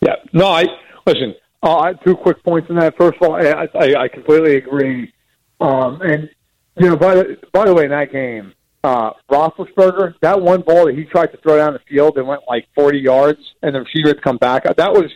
Yeah, 0.00 0.16
no, 0.32 0.46
I 0.46 0.66
listen. 1.04 1.34
Uh, 1.62 1.92
two 1.94 2.14
quick 2.14 2.44
points 2.44 2.70
on 2.70 2.76
that. 2.76 2.96
First 2.96 3.20
of 3.20 3.28
all, 3.28 3.34
I, 3.34 3.68
I, 3.74 4.02
I 4.04 4.08
completely 4.08 4.56
agree. 4.56 5.12
Um, 5.60 6.00
and 6.02 6.30
you 6.76 6.88
know, 6.88 6.96
by 6.96 7.14
the 7.14 7.38
by 7.52 7.66
the 7.66 7.74
way, 7.74 7.84
in 7.84 7.90
that 7.90 8.12
game, 8.12 8.54
uh, 8.84 9.10
Roethlisberger, 9.30 10.14
that 10.20 10.40
one 10.40 10.62
ball 10.62 10.86
that 10.86 10.94
he 10.94 11.04
tried 11.04 11.32
to 11.32 11.36
throw 11.38 11.56
down 11.56 11.72
the 11.72 11.80
field 11.80 12.16
and 12.16 12.26
went 12.26 12.42
like 12.48 12.68
40 12.74 12.98
yards, 12.98 13.40
and 13.62 13.74
the 13.74 13.80
receiver 13.80 14.08
had 14.08 14.22
come 14.22 14.36
back. 14.36 14.64
That 14.64 14.92
was 14.92 15.10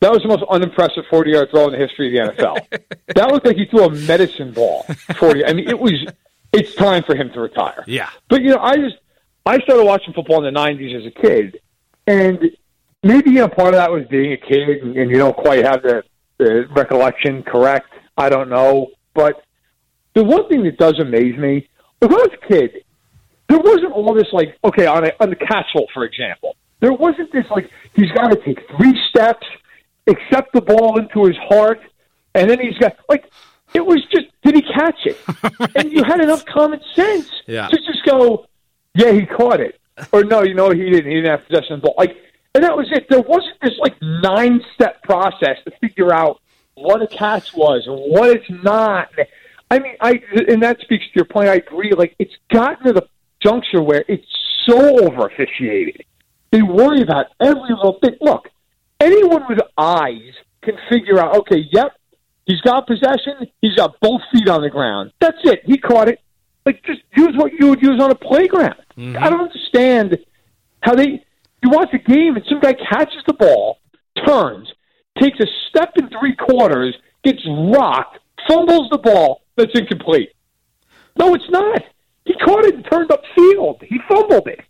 that 0.00 0.10
was 0.10 0.22
the 0.22 0.28
most 0.28 0.44
unimpressive 0.50 1.04
40 1.10 1.30
yard 1.30 1.48
throw 1.50 1.66
in 1.66 1.72
the 1.72 1.78
history 1.78 2.18
of 2.18 2.36
the 2.36 2.42
NFL. 2.42 2.94
that 3.14 3.30
looked 3.30 3.46
like 3.46 3.56
he 3.56 3.66
threw 3.66 3.84
a 3.84 3.90
medicine 3.90 4.52
ball 4.52 4.82
40. 5.18 5.44
I 5.44 5.52
mean, 5.52 5.68
it 5.68 5.78
was. 5.78 5.94
It's 6.52 6.74
time 6.74 7.04
for 7.04 7.14
him 7.14 7.30
to 7.34 7.40
retire. 7.40 7.84
Yeah, 7.86 8.10
but 8.28 8.42
you 8.42 8.48
know, 8.48 8.58
I 8.60 8.74
just 8.74 8.96
I 9.46 9.58
started 9.60 9.84
watching 9.84 10.12
football 10.14 10.44
in 10.44 10.52
the 10.52 10.58
90s 10.58 10.98
as 10.98 11.06
a 11.06 11.10
kid, 11.12 11.60
and 12.08 12.50
maybe 13.04 13.30
you 13.30 13.38
know 13.38 13.48
part 13.48 13.68
of 13.68 13.74
that 13.74 13.90
was 13.92 14.04
being 14.08 14.32
a 14.32 14.36
kid 14.36 14.68
and, 14.82 14.96
and 14.96 15.10
you 15.10 15.18
don't 15.18 15.36
quite 15.36 15.64
have 15.64 15.82
the, 15.82 16.02
the 16.38 16.66
recollection 16.74 17.44
correct. 17.44 17.88
I 18.16 18.28
don't 18.28 18.48
know, 18.48 18.88
but 19.14 19.44
the 20.14 20.24
one 20.24 20.48
thing 20.48 20.64
that 20.64 20.76
does 20.78 20.98
amaze 20.98 21.36
me, 21.36 21.68
when 22.00 22.12
I 22.12 22.16
was 22.16 22.30
a 22.42 22.46
kid, 22.48 22.84
there 23.48 23.58
wasn't 23.58 23.92
all 23.92 24.14
this 24.14 24.28
like 24.32 24.56
okay 24.64 24.86
on 24.86 25.04
a, 25.04 25.12
on 25.20 25.30
the 25.30 25.36
castle, 25.36 25.86
for 25.92 26.04
example. 26.04 26.56
There 26.80 26.92
wasn't 26.92 27.32
this 27.32 27.44
like 27.50 27.70
he's 27.94 28.10
got 28.12 28.28
to 28.28 28.36
take 28.36 28.58
three 28.76 28.98
steps, 29.10 29.46
accept 30.06 30.52
the 30.52 30.60
ball 30.62 30.98
into 30.98 31.24
his 31.26 31.36
heart, 31.36 31.80
and 32.34 32.48
then 32.48 32.58
he's 32.60 32.78
got 32.78 32.96
like 33.08 33.30
it 33.74 33.84
was 33.84 34.02
just 34.06 34.26
did 34.42 34.54
he 34.54 34.62
catch 34.62 34.98
it? 35.04 35.18
and 35.76 35.92
you 35.92 36.02
had 36.04 36.20
enough 36.20 36.44
common 36.46 36.80
sense 36.94 37.30
Yeah. 37.46 37.68
to 37.68 37.76
just 37.76 38.04
go, 38.04 38.46
yeah, 38.94 39.12
he 39.12 39.26
caught 39.26 39.60
it, 39.60 39.78
or 40.12 40.24
no, 40.24 40.42
you 40.42 40.54
know 40.54 40.70
he 40.70 40.84
didn't. 40.90 41.06
He 41.10 41.16
didn't 41.16 41.30
have 41.30 41.46
possession 41.46 41.74
of 41.74 41.80
the 41.82 41.86
ball. 41.88 41.94
Like, 41.98 42.16
and 42.54 42.64
that 42.64 42.76
was 42.76 42.88
it. 42.90 43.08
There 43.08 43.20
wasn't 43.20 43.60
this 43.62 43.78
like 43.78 43.94
nine 44.00 44.60
step 44.74 45.02
process 45.02 45.58
to 45.64 45.70
figure 45.80 46.12
out 46.12 46.40
what 46.74 47.02
a 47.02 47.06
catch 47.06 47.52
was 47.54 47.84
and 47.86 47.96
what 47.96 48.30
it's 48.30 48.50
not. 48.64 49.10
I 49.70 49.78
mean, 49.78 49.94
I 50.00 50.20
and 50.48 50.62
that 50.62 50.80
speaks 50.80 51.04
to 51.04 51.12
your 51.14 51.24
point. 51.24 51.48
I 51.48 51.54
agree. 51.54 51.92
Like, 51.96 52.16
it's 52.18 52.34
gotten 52.52 52.86
to 52.86 52.92
the 52.92 53.08
juncture 53.40 53.82
where 53.82 54.04
it's 54.08 54.26
so 54.66 55.06
over 55.06 55.26
officiated. 55.26 56.04
They 56.50 56.62
worry 56.62 57.02
about 57.02 57.26
every 57.40 57.70
little 57.70 57.98
thing. 58.02 58.16
Look, 58.20 58.48
anyone 58.98 59.44
with 59.48 59.60
eyes 59.78 60.34
can 60.62 60.76
figure 60.90 61.20
out. 61.20 61.36
Okay, 61.36 61.64
yep, 61.70 61.92
he's 62.46 62.60
got 62.62 62.86
possession. 62.86 63.46
He's 63.62 63.76
got 63.76 63.98
both 64.00 64.20
feet 64.32 64.48
on 64.48 64.62
the 64.62 64.70
ground. 64.70 65.12
That's 65.20 65.38
it. 65.44 65.62
He 65.64 65.78
caught 65.78 66.08
it. 66.08 66.20
Like, 66.66 66.82
just 66.84 67.00
use 67.16 67.34
what 67.36 67.52
you 67.52 67.68
would 67.68 67.80
use 67.80 68.02
on 68.02 68.10
a 68.10 68.14
playground. 68.14 68.82
Mm-hmm. 68.96 69.22
I 69.22 69.30
don't 69.30 69.40
understand 69.40 70.18
how 70.82 70.94
they. 70.94 71.24
You 71.62 71.70
watch 71.70 71.90
a 71.92 71.98
game 71.98 72.36
and 72.36 72.44
some 72.48 72.58
guy 72.60 72.72
catches 72.72 73.22
the 73.26 73.34
ball, 73.34 73.78
turns, 74.26 74.72
takes 75.20 75.38
a 75.40 75.46
step 75.68 75.92
in 75.96 76.08
three 76.08 76.34
quarters, 76.34 76.96
gets 77.22 77.42
rocked, 77.46 78.18
fumbles 78.48 78.88
the 78.90 78.98
ball. 78.98 79.42
That's 79.60 79.78
incomplete. 79.78 80.30
No, 81.18 81.34
it's 81.34 81.48
not. 81.50 81.82
He 82.24 82.34
caught 82.34 82.64
it 82.64 82.74
and 82.74 82.86
turned 82.90 83.10
upfield. 83.10 83.82
He 83.82 83.98
fumbled 84.08 84.46
it. 84.46 84.60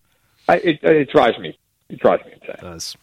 I, 0.49 0.57
it, 0.57 0.83
it 0.83 1.11
drives 1.11 1.39
me. 1.39 1.57
It 1.89 2.01
drives 2.01 2.25
me 2.25 2.33
insane. 2.33 2.57
does. 2.61 2.97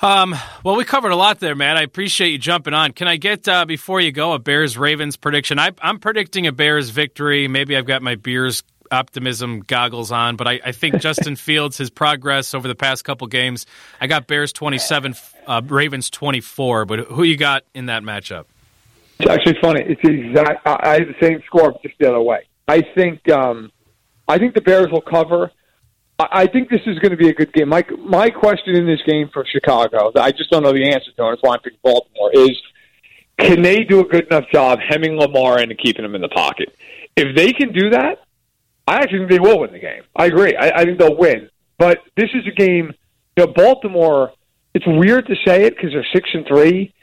Um, 0.00 0.36
well, 0.64 0.76
we 0.76 0.84
covered 0.84 1.10
a 1.10 1.16
lot 1.16 1.40
there, 1.40 1.56
man. 1.56 1.76
I 1.76 1.82
appreciate 1.82 2.30
you 2.30 2.38
jumping 2.38 2.74
on. 2.74 2.92
Can 2.92 3.08
I 3.08 3.16
get 3.16 3.48
uh, 3.48 3.64
before 3.64 4.00
you 4.00 4.12
go 4.12 4.34
a 4.34 4.38
Bears 4.38 4.78
Ravens 4.78 5.16
prediction? 5.16 5.58
I, 5.58 5.72
I'm 5.82 5.98
predicting 5.98 6.46
a 6.46 6.52
Bears 6.52 6.90
victory. 6.90 7.48
Maybe 7.48 7.76
I've 7.76 7.86
got 7.86 8.02
my 8.02 8.14
Beers 8.14 8.62
optimism 8.92 9.60
goggles 9.60 10.12
on, 10.12 10.36
but 10.36 10.46
I, 10.46 10.60
I 10.64 10.72
think 10.72 10.96
Justin 11.00 11.34
Fields, 11.34 11.76
his 11.76 11.90
progress 11.90 12.54
over 12.54 12.68
the 12.68 12.74
past 12.76 13.04
couple 13.04 13.26
games, 13.26 13.66
I 14.00 14.06
got 14.06 14.28
Bears 14.28 14.52
27, 14.52 15.16
uh, 15.46 15.60
Ravens 15.66 16.08
24. 16.08 16.84
But 16.84 17.00
who 17.00 17.24
you 17.24 17.36
got 17.36 17.64
in 17.74 17.86
that 17.86 18.04
matchup? 18.04 18.44
It's 19.20 19.30
actually 19.30 19.60
funny. 19.60 19.82
It's 19.86 20.00
the 20.02 20.28
exact. 20.28 20.66
I 20.66 20.78
I 20.82 20.92
have 21.00 21.08
the 21.08 21.26
same 21.26 21.42
score, 21.46 21.74
just 21.82 21.94
the 21.98 22.08
other 22.08 22.20
way. 22.20 22.46
I 22.66 22.82
think. 22.94 23.28
Um, 23.30 23.70
I 24.26 24.38
think 24.38 24.54
the 24.54 24.60
Bears 24.60 24.88
will 24.90 25.00
cover. 25.00 25.50
I 26.18 26.26
I 26.30 26.46
think 26.46 26.70
this 26.70 26.82
is 26.86 26.98
going 27.00 27.10
to 27.10 27.16
be 27.16 27.28
a 27.28 27.34
good 27.34 27.52
game. 27.52 27.68
My 27.68 27.84
my 27.98 28.30
question 28.30 28.76
in 28.76 28.86
this 28.86 29.00
game 29.06 29.28
for 29.32 29.44
Chicago, 29.44 30.12
I 30.16 30.30
just 30.30 30.50
don't 30.50 30.62
know 30.62 30.72
the 30.72 30.92
answer 30.92 31.10
to, 31.12 31.24
and 31.24 31.32
that's 31.32 31.42
why 31.42 31.54
I'm 31.54 31.60
picking 31.60 31.78
Baltimore. 31.82 32.30
Is 32.32 32.56
can 33.38 33.62
they 33.62 33.84
do 33.84 34.00
a 34.00 34.04
good 34.04 34.26
enough 34.26 34.44
job 34.52 34.78
hemming 34.86 35.18
Lamar 35.18 35.58
and 35.58 35.76
keeping 35.78 36.04
him 36.04 36.14
in 36.14 36.20
the 36.20 36.28
pocket? 36.28 36.74
If 37.16 37.34
they 37.36 37.52
can 37.52 37.72
do 37.72 37.90
that, 37.90 38.24
I 38.86 38.96
actually 38.96 39.20
think 39.20 39.30
they 39.30 39.40
will 39.40 39.60
win 39.60 39.72
the 39.72 39.78
game. 39.78 40.02
I 40.14 40.26
agree. 40.26 40.54
I, 40.56 40.70
I 40.80 40.84
think 40.84 40.98
they'll 40.98 41.16
win. 41.16 41.50
But 41.78 41.98
this 42.16 42.30
is 42.34 42.46
a 42.46 42.52
game. 42.52 42.92
You 43.36 43.46
know, 43.46 43.52
Baltimore. 43.52 44.32
It's 44.72 44.86
weird 44.86 45.26
to 45.26 45.34
say 45.44 45.64
it 45.64 45.74
because 45.74 45.90
they're 45.92 46.06
six 46.12 46.30
and 46.32 46.46
three. 46.46 46.94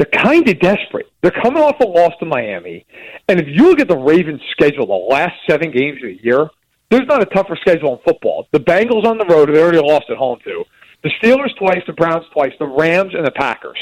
They're 0.00 0.22
kind 0.22 0.48
of 0.48 0.58
desperate. 0.60 1.12
They're 1.20 1.30
coming 1.42 1.62
off 1.62 1.78
a 1.80 1.84
loss 1.84 2.14
to 2.20 2.24
Miami, 2.24 2.86
and 3.28 3.38
if 3.38 3.46
you 3.46 3.68
look 3.68 3.80
at 3.80 3.88
the 3.88 3.98
Ravens' 3.98 4.40
schedule, 4.50 4.86
the 4.86 4.94
last 4.94 5.34
seven 5.46 5.70
games 5.70 5.98
of 5.98 6.08
the 6.08 6.18
year, 6.22 6.48
there's 6.90 7.06
not 7.06 7.20
a 7.20 7.26
tougher 7.26 7.54
schedule 7.60 7.92
in 7.92 7.98
football. 8.02 8.48
The 8.50 8.60
Bengals 8.60 9.04
on 9.04 9.18
the 9.18 9.26
road, 9.26 9.50
they 9.50 9.60
already 9.60 9.76
lost 9.78 10.06
at 10.08 10.16
home 10.16 10.38
to. 10.44 10.64
The 11.02 11.10
Steelers 11.22 11.54
twice, 11.58 11.82
the 11.86 11.92
Browns 11.92 12.24
twice, 12.32 12.52
the 12.58 12.66
Rams 12.66 13.12
and 13.14 13.26
the 13.26 13.30
Packers. 13.30 13.78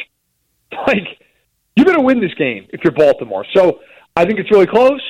Like, 0.86 1.18
you 1.76 1.84
better 1.84 2.02
win 2.02 2.20
this 2.20 2.34
game 2.34 2.66
if 2.70 2.82
you're 2.82 2.92
Baltimore. 2.92 3.46
So 3.54 3.80
I 4.16 4.24
think 4.24 4.40
it's 4.40 4.50
really 4.50 4.66
close. 4.66 5.00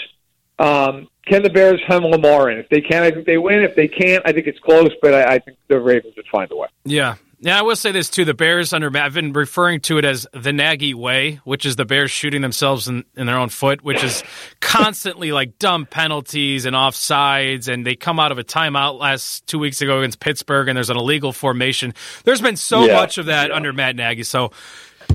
Um, 0.58 1.08
can 1.26 1.42
the 1.42 1.50
Bears 1.50 1.80
hem 1.86 2.02
Lamar 2.02 2.50
in? 2.50 2.58
If 2.58 2.68
they 2.68 2.80
can, 2.80 3.02
I 3.02 3.10
think 3.10 3.26
they 3.26 3.38
win. 3.38 3.62
If 3.62 3.74
they 3.74 3.88
can't, 3.88 4.22
I 4.26 4.32
think 4.32 4.46
it's 4.46 4.58
close, 4.60 4.90
but 5.00 5.14
I, 5.14 5.34
I 5.34 5.38
think 5.38 5.56
the 5.68 5.80
Ravens 5.80 6.14
would 6.16 6.26
find 6.30 6.50
a 6.52 6.56
way. 6.56 6.68
Yeah. 6.84 7.16
Yeah, 7.40 7.56
I 7.58 7.62
will 7.62 7.76
say 7.76 7.92
this 7.92 8.10
too. 8.10 8.24
The 8.24 8.34
Bears 8.34 8.72
under 8.72 8.90
Matt, 8.90 9.04
I've 9.06 9.14
been 9.14 9.32
referring 9.32 9.80
to 9.82 9.98
it 9.98 10.04
as 10.04 10.26
the 10.32 10.52
Nagy 10.52 10.92
way, 10.92 11.40
which 11.44 11.64
is 11.64 11.76
the 11.76 11.84
Bears 11.84 12.10
shooting 12.10 12.42
themselves 12.42 12.88
in, 12.88 13.04
in 13.16 13.26
their 13.26 13.38
own 13.38 13.48
foot, 13.48 13.82
which 13.82 14.02
is 14.02 14.24
constantly 14.60 15.30
like 15.30 15.56
dumb 15.58 15.86
penalties 15.86 16.64
and 16.64 16.74
offsides, 16.74 17.68
and 17.72 17.86
they 17.86 17.94
come 17.94 18.18
out 18.18 18.32
of 18.32 18.38
a 18.38 18.44
timeout 18.44 18.98
last 18.98 19.46
two 19.46 19.60
weeks 19.60 19.80
ago 19.80 19.98
against 20.00 20.18
Pittsburgh, 20.18 20.66
and 20.68 20.76
there's 20.76 20.90
an 20.90 20.96
illegal 20.96 21.32
formation. 21.32 21.94
There's 22.24 22.40
been 22.40 22.56
so 22.56 22.84
Yeah. 22.86 22.94
much 22.94 23.18
of 23.18 23.26
that 23.26 23.52
under 23.52 23.72
Matt 23.72 23.94
Nagy. 23.94 24.24
So 24.24 24.50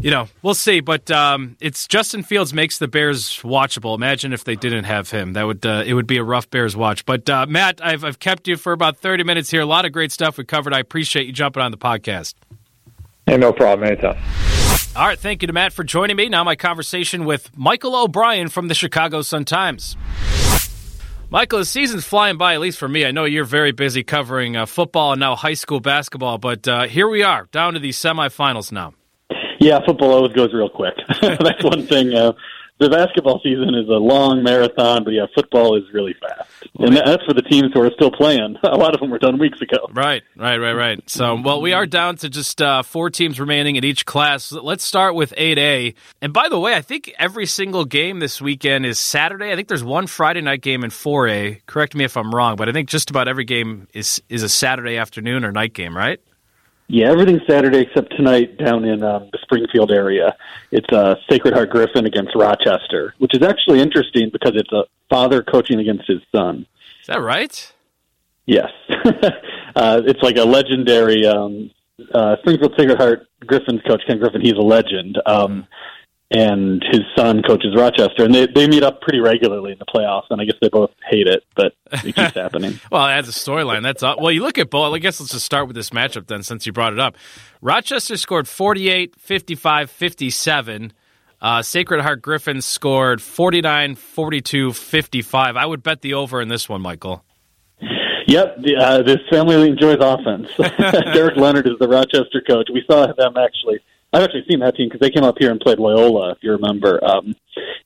you 0.01 0.12
know, 0.12 0.27
we'll 0.41 0.53
see. 0.53 0.79
But 0.79 1.10
um, 1.12 1.56
it's 1.60 1.88
Justin 1.88 2.23
Fields 2.23 2.53
makes 2.53 2.77
the 2.77 2.88
Bears 2.88 3.39
watchable. 3.43 3.95
Imagine 3.95 4.34
if 4.34 4.43
they 4.43 4.56
didn't 4.56 4.84
have 4.86 5.10
him. 5.10 5.34
That 5.34 5.43
would 5.43 5.65
uh, 5.65 5.84
it 5.86 5.93
would 5.93 6.08
be 6.08 6.17
a 6.17 6.23
rough 6.23 6.49
Bears 6.49 6.75
watch. 6.75 7.06
But 7.06 7.29
uh, 7.29 7.45
Matt, 7.47 7.79
I've 7.84 8.03
I've 8.03 8.19
kept 8.19 8.47
you 8.47 8.58
for 8.58 8.73
about 8.73 8.97
thirty 8.97 9.23
minutes 9.23 9.49
here. 9.49 9.62
A 9.62 9.65
lot 9.65 9.86
of 9.86 9.91
great 9.91 10.12
stuff 10.12 10.38
we 10.38 10.43
covered. 10.43 10.73
I 10.73 10.79
appreciate 10.79 11.27
you 11.27 11.34
jumping 11.34 11.63
on 11.63 11.71
the 11.71 11.77
podcast. 11.77 12.36
Hey, 13.25 13.38
no 13.38 13.53
problem. 13.53 13.88
Anytime. 13.88 14.17
All 14.95 15.08
right, 15.08 15.17
thank 15.17 15.41
you 15.41 15.47
to 15.47 15.53
Matt 15.53 15.73
for 15.73 15.84
joining 15.84 16.15
me. 16.15 16.29
Now 16.29 16.43
my 16.43 16.56
conversation 16.56 17.25
with 17.25 17.49
Michael 17.58 17.95
O'Brien 17.95 18.49
from 18.49 18.67
the 18.67 18.75
Chicago 18.75 19.23
Sun 19.23 19.45
Times. 19.45 19.97
Michael, 21.32 21.58
the 21.58 21.65
season's 21.65 22.06
flying 22.06 22.38
by, 22.38 22.53
at 22.53 22.60
least 22.60 22.77
for 22.77 22.88
me. 22.88 23.03
I 23.03 23.10
know 23.10 23.25
you're 23.25 23.43
very 23.43 23.71
busy 23.71 24.03
covering 24.03 24.56
uh, 24.56 24.67
football 24.67 25.13
and 25.13 25.19
now 25.19 25.36
high 25.36 25.56
school 25.56 25.79
basketball, 25.79 26.38
but 26.38 26.67
uh, 26.67 26.84
here 26.84 27.08
we 27.08 27.23
are, 27.23 27.47
down 27.51 27.73
to 27.73 27.79
the 27.79 27.89
semifinals 27.89 28.71
now. 28.71 28.93
Yeah, 29.63 29.80
football 29.86 30.12
always 30.12 30.34
goes 30.34 30.54
real 30.54 30.67
quick. 30.67 30.93
That's 31.21 31.63
one 31.63 31.88
thing. 31.88 32.13
Uh, 32.13 32.34
the 32.80 32.89
basketball 32.89 33.39
season 33.41 33.76
is 33.76 33.88
a 33.88 33.93
long 33.93 34.43
marathon, 34.43 35.06
but 35.06 35.12
yeah, 35.12 35.26
football 35.34 35.78
is 35.78 35.84
really 35.93 36.13
fast, 36.19 36.49
and 36.80 36.97
that's 36.97 37.23
for 37.23 37.34
the 37.34 37.43
teams 37.43 37.71
who 37.73 37.82
are 37.82 37.91
still 37.95 38.12
playing. 38.12 38.58
A 38.63 38.76
lot 38.76 38.93
of 38.93 38.99
them 38.99 39.10
were 39.10 39.19
done 39.19 39.38
weeks 39.38 39.62
ago. 39.62 39.88
Right, 39.93 40.23
right, 40.36 40.58
right, 40.58 40.73
right. 40.73 41.10
So, 41.10 41.39
well, 41.39 41.62
we 41.62 41.71
are 41.71 41.86
down 41.86 42.17
to 42.17 42.30
just 42.30 42.62
uh, 42.62 42.82
four 42.82 43.10
teams 43.10 43.39
remaining 43.39 43.76
in 43.78 43.86
each 43.86 44.06
class. 44.06 44.52
Let's 44.52 44.84
start 44.84 45.15
with 45.15 45.34
8A. 45.38 45.93
And 46.21 46.34
by 46.34 46.49
the 46.49 46.60
way, 46.60 46.73
I 46.73 46.82
think 46.82 47.13
every 47.19 47.45
single 47.45 47.86
game 47.86 48.19
this 48.19 48.41
weekend 48.41 48.86
is 48.86 48.97
Saturday. 48.99 49.52
I 49.52 49.56
think 49.56 49.67
there's 49.69 49.84
one 49.84 50.08
Friday 50.08 50.41
night 50.41 50.62
game 50.62 50.84
in 50.84 50.89
4A. 50.89 51.62
Correct 51.67 51.95
me 51.95 52.04
if 52.04 52.17
I'm 52.17 52.34
wrong, 52.34 52.56
but 52.58 52.67
I 52.67 52.73
think 52.73 52.89
just 52.89 53.10
about 53.12 53.28
every 53.28 53.45
game 53.45 53.88
is 53.93 54.21
is 54.28 54.43
a 54.43 54.49
Saturday 54.49 54.97
afternoon 54.97 55.45
or 55.45 55.52
night 55.52 55.73
game, 55.73 55.95
right? 55.95 56.19
Yeah, 56.87 57.11
everything's 57.11 57.41
Saturday 57.49 57.79
except 57.79 58.15
tonight 58.15 58.57
down 58.57 58.83
in 58.83 59.03
um, 59.03 59.29
the 59.31 59.39
Springfield 59.41 59.91
area. 59.91 60.35
It's 60.71 60.91
uh, 60.91 61.15
Sacred 61.29 61.53
Heart 61.53 61.69
Griffin 61.69 62.05
against 62.05 62.35
Rochester, 62.35 63.15
which 63.19 63.31
is 63.33 63.41
actually 63.41 63.79
interesting 63.79 64.29
because 64.31 64.51
it's 64.55 64.71
a 64.71 64.83
father 65.09 65.43
coaching 65.43 65.79
against 65.79 66.07
his 66.07 66.19
son. 66.35 66.65
Is 67.01 67.07
that 67.07 67.21
right? 67.21 67.73
Yes, 68.45 68.69
uh, 69.75 70.01
it's 70.05 70.21
like 70.21 70.37
a 70.37 70.43
legendary 70.43 71.25
um, 71.25 71.71
uh, 72.13 72.35
Springfield 72.41 72.73
Sacred 72.77 72.97
Heart 72.97 73.27
Griffin's 73.45 73.81
coach 73.83 74.01
Ken 74.05 74.19
Griffin. 74.19 74.41
He's 74.41 74.53
a 74.53 74.61
legend, 74.61 75.17
um, 75.25 75.65
and 76.33 76.83
his 76.91 77.01
son 77.15 77.43
coaches 77.43 77.75
Rochester, 77.77 78.25
and 78.25 78.33
they 78.33 78.47
they 78.47 78.67
meet 78.67 78.83
up 78.83 79.01
pretty 79.01 79.19
regularly 79.19 79.71
in 79.71 79.77
the 79.77 79.85
playoffs. 79.85 80.25
And 80.29 80.41
I 80.41 80.45
guess 80.45 80.55
they 80.61 80.69
both 80.69 80.89
hate 81.09 81.27
it, 81.27 81.43
but 81.55 81.73
it 81.91 82.15
keeps 82.15 82.33
happening. 82.35 82.79
Well, 82.91 83.05
adds 83.05 83.29
a 83.29 83.31
storyline. 83.31 83.83
That's 83.83 84.03
all. 84.03 84.17
well. 84.19 84.31
You 84.31 84.41
look 84.41 84.57
at 84.57 84.69
both. 84.69 84.93
I 84.93 84.97
guess 84.97 85.19
let's 85.19 85.31
just 85.31 85.45
start 85.45 85.67
with 85.67 85.75
this 85.75 85.91
matchup 85.91 86.27
then, 86.27 86.43
since 86.43 86.65
you 86.65 86.73
brought 86.73 86.93
it 86.93 86.99
up. 86.99 87.15
Rochester 87.61 88.17
scored 88.17 88.47
48, 88.47 89.15
55, 89.17 89.89
57. 89.89 90.93
Uh, 91.39 91.61
Sacred 91.61 92.01
Heart 92.01 92.21
Griffins 92.21 92.65
scored 92.65 93.21
49, 93.21 93.95
42, 93.95 94.73
55. 94.73 95.57
I 95.57 95.65
would 95.65 95.83
bet 95.83 96.01
the 96.01 96.13
over 96.15 96.41
in 96.41 96.47
this 96.47 96.67
one, 96.67 96.81
Michael. 96.81 97.23
Yep, 98.27 98.61
the, 98.61 98.75
uh, 98.77 99.01
this 99.03 99.17
family 99.29 99.69
enjoys 99.69 99.97
offense. 99.99 100.47
Derek 101.13 101.35
Leonard 101.35 101.67
is 101.67 101.73
the 101.79 101.87
Rochester 101.87 102.41
coach. 102.47 102.69
We 102.73 102.83
saw 102.89 103.07
them 103.07 103.35
actually. 103.37 103.79
I've 104.13 104.23
actually 104.23 104.45
seen 104.49 104.60
that 104.60 104.76
team 104.76 104.89
because 104.89 105.02
they 105.02 105.10
came 105.10 105.23
up 105.23 105.36
here 105.39 105.52
and 105.52 105.60
played 105.60 105.80
Loyola, 105.80 106.32
if 106.32 106.38
you 106.41 106.52
remember, 106.52 107.04
um, 107.04 107.36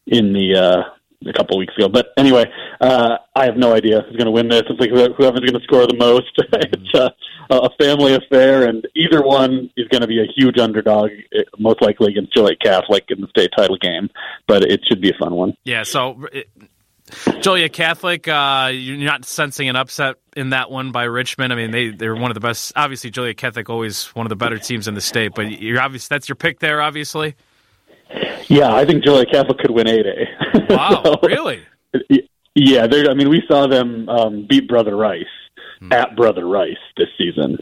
in 0.06 0.34
the 0.34 0.56
uh, 0.56 0.98
a 1.26 1.34
couple 1.34 1.58
weeks 1.58 1.74
ago. 1.78 1.90
But 1.90 2.08
anyway, 2.18 2.46
uh, 2.80 3.18
I 3.36 3.46
have 3.46 3.58
no 3.58 3.74
idea 3.74 4.02
who's 4.02 4.18
going 4.18 4.26
to 4.26 4.32
win 4.32 4.50
this. 4.50 4.63
It's 4.70 4.80
like 4.80 4.90
whoever's 4.90 5.40
going 5.40 5.54
to 5.54 5.63
score 5.63 5.88
the 5.88 5.96
most. 5.98 6.32
it's 6.38 6.94
a, 6.94 7.13
a 7.50 7.70
family 7.80 8.16
affair, 8.16 8.68
and 8.68 8.86
either 8.96 9.22
one 9.22 9.70
is 9.78 9.88
going 9.88 10.02
to 10.02 10.08
be 10.08 10.20
a 10.20 10.28
huge 10.36 10.60
underdog, 10.60 11.10
eh, 11.34 11.44
most 11.58 11.82
likely 11.82 12.12
against 12.12 12.34
Joliet 12.36 12.60
Catholic 12.62 13.06
in 13.10 13.22
the 13.22 13.28
state 13.28 13.52
title 13.58 13.78
game. 13.78 14.10
But 14.48 14.63
it 14.63 14.82
should 14.88 15.02
be 15.02 15.10
a 15.10 15.18
fun 15.18 15.34
one. 15.34 15.56
Yeah, 15.63 15.84
so 15.84 16.28
it, 16.32 16.50
Joliet 17.41 17.72
Catholic, 17.74 18.28
uh, 18.28 18.70
you're 18.74 18.98
not 18.98 19.24
sensing 19.26 19.70
an 19.70 19.76
upset 19.76 20.15
in 20.36 20.50
that 20.50 20.70
one 20.70 20.91
by 20.91 21.04
Richmond. 21.04 21.54
I 21.54 21.56
mean, 21.56 21.72
they 21.72 21.89
they're 21.89 22.15
one 22.15 22.30
of 22.32 22.36
the 22.36 22.41
best. 22.41 22.74
Obviously, 22.76 23.10
Joliet 23.10 23.38
Catholic 23.38 23.70
always 23.70 24.08
one 24.15 24.26
of 24.26 24.30
the 24.30 24.36
better 24.36 24.58
teams 24.58 24.88
in 24.88 24.93
the 24.93 25.02
state. 25.02 25.32
But 25.36 25.62
you're 25.62 25.80
obvious 25.80 26.08
that's 26.08 26.28
your 26.28 26.36
pick 26.36 26.60
there, 26.60 26.82
obviously. 26.82 27.36
Yeah, 28.48 28.74
I 28.74 28.86
think 28.86 29.04
Joliet 29.04 29.32
Catholic 29.32 29.58
could 29.60 29.72
win 29.72 29.88
8A. 29.88 30.70
Wow, 30.70 31.04
So- 31.04 31.20
really? 31.28 31.62
Yeah, 32.56 32.88
I 32.91 33.13
mean, 33.13 33.30
we 33.30 33.43
saw 33.48 33.67
them 33.67 34.10
um, 34.10 34.46
beat 34.50 34.67
Brother 34.67 34.96
Rice 34.96 35.24
at 35.91 36.15
Brother 36.15 36.46
Rice 36.48 36.76
this 36.98 37.08
season. 37.17 37.58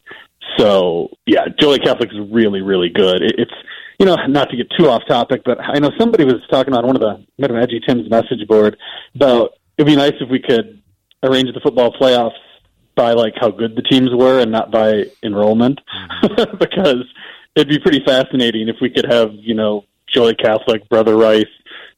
So, 0.58 1.10
yeah, 1.26 1.46
Joliet 1.60 1.86
is 2.02 2.20
really, 2.32 2.62
really 2.62 2.90
good. 2.90 3.22
It, 3.22 3.36
it's, 3.38 3.54
you 4.00 4.06
know, 4.06 4.16
not 4.28 4.50
to 4.50 4.58
get 4.58 4.68
too 4.78 4.90
off 4.90 5.04
topic, 5.08 5.42
but 5.46 5.58
I 5.62 5.80
know 5.80 5.92
somebody 5.98 6.26
was 6.26 6.42
talking 6.50 6.74
on 6.74 6.86
one 6.86 6.96
of 6.96 7.02
the 7.02 7.26
Metamadgy 7.42 7.86
Tim's 7.86 8.10
message 8.10 8.46
board 8.48 8.78
about 9.16 9.52
it'd 9.78 9.88
be 9.88 9.96
nice 9.96 10.14
if 10.20 10.30
we 10.30 10.40
could 10.40 10.82
arrange 11.24 11.54
the 11.54 11.60
football 11.62 11.94
playoffs 11.94 12.32
by 12.96 13.12
like 13.14 13.34
how 13.40 13.50
good 13.50 13.76
the 13.76 13.82
teams 13.82 14.10
were 14.14 14.40
and 14.40 14.52
not 14.52 14.72
by 14.72 15.06
enrollment, 15.24 15.80
mm-hmm. 16.24 16.58
because 16.60 17.04
it'd 17.56 17.70
be 17.70 17.80
pretty 17.80 18.04
fascinating 18.06 18.70
if 18.70 18.78
we 18.82 18.90
could 18.90 19.06
have, 19.06 19.32
you 19.34 19.54
know, 19.54 19.86
Joliet 20.08 20.40
Catholic, 20.40 20.88
Brother 20.88 21.18
Rice, 21.18 21.46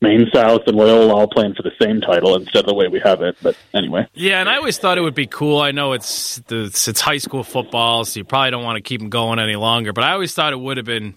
Maine 0.01 0.27
South, 0.33 0.61
and 0.67 0.77
Loyola 0.77 1.15
all 1.15 1.27
playing 1.27 1.55
for 1.55 1.63
the 1.63 1.71
same 1.81 2.01
title 2.01 2.35
instead 2.35 2.59
of 2.59 2.65
the 2.67 2.73
way 2.75 2.87
we 2.87 2.99
have 2.99 3.21
it. 3.21 3.35
But 3.41 3.57
anyway. 3.73 4.07
Yeah, 4.13 4.39
and 4.39 4.49
I 4.49 4.57
always 4.57 4.77
thought 4.77 4.97
it 4.97 5.01
would 5.01 5.15
be 5.15 5.25
cool. 5.25 5.59
I 5.59 5.71
know 5.71 5.93
it's 5.93 6.41
it's, 6.49 6.87
it's 6.87 7.01
high 7.01 7.17
school 7.17 7.43
football, 7.43 8.05
so 8.05 8.19
you 8.19 8.23
probably 8.23 8.51
don't 8.51 8.63
want 8.63 8.77
to 8.77 8.81
keep 8.81 9.01
them 9.01 9.09
going 9.09 9.39
any 9.39 9.55
longer. 9.55 9.93
But 9.93 10.03
I 10.03 10.11
always 10.11 10.33
thought 10.33 10.53
it 10.53 10.59
would 10.59 10.77
have 10.77 10.85
been, 10.85 11.15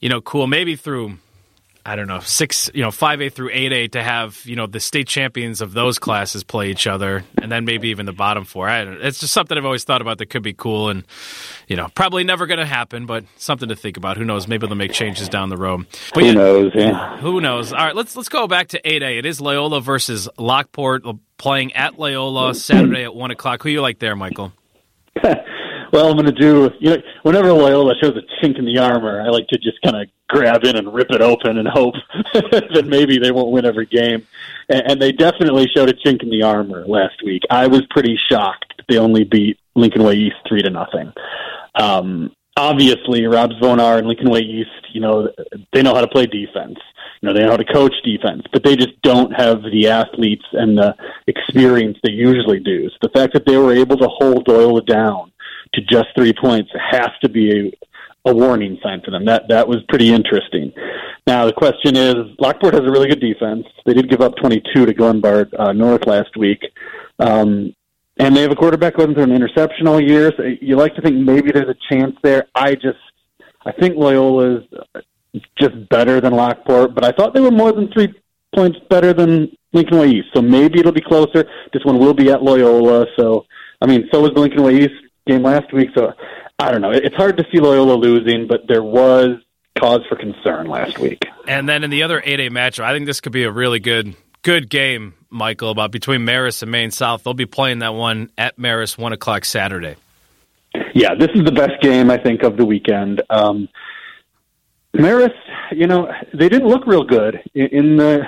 you 0.00 0.08
know, 0.08 0.20
cool. 0.20 0.46
Maybe 0.46 0.76
through 0.76 1.18
I 1.84 1.96
don't 1.96 2.06
know 2.06 2.20
six, 2.20 2.70
you 2.74 2.82
know, 2.82 2.92
five 2.92 3.20
A 3.20 3.28
through 3.28 3.50
eight 3.52 3.72
A 3.72 3.88
to 3.88 4.02
have 4.02 4.40
you 4.44 4.54
know 4.54 4.68
the 4.68 4.78
state 4.78 5.08
champions 5.08 5.60
of 5.60 5.72
those 5.72 5.98
classes 5.98 6.44
play 6.44 6.70
each 6.70 6.86
other, 6.86 7.24
and 7.40 7.50
then 7.50 7.64
maybe 7.64 7.88
even 7.88 8.06
the 8.06 8.12
bottom 8.12 8.44
four. 8.44 8.68
I 8.68 8.84
don't, 8.84 9.02
it's 9.02 9.18
just 9.18 9.32
something 9.32 9.58
I've 9.58 9.64
always 9.64 9.82
thought 9.82 10.00
about 10.00 10.18
that 10.18 10.26
could 10.26 10.44
be 10.44 10.52
cool, 10.52 10.90
and 10.90 11.04
you 11.72 11.76
know, 11.76 11.88
probably 11.94 12.22
never 12.22 12.46
going 12.46 12.58
to 12.58 12.66
happen, 12.66 13.06
but 13.06 13.24
something 13.38 13.70
to 13.70 13.74
think 13.74 13.96
about. 13.96 14.18
Who 14.18 14.26
knows? 14.26 14.46
Maybe 14.46 14.66
they'll 14.66 14.76
make 14.76 14.92
changes 14.92 15.30
down 15.30 15.48
the 15.48 15.56
road. 15.56 15.86
But 16.12 16.20
Who 16.20 16.26
yeah, 16.26 16.32
knows? 16.34 16.72
Yeah. 16.74 17.16
who 17.16 17.40
knows? 17.40 17.72
All 17.72 17.78
right, 17.78 17.96
let's 17.96 18.14
let's 18.14 18.28
go 18.28 18.46
back 18.46 18.68
to 18.68 18.80
eight 18.86 19.02
A. 19.02 19.16
It 19.16 19.24
is 19.24 19.40
Loyola 19.40 19.80
versus 19.80 20.28
Lockport 20.36 21.06
uh, 21.06 21.14
playing 21.38 21.72
at 21.72 21.98
Loyola 21.98 22.54
Saturday 22.54 23.04
at 23.04 23.14
one 23.14 23.30
o'clock. 23.30 23.62
Who 23.62 23.70
you 23.70 23.80
like 23.80 24.00
there, 24.00 24.14
Michael? 24.14 24.52
well, 25.24 26.10
I'm 26.10 26.16
going 26.18 26.26
to 26.26 26.32
do, 26.32 26.68
you 26.78 26.90
know, 26.90 26.96
whenever 27.22 27.50
Loyola 27.54 27.94
shows 28.02 28.18
a 28.18 28.44
chink 28.44 28.58
in 28.58 28.66
the 28.66 28.76
armor, 28.76 29.22
I 29.22 29.30
like 29.30 29.46
to 29.48 29.58
just 29.58 29.80
kind 29.82 29.96
of 29.96 30.08
grab 30.28 30.64
in 30.64 30.76
and 30.76 30.92
rip 30.92 31.10
it 31.10 31.22
open 31.22 31.56
and 31.56 31.66
hope 31.66 31.94
that 32.34 32.84
maybe 32.86 33.18
they 33.18 33.30
won't 33.30 33.50
win 33.50 33.64
every 33.64 33.86
game. 33.86 34.26
And, 34.68 34.82
and 34.90 35.00
they 35.00 35.12
definitely 35.12 35.68
showed 35.74 35.88
a 35.88 35.94
chink 35.94 36.22
in 36.22 36.28
the 36.28 36.42
armor 36.42 36.86
last 36.86 37.22
week. 37.24 37.44
I 37.48 37.66
was 37.66 37.80
pretty 37.88 38.18
shocked 38.30 38.72
they 38.88 38.98
only 38.98 39.24
beat 39.24 39.58
Lincoln 39.74 40.02
Way 40.02 40.14
East 40.16 40.36
three 40.46 40.62
to 40.62 40.70
nothing. 40.70 41.12
Um, 41.74 42.30
obviously, 42.56 43.26
Rob 43.26 43.50
Zvonar 43.52 43.98
and 43.98 44.06
Lincoln 44.06 44.30
Way 44.30 44.40
East, 44.40 44.70
you 44.92 45.00
know, 45.00 45.28
they 45.72 45.82
know 45.82 45.94
how 45.94 46.00
to 46.00 46.08
play 46.08 46.26
defense. 46.26 46.78
You 47.20 47.28
know, 47.28 47.34
they 47.34 47.44
know 47.44 47.50
how 47.50 47.56
to 47.56 47.72
coach 47.72 47.94
defense, 48.04 48.42
but 48.52 48.64
they 48.64 48.74
just 48.74 49.00
don't 49.02 49.30
have 49.32 49.62
the 49.62 49.88
athletes 49.88 50.44
and 50.52 50.76
the 50.76 50.94
experience 51.28 51.96
they 52.02 52.12
usually 52.12 52.58
do. 52.58 52.88
So 52.90 52.96
the 53.02 53.10
fact 53.10 53.32
that 53.34 53.46
they 53.46 53.56
were 53.56 53.72
able 53.72 53.96
to 53.96 54.08
hold 54.08 54.44
Doyle 54.44 54.80
down 54.80 55.32
to 55.74 55.80
just 55.82 56.08
three 56.16 56.32
points 56.32 56.70
has 56.90 57.10
to 57.22 57.28
be 57.28 57.72
a, 58.24 58.30
a 58.30 58.34
warning 58.34 58.78
sign 58.82 59.00
for 59.04 59.10
them. 59.10 59.24
That 59.24 59.48
that 59.48 59.66
was 59.66 59.78
pretty 59.88 60.12
interesting. 60.12 60.72
Now 61.26 61.46
the 61.46 61.52
question 61.52 61.96
is, 61.96 62.16
Lockport 62.38 62.74
has 62.74 62.82
a 62.82 62.90
really 62.90 63.08
good 63.08 63.20
defense. 63.20 63.66
They 63.86 63.94
did 63.94 64.10
give 64.10 64.20
up 64.20 64.34
22 64.36 64.86
to 64.86 64.94
Glenbard 64.94 65.48
uh, 65.58 65.72
North 65.72 66.06
last 66.06 66.36
week, 66.36 66.60
um, 67.18 67.74
and 68.22 68.36
they 68.36 68.42
have 68.42 68.52
a 68.52 68.56
quarterback 68.56 68.96
going 68.96 69.14
through 69.14 69.24
an 69.24 69.32
interception 69.32 69.88
all 69.88 70.00
year. 70.00 70.32
So 70.36 70.44
you 70.60 70.76
like 70.76 70.94
to 70.94 71.02
think 71.02 71.16
maybe 71.16 71.50
there's 71.50 71.68
a 71.68 71.76
chance 71.90 72.16
there. 72.22 72.46
I 72.54 72.74
just, 72.74 72.98
I 73.66 73.72
think 73.72 73.96
Loyola's 73.96 74.64
just 75.58 75.88
better 75.88 76.20
than 76.20 76.32
Lockport, 76.32 76.94
but 76.94 77.04
I 77.04 77.10
thought 77.10 77.34
they 77.34 77.40
were 77.40 77.50
more 77.50 77.72
than 77.72 77.90
three 77.92 78.14
points 78.54 78.78
better 78.88 79.12
than 79.12 79.56
Lincoln 79.72 79.98
Way 79.98 80.10
East. 80.10 80.28
So 80.34 80.40
maybe 80.40 80.78
it'll 80.78 80.92
be 80.92 81.00
closer. 81.00 81.44
This 81.72 81.84
one 81.84 81.98
will 81.98 82.14
be 82.14 82.30
at 82.30 82.42
Loyola. 82.42 83.06
So 83.18 83.44
I 83.80 83.86
mean, 83.86 84.08
so 84.12 84.20
was 84.20 84.30
the 84.34 84.40
Lincoln 84.40 84.62
Way 84.62 84.76
East 84.76 84.94
game 85.26 85.42
last 85.42 85.72
week. 85.72 85.88
So 85.96 86.12
I 86.58 86.70
don't 86.70 86.80
know. 86.80 86.92
It's 86.92 87.16
hard 87.16 87.36
to 87.38 87.44
see 87.50 87.58
Loyola 87.58 87.94
losing, 87.94 88.46
but 88.46 88.60
there 88.68 88.84
was 88.84 89.38
cause 89.80 90.00
for 90.08 90.16
concern 90.16 90.68
last 90.68 90.98
week. 91.00 91.24
And 91.48 91.68
then 91.68 91.82
in 91.82 91.90
the 91.90 92.04
other 92.04 92.20
8A 92.20 92.50
matchup, 92.50 92.84
I 92.84 92.92
think 92.92 93.06
this 93.06 93.20
could 93.20 93.32
be 93.32 93.42
a 93.42 93.50
really 93.50 93.80
good 93.80 94.14
good 94.42 94.68
game, 94.68 95.14
Michael, 95.30 95.70
about 95.70 95.90
between 95.92 96.20
Marist 96.20 96.62
and 96.62 96.70
Maine 96.70 96.90
South. 96.90 97.24
They'll 97.24 97.34
be 97.34 97.46
playing 97.46 97.80
that 97.80 97.94
one 97.94 98.30
at 98.36 98.58
Marist, 98.58 98.98
1 98.98 99.12
o'clock 99.12 99.44
Saturday. 99.44 99.96
Yeah, 100.94 101.14
this 101.18 101.28
is 101.34 101.44
the 101.44 101.52
best 101.52 101.80
game 101.82 102.10
I 102.10 102.18
think 102.18 102.42
of 102.42 102.56
the 102.56 102.64
weekend. 102.64 103.22
Um, 103.30 103.68
Marist, 104.94 105.30
you 105.70 105.86
know, 105.86 106.08
they 106.34 106.48
didn't 106.48 106.68
look 106.68 106.86
real 106.86 107.04
good 107.04 107.40
in 107.54 107.96
the 107.96 108.22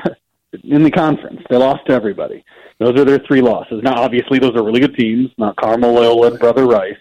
in 0.63 0.83
the 0.83 0.91
conference. 0.91 1.41
They 1.51 1.57
lost 1.57 1.87
to 1.87 1.93
everybody. 1.93 2.45
Those 2.79 2.99
are 2.99 3.05
their 3.05 3.19
three 3.27 3.41
losses. 3.41 3.81
Now, 3.83 3.95
obviously, 3.95 4.39
those 4.39 4.55
are 4.57 4.65
really 4.65 4.81
good 4.81 4.97
teams. 4.97 5.31
Mount 5.37 5.57
Carmel, 5.57 5.93
Loyola, 5.93 6.29
and 6.29 6.39
Brother 6.39 6.67
Rice. 6.67 6.97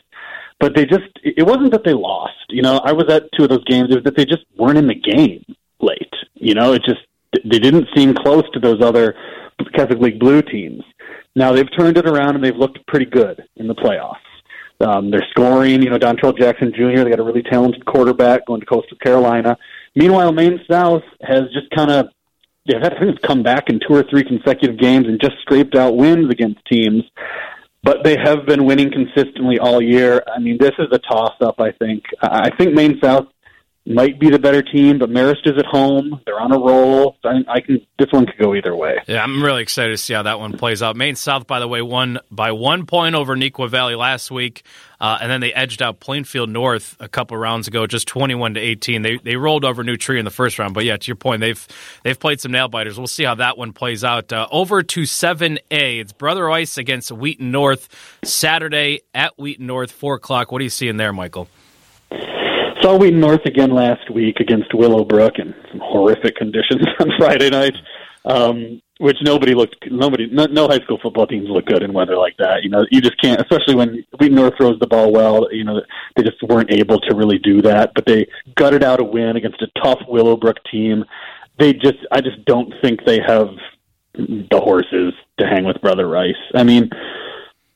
but 0.60 0.76
they 0.76 0.86
just 0.86 1.10
it 1.24 1.46
wasn't 1.46 1.72
that 1.72 1.84
they 1.84 1.94
lost. 1.94 2.34
You 2.50 2.62
know, 2.62 2.78
I 2.84 2.92
was 2.94 3.10
at 3.10 3.24
two 3.38 3.44
of 3.44 3.50
those 3.50 3.64
games. 3.66 3.90
It 3.92 3.96
was 3.96 4.04
that 4.06 4.16
they 4.16 4.26
just 4.26 4.46
weren't 4.58 4.78
in 4.78 4.88
the 4.88 4.96
game 4.96 5.44
late. 5.80 6.14
You 6.36 6.56
know, 6.56 6.74
it 6.74 6.84
just 6.86 7.02
they 7.44 7.60
didn't 7.60 7.88
seem 7.96 8.14
close 8.14 8.44
to 8.54 8.60
those 8.60 8.82
other 8.82 9.16
Catholic 9.74 10.00
League 10.00 10.20
Blue 10.20 10.42
teams. 10.42 10.84
Now 11.36 11.52
they've 11.52 11.70
turned 11.78 11.98
it 11.98 12.08
around 12.08 12.36
and 12.36 12.44
they've 12.44 12.56
looked 12.56 12.86
pretty 12.88 13.06
good 13.06 13.44
in 13.56 13.68
the 13.68 13.76
playoffs. 13.76 14.18
Um, 14.80 15.12
they're 15.12 15.26
scoring. 15.32 15.82
You 15.82 15.90
know, 15.90 16.00
Dontrell 16.00 16.38
Jackson 16.38 16.72
Jr. 16.74 17.04
They 17.04 17.10
got 17.10 17.20
a 17.20 17.24
really 17.24 17.44
talented 17.44 17.86
quarterback 17.86 18.46
going 18.46 18.60
to 18.60 18.66
Coastal 18.66 18.98
Carolina. 18.98 19.58
Meanwhile, 19.96 20.32
Maine 20.32 20.60
South 20.70 21.04
has 21.22 21.44
just 21.54 21.70
kind 21.76 21.92
of 21.92 22.08
they've 22.68 22.82
had 22.82 22.98
to 23.00 23.14
come 23.24 23.44
back 23.44 23.70
in 23.70 23.80
two 23.80 23.94
or 23.94 24.04
three 24.04 24.24
consecutive 24.24 24.78
games 24.78 25.08
and 25.08 25.20
just 25.22 25.36
scraped 25.42 25.76
out 25.76 25.96
wins 25.96 26.30
against 26.32 26.60
teams. 26.66 27.04
But 27.84 28.04
they 28.04 28.16
have 28.18 28.46
been 28.46 28.66
winning 28.66 28.92
consistently 28.92 29.60
all 29.60 29.82
year. 29.82 30.24
I 30.34 30.40
mean, 30.40 30.58
this 30.58 30.72
is 30.80 30.88
a 30.92 31.00
toss 31.00 31.34
up. 31.42 31.60
I 31.60 31.72
think. 31.72 32.04
I 32.22 32.50
think 32.56 32.74
Maine 32.74 33.00
South 33.02 33.28
might 33.86 34.18
be 34.18 34.30
the 34.30 34.40
better 34.40 34.62
team, 34.62 34.98
but 34.98 35.10
Marist 35.10 35.46
is 35.46 35.58
at 35.58 35.66
home. 35.66 36.22
They're 36.26 36.40
on 36.40 36.54
a 36.54 36.58
roll. 36.58 37.18
I, 37.26 37.44
I 37.50 37.60
can. 37.60 37.86
This 38.00 38.08
one 38.12 38.26
could 38.26 38.38
go 38.38 38.56
either 38.56 38.74
way. 38.76 39.00
Yeah, 39.08 39.22
I'm 39.22 39.44
really 39.44 39.62
excited 39.62 39.92
to 39.92 39.98
see 39.98 40.14
how 40.14 40.24
that 40.24 40.40
one 40.40 40.58
plays 40.58 40.82
out. 40.82 40.96
Maine 40.96 41.16
South, 41.16 41.48
by 41.48 41.60
the 41.60 41.68
way, 41.68 41.82
won 41.82 42.20
by 42.32 42.54
one 42.54 42.86
point 42.86 43.16
over 43.16 43.36
Neuqua 43.36 43.70
Valley 43.70 43.96
last 43.96 44.32
week, 44.32 44.64
uh, 45.02 45.18
and 45.20 45.30
then 45.30 45.42
they 45.42 45.54
edged 45.54 45.82
out 45.82 46.00
Plainfield 46.00 46.50
North 46.50 46.96
a 47.02 47.10
couple 47.10 47.36
rounds 47.36 47.68
ago, 47.68 47.86
just 47.86 48.08
21 48.08 48.54
to 48.54 48.60
18. 48.62 49.02
They 49.02 49.18
they 49.18 49.36
rolled 49.36 49.66
over 49.66 49.84
New 49.84 49.98
Trier 49.98 50.18
in 50.18 50.26
the 50.26 50.32
first 50.32 50.60
round, 50.60 50.74
but 50.74 50.86
yeah, 50.86 50.96
to 50.96 51.08
your 51.08 51.18
point, 51.18 51.42
they've 51.42 51.68
they've 52.04 52.20
played 52.20 52.40
some 52.40 52.54
nail 52.54 52.70
biters. 52.70 52.98
We'll 52.98 53.08
see 53.08 53.26
how 53.26 53.36
that 53.36 53.58
one 53.58 53.74
plays 53.74 54.06
out. 54.06 54.32
Uh, 54.32 54.48
over 54.50 54.82
to 54.82 55.02
7A, 55.02 55.60
it's 56.00 56.14
Brother 56.14 56.46
Rice 56.46 56.78
against 56.78 57.12
Wheaton 57.12 57.52
North 57.52 57.90
Saturday 58.24 59.02
at 59.14 59.38
Wheaton 59.38 59.68
North, 59.68 59.92
four 59.92 60.16
o'clock. 60.16 60.54
What 60.54 60.62
are 60.62 60.64
you 60.64 60.70
seeing 60.70 60.96
there, 60.96 61.12
Michael? 61.12 61.50
Saw 62.84 62.98
Wheaton 62.98 63.22
North 63.22 63.46
again 63.46 63.70
last 63.74 64.10
week 64.10 64.42
against 64.42 64.74
Willowbrook 64.74 65.40
in 65.40 65.56
some 65.72 65.80
horrific 65.82 66.36
conditions 66.36 66.86
on 67.00 67.12
Friday 67.18 67.50
night, 67.50 67.78
um, 68.26 68.82
which 68.98 69.16
nobody 69.22 69.54
looked. 69.54 69.78
Nobody, 69.90 70.28
no, 70.30 70.48
no 70.48 70.68
high 70.68 70.80
school 70.80 71.00
football 71.02 71.26
teams 71.26 71.48
look 71.50 71.66
good 71.66 71.82
in 71.82 71.94
weather 71.94 72.18
like 72.18 72.36
that. 72.40 72.64
You 72.64 72.70
know, 72.70 72.86
you 72.92 73.00
just 73.00 73.20
can't, 73.22 73.40
especially 73.40 73.76
when 73.76 74.04
Wheaton 74.20 74.36
North 74.36 74.56
throws 74.58 74.78
the 74.82 74.88
ball 74.88 75.14
well. 75.14 75.48
You 75.54 75.64
know, 75.64 75.82
they 76.18 76.24
just 76.24 76.44
weren't 76.44 76.74
able 76.74 77.00
to 77.00 77.16
really 77.16 77.38
do 77.38 77.62
that. 77.62 77.94
But 77.96 78.06
they 78.06 78.28
gutted 78.56 78.84
out 78.84 79.00
a 79.00 79.06
win 79.06 79.38
against 79.38 79.62
a 79.62 79.68
tough 79.82 80.00
Willowbrook 80.10 80.58
team. 80.70 81.06
They 81.58 81.72
just, 81.72 82.00
I 82.12 82.20
just 82.20 82.44
don't 82.44 82.74
think 82.82 83.06
they 83.06 83.22
have 83.26 83.48
the 84.18 84.60
horses 84.62 85.14
to 85.40 85.48
hang 85.48 85.64
with 85.64 85.80
Brother 85.80 86.10
Rice. 86.10 86.36
I 86.54 86.64
mean, 86.64 86.90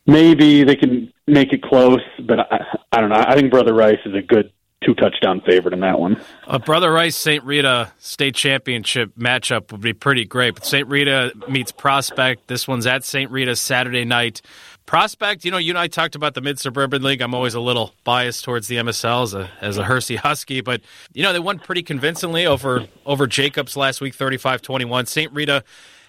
maybe 0.05 0.65
they 0.65 0.75
can 0.75 1.13
make 1.27 1.53
it 1.53 1.63
close, 1.63 2.01
but 2.27 2.39
I, 2.39 2.59
I 2.91 2.99
don't 2.99 3.09
know. 3.09 3.23
I 3.25 3.35
think 3.35 3.51
Brother 3.51 3.73
Rice 3.73 3.99
is 4.05 4.13
a 4.13 4.21
good 4.21 4.51
two 4.83 4.93
touchdown 4.93 5.41
favorite 5.41 5.73
in 5.73 5.79
that 5.81 5.99
one. 5.99 6.21
A 6.45 6.59
Brother 6.59 6.91
Rice 6.91 7.15
St. 7.15 7.43
Rita 7.43 7.91
state 7.99 8.35
championship 8.35 9.11
matchup 9.17 9.71
would 9.71 9.81
be 9.81 9.93
pretty 9.93 10.25
great. 10.25 10.55
But 10.55 10.65
St. 10.65 10.87
Rita 10.87 11.33
meets 11.49 11.71
Prospect. 11.71 12.47
This 12.47 12.67
one's 12.67 12.85
at 12.85 13.03
St. 13.03 13.31
Rita 13.31 13.55
Saturday 13.55 14.05
night. 14.05 14.41
Prospect, 14.85 15.43
you 15.43 15.51
know, 15.51 15.57
you 15.57 15.71
and 15.71 15.77
I 15.77 15.87
talked 15.87 16.15
about 16.15 16.33
the 16.33 16.39
Mid 16.39 16.59
Suburban 16.59 17.03
League. 17.03 17.21
I'm 17.21 17.33
always 17.33 17.55
a 17.55 17.59
little 17.59 17.93
biased 18.05 18.45
towards 18.45 18.69
the 18.69 18.77
MSL 18.77 19.23
as 19.23 19.33
a 19.33 19.49
as 19.59 19.77
a 19.77 19.83
Hersey 19.83 20.15
Husky, 20.15 20.61
but 20.61 20.79
you 21.13 21.23
know 21.23 21.33
they 21.33 21.39
won 21.39 21.59
pretty 21.59 21.83
convincingly 21.83 22.45
over 22.45 22.87
over 23.05 23.27
Jacobs 23.27 23.75
last 23.75 23.99
week, 23.99 24.15
35-21. 24.15 25.07
St. 25.09 25.33
Rita 25.33 25.61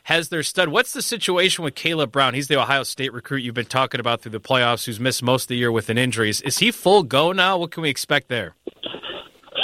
has 0.08 0.30
their 0.30 0.42
stud. 0.42 0.70
What's 0.70 0.94
the 0.94 1.02
situation 1.02 1.62
with 1.62 1.74
Caleb 1.74 2.10
Brown? 2.10 2.32
He's 2.32 2.48
the 2.48 2.58
Ohio 2.58 2.82
State 2.82 3.12
recruit 3.12 3.42
you've 3.42 3.54
been 3.54 3.66
talking 3.66 4.00
about 4.00 4.22
through 4.22 4.32
the 4.32 4.40
playoffs, 4.40 4.86
who's 4.86 4.98
missed 4.98 5.22
most 5.22 5.44
of 5.44 5.48
the 5.48 5.56
year 5.56 5.70
with 5.70 5.90
an 5.90 5.98
injury. 5.98 6.30
Is 6.30 6.58
he 6.58 6.70
full 6.70 7.02
go 7.02 7.30
now? 7.30 7.58
What 7.58 7.72
can 7.72 7.82
we 7.82 7.90
expect 7.90 8.28
there? 8.28 8.54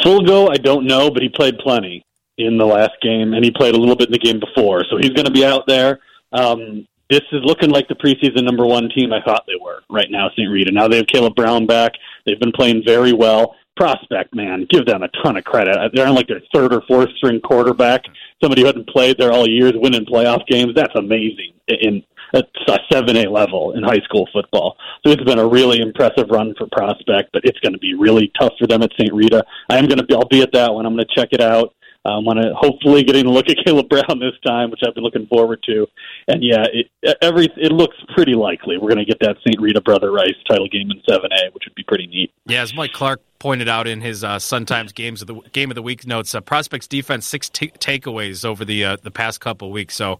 Full 0.02 0.20
go, 0.20 0.48
I 0.48 0.56
don't 0.56 0.84
know, 0.84 1.10
but 1.10 1.22
he 1.22 1.30
played 1.30 1.56
plenty 1.60 2.04
in 2.36 2.58
the 2.58 2.66
last 2.66 2.92
game, 3.00 3.32
and 3.32 3.42
he 3.42 3.50
played 3.50 3.74
a 3.74 3.78
little 3.78 3.96
bit 3.96 4.08
in 4.08 4.12
the 4.12 4.18
game 4.18 4.38
before, 4.38 4.84
so 4.90 4.98
he's 4.98 5.10
going 5.10 5.24
to 5.24 5.32
be 5.32 5.46
out 5.46 5.66
there. 5.66 6.00
Um, 6.32 6.86
this 7.08 7.22
is 7.32 7.40
looking 7.42 7.70
like 7.70 7.88
the 7.88 7.94
preseason 7.94 8.44
number 8.44 8.66
one 8.66 8.90
team 8.94 9.14
I 9.14 9.22
thought 9.22 9.44
they 9.46 9.58
were 9.58 9.80
right 9.88 10.10
now, 10.10 10.28
St. 10.36 10.50
Rita. 10.50 10.72
Now 10.72 10.88
they 10.88 10.98
have 10.98 11.06
Caleb 11.06 11.36
Brown 11.36 11.66
back. 11.66 11.92
They've 12.26 12.40
been 12.40 12.52
playing 12.52 12.82
very 12.84 13.14
well. 13.14 13.54
Prospect, 13.76 14.34
man, 14.34 14.66
give 14.70 14.86
them 14.86 15.02
a 15.02 15.08
ton 15.22 15.36
of 15.36 15.44
credit. 15.44 15.76
Uh, 15.76 15.88
they're 15.92 16.06
on 16.06 16.14
like 16.14 16.28
their 16.28 16.42
third 16.54 16.72
or 16.72 16.82
fourth 16.86 17.10
string 17.16 17.40
quarterback 17.40 18.02
somebody 18.44 18.62
who 18.62 18.66
hadn't 18.66 18.88
played 18.88 19.16
there 19.18 19.32
all 19.32 19.48
years 19.48 19.72
winning 19.74 20.04
playoff 20.04 20.46
games. 20.46 20.74
That's 20.74 20.94
amazing 20.94 21.52
in 21.68 22.02
at 22.34 22.48
a 22.68 22.78
seven 22.92 23.16
A 23.16 23.30
level 23.30 23.72
in 23.72 23.82
high 23.82 24.00
school 24.00 24.28
football. 24.32 24.76
So 25.04 25.12
it's 25.12 25.22
been 25.22 25.38
a 25.38 25.46
really 25.46 25.80
impressive 25.80 26.28
run 26.30 26.54
for 26.58 26.66
Prospect, 26.72 27.30
but 27.32 27.42
it's 27.44 27.58
going 27.60 27.74
to 27.74 27.78
be 27.78 27.94
really 27.94 28.32
tough 28.38 28.52
for 28.58 28.66
them 28.66 28.82
at 28.82 28.90
St. 28.98 29.12
Rita. 29.12 29.44
I 29.70 29.78
am 29.78 29.86
going 29.86 29.98
to 29.98 30.04
be, 30.04 30.14
I'll 30.14 30.28
be 30.28 30.42
at 30.42 30.52
that 30.52 30.72
one. 30.74 30.84
I'm 30.84 30.94
going 30.94 31.06
to 31.06 31.14
check 31.14 31.28
it 31.32 31.40
out. 31.40 31.74
I'm 32.06 32.24
going 32.24 32.36
to 32.36 32.52
hopefully 32.54 33.02
getting 33.02 33.26
a 33.26 33.30
look 33.30 33.48
at 33.48 33.56
Caleb 33.64 33.88
Brown 33.88 34.18
this 34.18 34.38
time, 34.44 34.70
which 34.70 34.80
I've 34.86 34.94
been 34.94 35.04
looking 35.04 35.26
forward 35.26 35.62
to. 35.66 35.86
And 36.28 36.42
yeah, 36.42 36.66
it, 36.72 37.16
every 37.22 37.48
it 37.56 37.72
looks 37.72 37.96
pretty 38.14 38.34
likely 38.34 38.76
we're 38.78 38.92
going 38.92 39.04
to 39.04 39.10
get 39.10 39.20
that 39.20 39.36
St. 39.46 39.60
Rita 39.60 39.80
Brother 39.80 40.10
Rice 40.10 40.34
title 40.48 40.68
game 40.68 40.90
in 40.90 41.00
7A, 41.08 41.54
which 41.54 41.64
would 41.66 41.74
be 41.74 41.84
pretty 41.84 42.06
neat. 42.08 42.32
Yeah, 42.46 42.62
as 42.62 42.74
Mike 42.74 42.92
Clark 42.92 43.20
pointed 43.38 43.68
out 43.68 43.86
in 43.86 44.00
his 44.00 44.24
uh, 44.24 44.38
Sun 44.38 44.66
Times 44.66 44.92
games 44.92 45.20
of 45.20 45.26
the 45.26 45.34
game 45.52 45.70
of 45.70 45.74
the 45.74 45.82
week 45.82 46.06
notes, 46.06 46.34
uh, 46.34 46.40
prospects 46.40 46.86
defense 46.86 47.26
six 47.26 47.48
t- 47.50 47.72
takeaways 47.78 48.44
over 48.44 48.64
the 48.64 48.84
uh, 48.84 48.96
the 49.02 49.10
past 49.10 49.40
couple 49.40 49.70
weeks. 49.70 49.94
So 49.94 50.18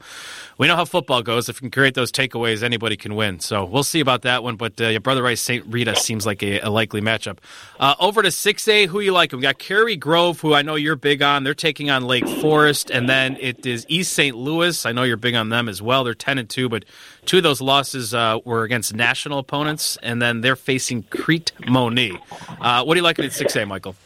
we 0.58 0.66
know 0.66 0.76
how 0.76 0.84
football 0.84 1.22
goes. 1.22 1.48
If 1.48 1.56
you 1.56 1.60
can 1.60 1.70
create 1.70 1.94
those 1.94 2.12
takeaways, 2.12 2.62
anybody 2.62 2.96
can 2.96 3.14
win. 3.14 3.40
So 3.40 3.64
we'll 3.64 3.82
see 3.82 4.00
about 4.00 4.22
that 4.22 4.42
one. 4.42 4.56
But 4.56 4.80
uh, 4.80 4.88
your 4.88 5.00
brother 5.00 5.22
Rice 5.22 5.40
St. 5.40 5.64
Rita 5.66 5.96
seems 5.96 6.26
like 6.26 6.42
a, 6.42 6.60
a 6.60 6.70
likely 6.70 7.00
matchup. 7.00 7.38
Uh, 7.80 7.94
over 7.98 8.22
to 8.22 8.30
six 8.30 8.66
A, 8.68 8.86
who 8.86 9.00
you 9.00 9.12
like? 9.12 9.32
We 9.32 9.40
got 9.40 9.58
Cary 9.58 9.96
Grove, 9.96 10.40
who 10.40 10.54
I 10.54 10.62
know 10.62 10.74
you're 10.74 10.96
big 10.96 11.22
on. 11.22 11.44
They're 11.44 11.54
taking 11.54 11.90
on 11.90 12.04
Lake 12.04 12.28
Forest, 12.28 12.90
and 12.90 13.08
then 13.08 13.36
it 13.40 13.64
is 13.64 13.86
East 13.88 14.12
St. 14.12 14.36
Louis. 14.36 14.84
I 14.84 14.92
know 14.92 15.02
you're 15.02 15.16
big 15.16 15.34
on 15.34 15.48
them 15.48 15.68
as 15.68 15.80
well. 15.80 16.04
They're 16.04 16.14
ten 16.14 16.38
and 16.38 16.48
two, 16.48 16.68
but 16.68 16.84
two 17.26 17.38
of 17.38 17.42
those 17.42 17.60
losses 17.60 18.14
uh, 18.14 18.38
were 18.44 18.64
against 18.64 18.94
national 18.94 19.38
opponents, 19.38 19.98
and 20.02 20.20
then 20.20 20.40
they're 20.40 20.56
facing 20.56 21.02
Crete 21.04 21.52
Moni. 21.66 22.18
what 22.58 22.86
do 22.86 22.96
you 22.96 23.02
like? 23.02 23.18
at 23.18 23.24
6A, 23.26 23.66
Michael? 23.66 23.96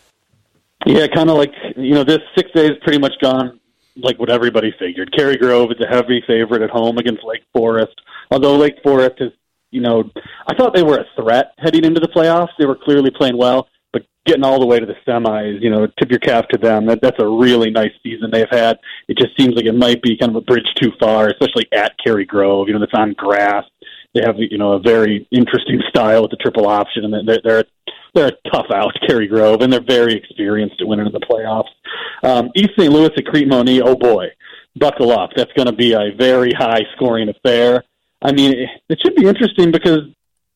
Yeah, 0.86 1.06
kind 1.08 1.28
of 1.28 1.36
like, 1.36 1.52
you 1.76 1.94
know, 1.94 2.04
this 2.04 2.20
6A 2.36 2.70
is 2.70 2.76
pretty 2.82 2.98
much 2.98 3.14
gone 3.20 3.58
like 4.02 4.18
what 4.18 4.30
everybody 4.30 4.74
figured. 4.78 5.12
Cary 5.12 5.36
Grove 5.36 5.70
is 5.72 5.84
a 5.84 5.88
heavy 5.88 6.22
favorite 6.26 6.62
at 6.62 6.70
home 6.70 6.98
against 6.98 7.24
Lake 7.24 7.42
Forest. 7.52 7.94
Although 8.30 8.56
Lake 8.56 8.76
Forest 8.82 9.16
is, 9.20 9.32
you 9.70 9.80
know, 9.80 10.10
I 10.46 10.54
thought 10.54 10.74
they 10.74 10.82
were 10.82 10.98
a 10.98 11.06
threat 11.20 11.52
heading 11.58 11.84
into 11.84 12.00
the 12.00 12.08
playoffs. 12.08 12.50
They 12.58 12.66
were 12.66 12.76
clearly 12.76 13.10
playing 13.10 13.36
well, 13.36 13.68
getting 14.28 14.44
all 14.44 14.60
the 14.60 14.66
way 14.66 14.78
to 14.78 14.86
the 14.86 14.94
semis, 15.06 15.60
you 15.60 15.70
know, 15.70 15.86
tip 15.98 16.10
your 16.10 16.20
cap 16.20 16.48
to 16.50 16.58
them. 16.58 16.86
That 16.86 17.00
that's 17.02 17.20
a 17.20 17.26
really 17.26 17.70
nice 17.70 17.92
season 18.02 18.30
they've 18.30 18.46
had. 18.50 18.78
It 19.08 19.18
just 19.18 19.36
seems 19.36 19.54
like 19.54 19.64
it 19.64 19.74
might 19.74 20.02
be 20.02 20.16
kind 20.16 20.30
of 20.30 20.36
a 20.36 20.42
bridge 20.42 20.68
too 20.80 20.92
far, 21.00 21.28
especially 21.28 21.66
at 21.72 21.96
Cary 22.04 22.24
Grove. 22.24 22.68
You 22.68 22.74
know, 22.74 22.80
that's 22.80 22.94
on 22.94 23.14
grass. 23.14 23.64
They 24.14 24.22
have 24.24 24.36
you 24.38 24.58
know 24.58 24.72
a 24.72 24.78
very 24.78 25.26
interesting 25.30 25.80
style 25.88 26.22
with 26.22 26.30
the 26.30 26.36
triple 26.36 26.68
option, 26.68 27.04
and 27.04 27.28
they're 27.28 27.40
they're 27.42 27.64
they're 28.14 28.28
a 28.28 28.50
tough 28.50 28.66
out, 28.74 28.92
Cary 29.06 29.26
Grove, 29.26 29.62
and 29.62 29.72
they're 29.72 29.80
very 29.80 30.14
experienced 30.14 30.80
at 30.80 30.86
winning 30.86 31.06
in 31.06 31.12
the 31.12 31.20
playoffs. 31.20 31.70
Um, 32.22 32.50
East 32.54 32.70
St. 32.78 32.92
Louis 32.92 33.10
at 33.16 33.26
Crete-Monee, 33.26 33.82
oh 33.82 33.94
boy, 33.94 34.26
buckle 34.76 35.12
up. 35.12 35.30
That's 35.36 35.52
going 35.52 35.66
to 35.66 35.72
be 35.72 35.92
a 35.92 36.12
very 36.16 36.52
high 36.52 36.82
scoring 36.96 37.28
affair. 37.28 37.84
I 38.22 38.32
mean, 38.32 38.54
it 38.88 38.98
should 39.02 39.14
be 39.14 39.26
interesting 39.26 39.70
because 39.70 40.00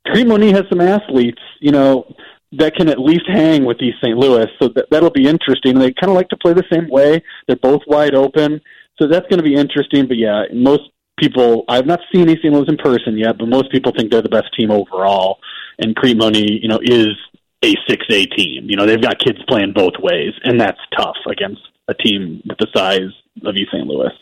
Crete-Monee 0.07 0.53
has 0.53 0.65
some 0.69 0.81
athletes, 0.81 1.41
you 1.61 1.71
know, 1.71 2.13
that 2.53 2.75
can 2.75 2.89
at 2.89 2.99
least 2.99 3.25
hang 3.27 3.65
with 3.65 3.81
East 3.81 3.99
St. 4.03 4.17
Louis. 4.17 4.47
So 4.61 4.69
that, 4.69 4.87
that'll 4.91 5.11
be 5.11 5.27
interesting. 5.27 5.79
They 5.79 5.93
kind 5.93 6.11
of 6.11 6.15
like 6.15 6.29
to 6.29 6.37
play 6.37 6.53
the 6.53 6.65
same 6.73 6.89
way. 6.89 7.23
They're 7.47 7.57
both 7.57 7.83
wide 7.87 8.15
open. 8.15 8.61
So 9.01 9.09
that's 9.09 9.27
going 9.29 9.39
to 9.39 9.45
be 9.45 9.55
interesting. 9.55 10.07
But 10.07 10.19
yeah, 10.19 10.45
most 10.53 10.83
people, 11.19 11.65
I've 11.69 11.87
not 11.87 12.01
seen 12.13 12.29
East 12.29 12.43
St. 12.43 12.53
Louis 12.53 12.69
in 12.69 12.77
person 12.77 13.17
yet, 13.17 13.39
but 13.39 13.49
most 13.49 13.71
people 13.73 13.93
think 13.97 14.11
they're 14.11 14.23
the 14.23 14.29
best 14.29 14.55
team 14.59 14.71
overall. 14.71 15.39
And 15.79 15.97
Crete-Monee, 15.97 16.61
you 16.61 16.69
know, 16.69 16.79
is 16.83 17.17
a 17.63 17.75
6A 17.89 18.37
team. 18.37 18.69
You 18.69 18.77
know, 18.77 18.87
they've 18.87 19.01
got 19.01 19.19
kids 19.19 19.39
playing 19.49 19.73
both 19.75 19.95
ways, 19.99 20.35
and 20.45 20.61
that's 20.61 20.81
tough 20.97 21.17
against 21.31 21.63
a 21.89 21.95
team 21.95 22.43
with 22.47 22.59
the 22.59 22.67
size 22.75 23.13
of 23.45 23.57
East 23.57 23.71
St. 23.73 23.87
Louis. 23.87 24.13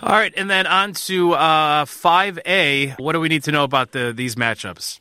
All 0.00 0.12
right, 0.12 0.32
and 0.36 0.48
then 0.48 0.66
on 0.66 0.92
to 0.94 1.32
uh, 1.32 1.84
5A. 1.84 2.98
What 2.98 3.12
do 3.12 3.20
we 3.20 3.28
need 3.28 3.44
to 3.44 3.52
know 3.52 3.64
about 3.64 3.92
the 3.92 4.12
these 4.14 4.36
matchups? 4.36 5.00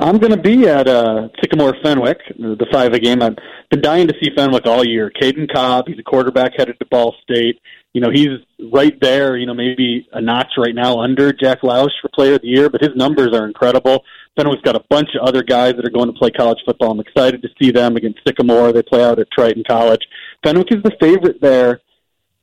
I'm 0.00 0.18
going 0.18 0.30
to 0.30 0.40
be 0.40 0.68
at 0.68 0.86
uh, 0.86 1.28
Sycamore 1.40 1.74
Fenwick, 1.82 2.18
the 2.38 2.66
5A 2.72 3.02
game. 3.02 3.20
I've 3.20 3.36
been 3.68 3.80
dying 3.80 4.06
to 4.06 4.14
see 4.22 4.30
Fenwick 4.36 4.64
all 4.64 4.84
year. 4.84 5.10
Kaden 5.10 5.52
Cobb, 5.52 5.88
he's 5.88 5.98
a 5.98 6.04
quarterback 6.04 6.52
headed 6.56 6.78
to 6.78 6.86
Ball 6.86 7.16
State. 7.22 7.60
You 7.94 8.00
know, 8.00 8.10
he's 8.12 8.38
right 8.72 8.96
there, 9.00 9.36
you 9.36 9.46
know, 9.46 9.54
maybe 9.54 10.06
a 10.12 10.20
notch 10.20 10.52
right 10.56 10.74
now 10.74 11.00
under 11.00 11.32
Jack 11.32 11.62
Lausch 11.62 11.90
for 12.00 12.08
Player 12.14 12.34
of 12.34 12.42
the 12.42 12.48
Year, 12.48 12.70
but 12.70 12.80
his 12.80 12.94
numbers 12.94 13.34
are 13.34 13.44
incredible. 13.44 14.04
Fenwick's 14.36 14.62
got 14.62 14.76
a 14.76 14.84
bunch 14.88 15.08
of 15.20 15.26
other 15.26 15.42
guys 15.42 15.74
that 15.74 15.84
are 15.84 15.90
going 15.90 16.06
to 16.06 16.16
play 16.16 16.30
college 16.30 16.58
football. 16.64 16.92
I'm 16.92 17.00
excited 17.00 17.42
to 17.42 17.48
see 17.60 17.72
them 17.72 17.96
against 17.96 18.20
Sycamore. 18.24 18.72
They 18.72 18.82
play 18.82 19.02
out 19.02 19.18
at 19.18 19.26
Triton 19.32 19.64
College. 19.68 20.02
Fenwick 20.44 20.68
is 20.70 20.82
the 20.84 20.96
favorite 21.00 21.40
there. 21.40 21.80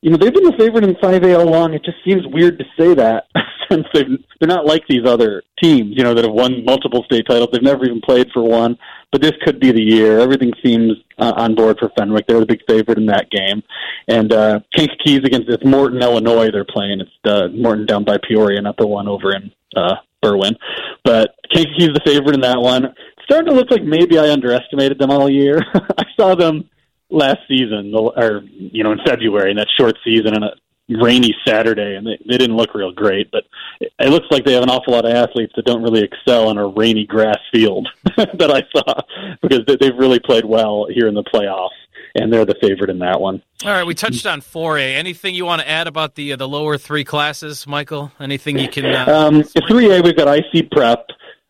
You 0.05 0.11
know, 0.11 0.17
they've 0.17 0.31
been 0.31 0.43
the 0.43 0.53
favorite 0.55 0.83
in 0.83 0.93
5A 0.93 1.35
all 1.35 1.49
along. 1.49 1.73
It 1.73 1.83
just 1.83 1.97
seems 2.05 2.27
weird 2.27 2.59
to 2.59 2.65
say 2.77 2.93
that 2.93 3.25
since 3.71 3.87
they've, 3.91 4.05
they're 4.39 4.47
not 4.47 4.67
like 4.67 4.83
these 4.87 5.03
other 5.03 5.41
teams, 5.59 5.97
you 5.97 6.03
know, 6.03 6.13
that 6.13 6.23
have 6.23 6.31
won 6.31 6.63
multiple 6.63 7.03
state 7.05 7.25
titles. 7.27 7.49
They've 7.51 7.63
never 7.63 7.85
even 7.85 8.01
played 8.01 8.27
for 8.31 8.43
one. 8.43 8.77
but 9.11 9.23
this 9.23 9.31
could 9.43 9.59
be 9.59 9.71
the 9.71 9.81
year. 9.81 10.19
Everything 10.19 10.53
seems 10.63 10.91
uh, 11.17 11.33
on 11.35 11.55
board 11.55 11.77
for 11.79 11.89
Fenwick. 11.97 12.27
They're 12.27 12.39
the 12.39 12.45
big 12.45 12.59
favorite 12.69 12.99
in 12.99 13.07
that 13.07 13.31
game, 13.31 13.63
and 14.07 14.31
uh, 14.31 14.59
Kankakee 14.75 15.15
against 15.15 15.49
it's 15.49 15.65
Morton, 15.65 16.03
Illinois. 16.03 16.51
They're 16.51 16.65
playing. 16.65 17.01
It's 17.01 17.09
uh, 17.23 17.47
Morton 17.47 17.87
down 17.87 18.03
by 18.03 18.17
Peoria, 18.27 18.61
not 18.61 18.77
the 18.77 18.85
one 18.85 19.07
over 19.07 19.35
in 19.35 19.51
uh, 19.75 19.95
Berwyn. 20.23 20.55
But 21.03 21.33
Kankakee's 21.51 21.95
the 21.95 22.01
favorite 22.05 22.35
in 22.35 22.41
that 22.41 22.61
one. 22.61 22.93
Starting 23.23 23.49
to 23.49 23.55
look 23.55 23.71
like 23.71 23.81
maybe 23.83 24.19
I 24.19 24.29
underestimated 24.29 24.99
them 24.99 25.09
all 25.09 25.27
year. 25.31 25.63
I 25.97 26.03
saw 26.15 26.35
them 26.35 26.69
last 27.09 27.39
season, 27.47 27.93
or 27.95 28.43
you 28.47 28.83
know, 28.83 28.91
in 28.91 28.99
February, 29.05 29.51
in 29.51 29.57
that 29.57 29.67
short 29.77 29.95
season, 30.03 30.33
and 30.33 30.43
a 30.43 30.51
rainy 30.89 31.35
Saturday, 31.45 31.95
and 31.95 32.05
they, 32.05 32.17
they 32.27 32.37
didn't 32.37 32.55
look 32.55 32.73
real 32.75 32.91
great. 32.91 33.31
But 33.31 33.43
it, 33.79 34.09
looks 34.09 34.27
like 34.29 34.45
they 34.45 34.53
have 34.53 34.63
an 34.63 34.69
awful 34.69 34.93
lot 34.93 35.05
of 35.05 35.11
athletes 35.11 35.53
that 35.55 35.65
don't 35.65 35.83
really 35.83 36.03
excel 36.03 36.47
on 36.49 36.57
a 36.57 36.67
rainy 36.67 37.05
grass 37.05 37.39
field 37.51 37.87
that 38.17 38.51
I 38.51 38.63
saw 38.75 39.01
because 39.41 39.65
they, 39.65 39.77
they've 39.77 39.97
really 39.97 40.19
played 40.19 40.45
well 40.45 40.87
here 40.91 41.07
in 41.07 41.15
the 41.15 41.23
playoffs. 41.23 41.69
And 42.17 42.31
they're 42.31 42.45
the 42.45 42.55
favorite 42.61 42.89
in 42.89 42.99
that 42.99 43.19
one. 43.19 43.43
All 43.65 43.71
right, 43.71 43.85
we 43.85 43.93
touched 43.93 44.25
on 44.25 44.39
4A. 44.39 44.95
Anything 44.95 45.35
you 45.35 45.43
want 45.43 45.61
to 45.61 45.69
add 45.69 45.85
about 45.87 46.15
the 46.15 46.31
uh, 46.31 46.35
the 46.37 46.47
lower 46.47 46.77
three 46.77 47.03
classes, 47.03 47.67
Michael? 47.67 48.09
Anything 48.21 48.57
you 48.57 48.69
can? 48.69 48.85
Uh, 48.85 49.05
um, 49.05 49.41
3A, 49.41 50.01
we've 50.01 50.15
got 50.15 50.33
IC 50.33 50.71
Prep. 50.71 51.07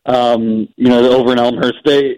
Um, 0.08 0.68
you 0.76 0.90
know, 0.90 1.12
over 1.12 1.34
in 1.34 1.40
Elmhurst, 1.40 1.78
they 1.86 2.18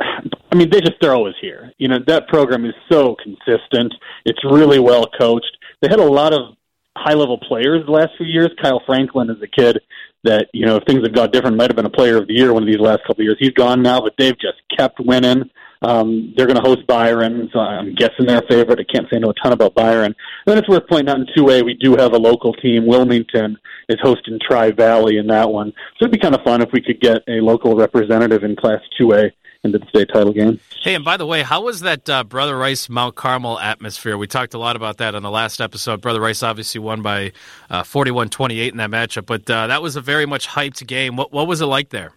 I 0.00 0.56
mean, 0.56 0.70
they 0.70 0.80
just 0.80 0.96
they're 1.00 1.14
always 1.14 1.34
here. 1.40 1.72
You 1.78 1.88
know, 1.88 1.98
that 2.06 2.28
program 2.28 2.64
is 2.64 2.74
so 2.90 3.16
consistent. 3.22 3.94
It's 4.24 4.42
really 4.44 4.78
well 4.78 5.06
coached. 5.18 5.56
They 5.80 5.88
had 5.88 6.00
a 6.00 6.04
lot 6.04 6.32
of 6.32 6.56
high 6.96 7.14
level 7.14 7.38
players 7.38 7.84
the 7.86 7.92
last 7.92 8.10
few 8.16 8.26
years. 8.26 8.50
Kyle 8.60 8.82
Franklin 8.84 9.30
is 9.30 9.42
a 9.42 9.46
kid 9.46 9.80
that, 10.24 10.48
you 10.52 10.66
know, 10.66 10.76
if 10.76 10.84
things 10.84 11.02
had 11.02 11.14
gone 11.14 11.30
different, 11.30 11.56
might 11.56 11.70
have 11.70 11.76
been 11.76 11.86
a 11.86 11.90
player 11.90 12.16
of 12.18 12.26
the 12.26 12.34
year 12.34 12.52
one 12.52 12.62
of 12.62 12.66
these 12.66 12.80
last 12.80 13.00
couple 13.06 13.22
of 13.22 13.24
years. 13.24 13.36
He's 13.38 13.52
gone 13.52 13.82
now, 13.82 14.00
but 14.00 14.14
they've 14.18 14.38
just 14.38 14.58
kept 14.76 15.00
winning. 15.00 15.50
Um, 15.82 16.34
they're 16.36 16.46
going 16.46 16.62
to 16.62 16.68
host 16.68 16.86
Byron, 16.86 17.48
so 17.54 17.58
I'm 17.58 17.94
guessing 17.94 18.26
they're 18.26 18.42
a 18.42 18.46
favorite. 18.46 18.80
I 18.80 18.92
can't 18.92 19.06
say 19.10 19.18
no 19.18 19.30
a 19.30 19.34
ton 19.42 19.52
about 19.52 19.74
Byron. 19.74 20.14
And 20.14 20.14
then 20.44 20.58
it's 20.58 20.68
worth 20.68 20.86
pointing 20.90 21.08
out 21.08 21.20
in 21.20 21.26
2A, 21.34 21.64
we 21.64 21.72
do 21.72 21.96
have 21.96 22.12
a 22.12 22.18
local 22.18 22.52
team. 22.52 22.86
Wilmington 22.86 23.56
is 23.88 23.96
hosting 24.02 24.38
Tri 24.46 24.72
Valley 24.72 25.16
in 25.16 25.26
that 25.28 25.50
one. 25.50 25.72
So 25.98 26.04
it'd 26.04 26.12
be 26.12 26.18
kind 26.18 26.34
of 26.34 26.42
fun 26.44 26.60
if 26.60 26.68
we 26.72 26.82
could 26.82 27.00
get 27.00 27.22
a 27.28 27.40
local 27.40 27.76
representative 27.76 28.44
in 28.44 28.56
Class 28.56 28.80
2A 29.00 29.32
into 29.62 29.78
the 29.78 29.86
state 29.88 30.08
title 30.12 30.32
game. 30.32 30.58
Hey, 30.82 30.94
and 30.94 31.04
by 31.04 31.16
the 31.16 31.26
way, 31.26 31.42
how 31.42 31.62
was 31.62 31.80
that 31.80 32.08
uh, 32.08 32.24
Brother 32.24 32.56
Rice 32.56 32.88
Mount 32.88 33.14
Carmel 33.14 33.58
atmosphere? 33.58 34.16
We 34.16 34.26
talked 34.26 34.54
a 34.54 34.58
lot 34.58 34.76
about 34.76 34.98
that 34.98 35.14
on 35.14 35.22
the 35.22 35.30
last 35.30 35.60
episode. 35.60 36.00
Brother 36.00 36.20
Rice 36.20 36.42
obviously 36.42 36.80
won 36.80 37.02
by 37.02 37.32
uh, 37.68 37.82
41-28 37.82 38.70
in 38.70 38.76
that 38.78 38.90
matchup, 38.90 39.26
but 39.26 39.48
uh, 39.50 39.66
that 39.66 39.82
was 39.82 39.96
a 39.96 40.00
very 40.00 40.26
much 40.26 40.48
hyped 40.48 40.86
game. 40.86 41.16
What 41.16 41.32
what 41.32 41.46
was 41.46 41.60
it 41.60 41.66
like 41.66 41.90
there? 41.90 42.12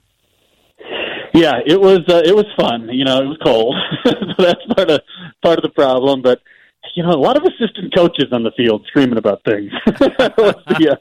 Yeah, 1.33 1.53
it 1.65 1.81
was 1.81 2.01
uh, 2.07 2.21
it 2.23 2.35
was 2.35 2.45
fun. 2.57 2.89
You 2.91 3.05
know, 3.05 3.17
it 3.17 3.25
was 3.25 3.37
cold, 3.43 3.75
so 4.05 4.13
that's 4.37 4.63
part 4.75 4.91
of 4.91 5.01
part 5.41 5.57
of 5.57 5.63
the 5.63 5.71
problem. 5.73 6.21
But 6.21 6.41
you 6.95 7.01
know, 7.01 7.09
a 7.09 7.17
lot 7.17 7.37
of 7.37 7.43
assistant 7.43 7.93
coaches 7.95 8.27
on 8.31 8.43
the 8.43 8.51
field 8.51 8.85
screaming 8.87 9.17
about 9.17 9.43
things. 9.43 9.71
yeah, 10.79 10.93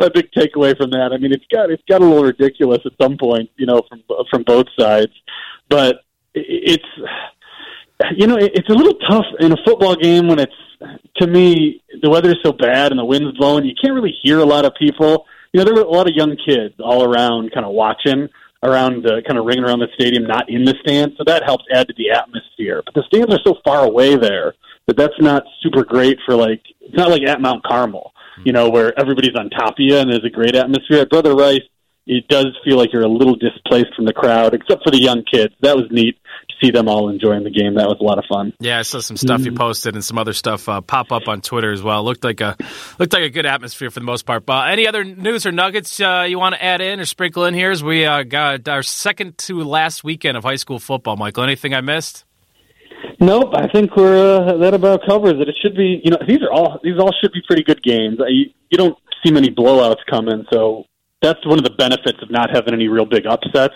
a 0.00 0.10
big 0.14 0.30
takeaway 0.32 0.76
from 0.76 0.90
that. 0.90 1.10
I 1.12 1.18
mean, 1.18 1.32
it's 1.32 1.46
got 1.50 1.70
it's 1.70 1.82
got 1.88 2.02
a 2.02 2.04
little 2.04 2.24
ridiculous 2.24 2.80
at 2.84 2.92
some 3.00 3.16
point, 3.16 3.50
you 3.56 3.66
know, 3.66 3.82
from 3.88 4.02
from 4.30 4.42
both 4.42 4.66
sides. 4.78 5.12
But 5.68 6.04
it's 6.34 6.84
you 8.16 8.26
know, 8.26 8.36
it's 8.38 8.68
a 8.68 8.74
little 8.74 8.98
tough 9.08 9.24
in 9.40 9.52
a 9.52 9.56
football 9.64 9.96
game 9.96 10.28
when 10.28 10.38
it's 10.38 10.52
to 11.16 11.26
me 11.26 11.82
the 12.02 12.10
weather's 12.10 12.38
so 12.42 12.52
bad 12.52 12.92
and 12.92 12.98
the 12.98 13.04
wind's 13.04 13.36
blowing. 13.38 13.64
You 13.64 13.74
can't 13.80 13.94
really 13.94 14.14
hear 14.22 14.40
a 14.40 14.46
lot 14.46 14.64
of 14.64 14.72
people. 14.78 15.26
You 15.52 15.58
know, 15.58 15.64
there 15.64 15.74
were 15.74 15.82
a 15.82 15.90
lot 15.90 16.08
of 16.08 16.14
young 16.14 16.36
kids 16.36 16.74
all 16.82 17.04
around, 17.04 17.52
kind 17.52 17.64
of 17.64 17.72
watching 17.72 18.28
around, 18.62 19.06
uh, 19.06 19.20
kind 19.26 19.38
of 19.38 19.44
ringing 19.44 19.64
around 19.64 19.80
the 19.80 19.88
stadium, 19.94 20.24
not 20.24 20.48
in 20.48 20.64
the 20.64 20.74
stands. 20.82 21.16
So 21.16 21.24
that 21.26 21.42
helps 21.44 21.64
add 21.72 21.88
to 21.88 21.94
the 21.96 22.10
atmosphere. 22.10 22.82
But 22.84 22.94
the 22.94 23.02
stands 23.06 23.34
are 23.34 23.40
so 23.44 23.56
far 23.64 23.84
away 23.84 24.16
there 24.16 24.54
but 24.86 24.96
that's 24.96 25.20
not 25.20 25.44
super 25.62 25.84
great 25.84 26.18
for 26.26 26.34
like 26.34 26.62
it's 26.80 26.96
not 26.96 27.10
like 27.10 27.22
at 27.22 27.40
Mount 27.40 27.62
Carmel, 27.64 28.12
you 28.44 28.52
know, 28.52 28.70
where 28.70 28.98
everybody's 28.98 29.36
on 29.36 29.50
top 29.50 29.74
of 29.74 29.78
you 29.78 29.96
and 29.96 30.10
there's 30.10 30.24
a 30.24 30.30
great 30.30 30.54
atmosphere. 30.56 30.98
At 30.98 31.10
Brother 31.10 31.34
Rice, 31.34 31.62
it 32.06 32.26
does 32.28 32.48
feel 32.64 32.76
like 32.76 32.92
you're 32.92 33.02
a 33.02 33.08
little 33.08 33.36
displaced 33.36 33.94
from 33.94 34.06
the 34.06 34.12
crowd, 34.12 34.54
except 34.54 34.82
for 34.82 34.90
the 34.90 35.00
young 35.00 35.22
kids. 35.22 35.54
That 35.60 35.76
was 35.76 35.86
neat 35.90 36.16
to 36.48 36.54
see 36.60 36.72
them 36.72 36.88
all 36.88 37.08
enjoying 37.08 37.44
the 37.44 37.50
game. 37.50 37.76
That 37.76 37.86
was 37.86 37.98
a 38.00 38.02
lot 38.02 38.18
of 38.18 38.24
fun. 38.28 38.52
Yeah, 38.58 38.80
I 38.80 38.82
saw 38.82 38.98
some 38.98 39.16
stuff 39.16 39.40
mm-hmm. 39.40 39.52
you 39.52 39.56
posted 39.56 39.94
and 39.94 40.04
some 40.04 40.18
other 40.18 40.32
stuff 40.32 40.68
uh, 40.68 40.80
pop 40.80 41.12
up 41.12 41.28
on 41.28 41.42
Twitter 41.42 41.72
as 41.72 41.80
well. 41.80 42.02
Looked 42.02 42.24
like 42.24 42.40
a 42.40 42.56
looked 42.98 43.12
like 43.12 43.22
a 43.22 43.30
good 43.30 43.46
atmosphere 43.46 43.90
for 43.90 44.00
the 44.00 44.06
most 44.06 44.26
part. 44.26 44.44
But 44.44 44.70
any 44.70 44.88
other 44.88 45.04
news 45.04 45.46
or 45.46 45.52
nuggets 45.52 46.00
uh, 46.00 46.26
you 46.28 46.40
want 46.40 46.56
to 46.56 46.64
add 46.64 46.80
in 46.80 46.98
or 46.98 47.04
sprinkle 47.04 47.44
in 47.44 47.54
here 47.54 47.70
as 47.70 47.84
we 47.84 48.04
uh, 48.04 48.24
got 48.24 48.68
our 48.68 48.82
second 48.82 49.38
to 49.38 49.62
last 49.62 50.02
weekend 50.02 50.36
of 50.36 50.42
high 50.42 50.56
school 50.56 50.80
football, 50.80 51.16
Michael? 51.16 51.44
Anything 51.44 51.72
I 51.72 51.82
missed? 51.82 52.24
Nope, 53.22 53.52
I 53.54 53.68
think 53.68 53.94
we're 53.96 54.42
uh, 54.42 54.56
that 54.56 54.74
about 54.74 55.06
covers 55.08 55.34
it. 55.40 55.48
It 55.48 55.54
should 55.62 55.76
be, 55.76 56.00
you 56.02 56.10
know, 56.10 56.18
these 56.26 56.42
are 56.42 56.50
all 56.50 56.80
these 56.82 56.98
all 56.98 57.14
should 57.22 57.30
be 57.30 57.40
pretty 57.46 57.62
good 57.62 57.80
games. 57.80 58.18
You, 58.18 58.46
you 58.68 58.76
don't 58.76 58.98
see 59.24 59.30
many 59.30 59.48
blowouts 59.48 60.04
coming, 60.10 60.44
so 60.52 60.86
that's 61.22 61.38
one 61.46 61.56
of 61.56 61.64
the 61.64 61.70
benefits 61.70 62.18
of 62.20 62.32
not 62.32 62.50
having 62.52 62.74
any 62.74 62.88
real 62.88 63.06
big 63.06 63.24
upsets. 63.26 63.74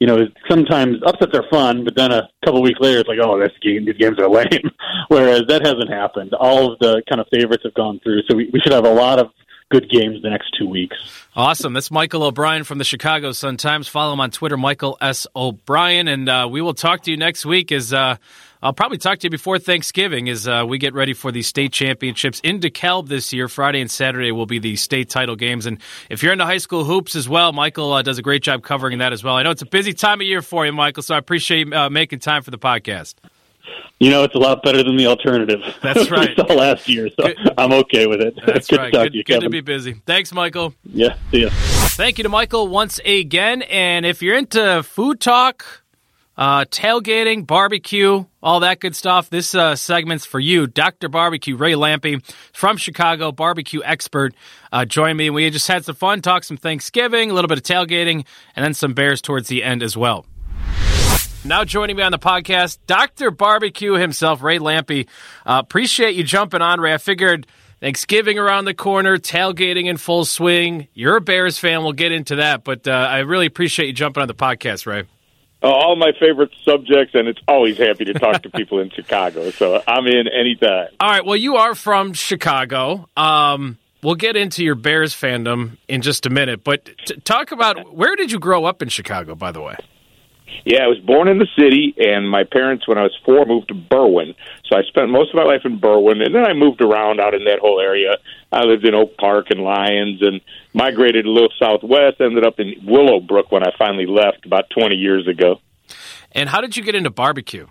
You 0.00 0.06
know, 0.06 0.26
sometimes 0.48 0.96
upsets 1.04 1.32
are 1.34 1.44
fun, 1.50 1.84
but 1.84 1.94
then 1.94 2.10
a 2.10 2.22
couple 2.46 2.62
weeks 2.62 2.80
later, 2.80 3.00
it's 3.00 3.08
like, 3.08 3.18
oh, 3.22 3.38
this 3.38 3.52
game, 3.62 3.84
these 3.84 3.98
games 3.98 4.18
are 4.18 4.30
lame. 4.30 4.70
Whereas 5.08 5.42
that 5.48 5.60
hasn't 5.62 5.90
happened. 5.90 6.32
All 6.32 6.72
of 6.72 6.78
the 6.78 7.02
kind 7.06 7.20
of 7.20 7.26
favorites 7.30 7.64
have 7.64 7.74
gone 7.74 8.00
through, 8.02 8.22
so 8.30 8.34
we, 8.34 8.48
we 8.50 8.60
should 8.60 8.72
have 8.72 8.86
a 8.86 8.92
lot 8.92 9.18
of 9.18 9.26
good 9.70 9.90
games 9.90 10.22
the 10.22 10.30
next 10.30 10.54
two 10.58 10.68
weeks. 10.68 10.96
Awesome. 11.34 11.74
That's 11.74 11.90
Michael 11.90 12.22
O'Brien 12.22 12.64
from 12.64 12.78
the 12.78 12.84
Chicago 12.84 13.32
Sun 13.32 13.58
Times. 13.58 13.88
Follow 13.88 14.14
him 14.14 14.20
on 14.20 14.30
Twitter, 14.30 14.56
Michael 14.56 14.96
S. 15.02 15.26
O'Brien, 15.36 16.08
and 16.08 16.28
uh, 16.30 16.48
we 16.50 16.62
will 16.62 16.74
talk 16.74 17.02
to 17.02 17.10
you 17.10 17.18
next 17.18 17.44
week 17.44 17.72
as. 17.72 17.92
Uh, 17.92 18.16
I'll 18.66 18.72
probably 18.72 18.98
talk 18.98 19.20
to 19.20 19.26
you 19.26 19.30
before 19.30 19.60
Thanksgiving 19.60 20.28
as 20.28 20.48
uh, 20.48 20.64
we 20.66 20.78
get 20.78 20.92
ready 20.92 21.12
for 21.12 21.30
the 21.30 21.42
state 21.42 21.72
championships 21.72 22.40
in 22.40 22.58
DeKalb 22.58 23.06
this 23.06 23.32
year. 23.32 23.46
Friday 23.46 23.80
and 23.80 23.88
Saturday 23.88 24.32
will 24.32 24.44
be 24.44 24.58
the 24.58 24.74
state 24.74 25.08
title 25.08 25.36
games. 25.36 25.66
And 25.66 25.78
if 26.10 26.20
you're 26.20 26.32
into 26.32 26.46
high 26.46 26.58
school 26.58 26.82
hoops 26.82 27.14
as 27.14 27.28
well, 27.28 27.52
Michael 27.52 27.92
uh, 27.92 28.02
does 28.02 28.18
a 28.18 28.22
great 28.22 28.42
job 28.42 28.64
covering 28.64 28.98
that 28.98 29.12
as 29.12 29.22
well. 29.22 29.36
I 29.36 29.44
know 29.44 29.52
it's 29.52 29.62
a 29.62 29.66
busy 29.66 29.92
time 29.92 30.20
of 30.20 30.26
year 30.26 30.42
for 30.42 30.66
you, 30.66 30.72
Michael, 30.72 31.04
so 31.04 31.14
I 31.14 31.18
appreciate 31.18 31.72
uh, 31.72 31.88
making 31.90 32.18
time 32.18 32.42
for 32.42 32.50
the 32.50 32.58
podcast. 32.58 33.14
You 34.00 34.10
know, 34.10 34.24
it's 34.24 34.34
a 34.34 34.38
lot 34.38 34.64
better 34.64 34.82
than 34.82 34.96
the 34.96 35.06
alternative. 35.06 35.60
That's 35.80 36.10
right. 36.10 36.30
we 36.30 36.34
saw 36.34 36.52
last 36.52 36.88
year, 36.88 37.08
so 37.10 37.28
good. 37.28 37.38
I'm 37.56 37.72
okay 37.72 38.08
with 38.08 38.20
it. 38.20 38.34
That's 38.44 38.66
good 38.66 38.80
right. 38.80 38.92
To 38.92 38.98
good, 38.98 39.12
to, 39.12 39.18
you, 39.18 39.22
good 39.22 39.40
to 39.42 39.48
be 39.48 39.60
busy. 39.60 40.02
Thanks, 40.06 40.32
Michael. 40.32 40.74
Yeah, 40.92 41.16
see 41.30 41.42
ya. 41.42 41.50
Thank 41.52 42.18
you 42.18 42.24
to 42.24 42.30
Michael 42.30 42.66
once 42.66 42.98
again. 43.04 43.62
And 43.62 44.04
if 44.04 44.22
you're 44.22 44.36
into 44.36 44.82
food 44.82 45.20
talk, 45.20 45.84
uh, 46.36 46.64
tailgating, 46.66 47.46
barbecue, 47.46 48.24
all 48.42 48.60
that 48.60 48.80
good 48.80 48.94
stuff. 48.94 49.30
This 49.30 49.54
uh, 49.54 49.74
segment's 49.74 50.26
for 50.26 50.38
you, 50.38 50.66
Dr. 50.66 51.08
Barbecue, 51.08 51.56
Ray 51.56 51.72
Lampe 51.72 52.22
from 52.52 52.76
Chicago, 52.76 53.32
barbecue 53.32 53.80
expert. 53.84 54.34
Uh, 54.70 54.84
join 54.84 55.16
me. 55.16 55.30
We 55.30 55.48
just 55.50 55.68
had 55.68 55.84
some 55.84 55.94
fun, 55.94 56.22
talk 56.22 56.44
some 56.44 56.56
Thanksgiving, 56.56 57.30
a 57.30 57.34
little 57.34 57.48
bit 57.48 57.58
of 57.58 57.64
tailgating, 57.64 58.26
and 58.54 58.64
then 58.64 58.74
some 58.74 58.92
bears 58.94 59.22
towards 59.22 59.48
the 59.48 59.62
end 59.62 59.82
as 59.82 59.96
well. 59.96 60.26
Now 61.44 61.64
joining 61.64 61.96
me 61.96 62.02
on 62.02 62.10
the 62.10 62.18
podcast, 62.18 62.78
Dr. 62.86 63.30
Barbecue 63.30 63.92
himself, 63.92 64.42
Ray 64.42 64.58
Lampe. 64.58 65.06
Uh, 65.46 65.62
appreciate 65.64 66.16
you 66.16 66.24
jumping 66.24 66.60
on, 66.60 66.80
Ray. 66.80 66.92
I 66.92 66.98
figured 66.98 67.46
Thanksgiving 67.80 68.38
around 68.38 68.64
the 68.64 68.74
corner, 68.74 69.16
tailgating 69.16 69.86
in 69.86 69.96
full 69.96 70.24
swing. 70.24 70.88
You're 70.92 71.18
a 71.18 71.20
Bears 71.20 71.58
fan. 71.58 71.84
We'll 71.84 71.92
get 71.92 72.10
into 72.10 72.36
that, 72.36 72.64
but 72.64 72.88
uh, 72.88 72.90
I 72.90 73.18
really 73.18 73.46
appreciate 73.46 73.86
you 73.86 73.92
jumping 73.92 74.22
on 74.22 74.28
the 74.28 74.34
podcast, 74.34 74.86
Ray. 74.86 75.04
Uh, 75.62 75.68
all 75.68 75.96
my 75.96 76.12
favorite 76.20 76.50
subjects, 76.64 77.14
and 77.14 77.28
it's 77.28 77.40
always 77.48 77.78
happy 77.78 78.04
to 78.04 78.14
talk 78.14 78.42
to 78.42 78.50
people 78.54 78.78
in 78.78 78.90
Chicago. 78.90 79.50
So 79.50 79.82
I'm 79.88 80.06
in 80.06 80.28
anytime. 80.28 80.88
All 81.00 81.08
right. 81.08 81.24
Well, 81.24 81.36
you 81.36 81.56
are 81.56 81.74
from 81.74 82.12
Chicago. 82.12 83.08
Um, 83.16 83.78
we'll 84.02 84.14
get 84.16 84.36
into 84.36 84.62
your 84.64 84.74
Bears 84.74 85.14
fandom 85.14 85.78
in 85.88 86.02
just 86.02 86.26
a 86.26 86.30
minute, 86.30 86.62
but 86.62 86.84
t- 87.06 87.16
talk 87.24 87.52
about 87.52 87.94
where 87.94 88.16
did 88.16 88.30
you 88.30 88.38
grow 88.38 88.64
up 88.64 88.82
in 88.82 88.88
Chicago, 88.88 89.34
by 89.34 89.50
the 89.50 89.62
way? 89.62 89.76
Yeah, 90.64 90.82
I 90.82 90.86
was 90.86 90.98
born 90.98 91.28
in 91.28 91.38
the 91.38 91.46
city, 91.58 91.94
and 91.98 92.28
my 92.28 92.44
parents, 92.44 92.86
when 92.88 92.98
I 92.98 93.02
was 93.02 93.16
four, 93.24 93.44
moved 93.46 93.68
to 93.68 93.74
Berwyn. 93.74 94.34
So 94.66 94.76
I 94.76 94.82
spent 94.82 95.10
most 95.10 95.30
of 95.30 95.36
my 95.36 95.44
life 95.44 95.62
in 95.64 95.80
Berwyn, 95.80 96.24
and 96.24 96.34
then 96.34 96.44
I 96.44 96.54
moved 96.54 96.80
around 96.80 97.20
out 97.20 97.34
in 97.34 97.44
that 97.44 97.60
whole 97.60 97.80
area. 97.80 98.16
I 98.52 98.62
lived 98.62 98.84
in 98.84 98.94
Oak 98.94 99.16
Park 99.16 99.46
and 99.50 99.60
Lyons, 99.60 100.22
and 100.22 100.40
migrated 100.72 101.26
a 101.26 101.30
little 101.30 101.52
southwest. 101.58 102.20
Ended 102.20 102.44
up 102.44 102.58
in 102.58 102.74
Willowbrook 102.84 103.50
when 103.52 103.62
I 103.62 103.70
finally 103.78 104.06
left 104.06 104.44
about 104.44 104.70
20 104.70 104.94
years 104.96 105.26
ago. 105.28 105.60
And 106.32 106.48
how 106.48 106.60
did 106.60 106.76
you 106.76 106.82
get 106.82 106.94
into 106.94 107.10
barbecue? 107.10 107.66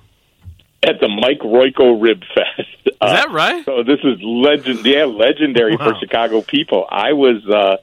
At 0.83 0.99
the 0.99 1.07
Mike 1.07 1.39
Royko 1.39 2.01
Rib 2.01 2.21
Fest. 2.33 2.69
Is 2.85 2.93
uh, 3.01 3.13
that 3.13 3.31
right? 3.31 3.65
So 3.65 3.83
this 3.83 3.99
is 4.03 4.21
legend. 4.21 4.85
Yeah, 4.85 5.05
legendary 5.05 5.75
wow. 5.75 5.91
for 5.91 5.99
Chicago 5.99 6.41
people. 6.41 6.85
I 6.89 7.13
was. 7.13 7.45
uh 7.47 7.77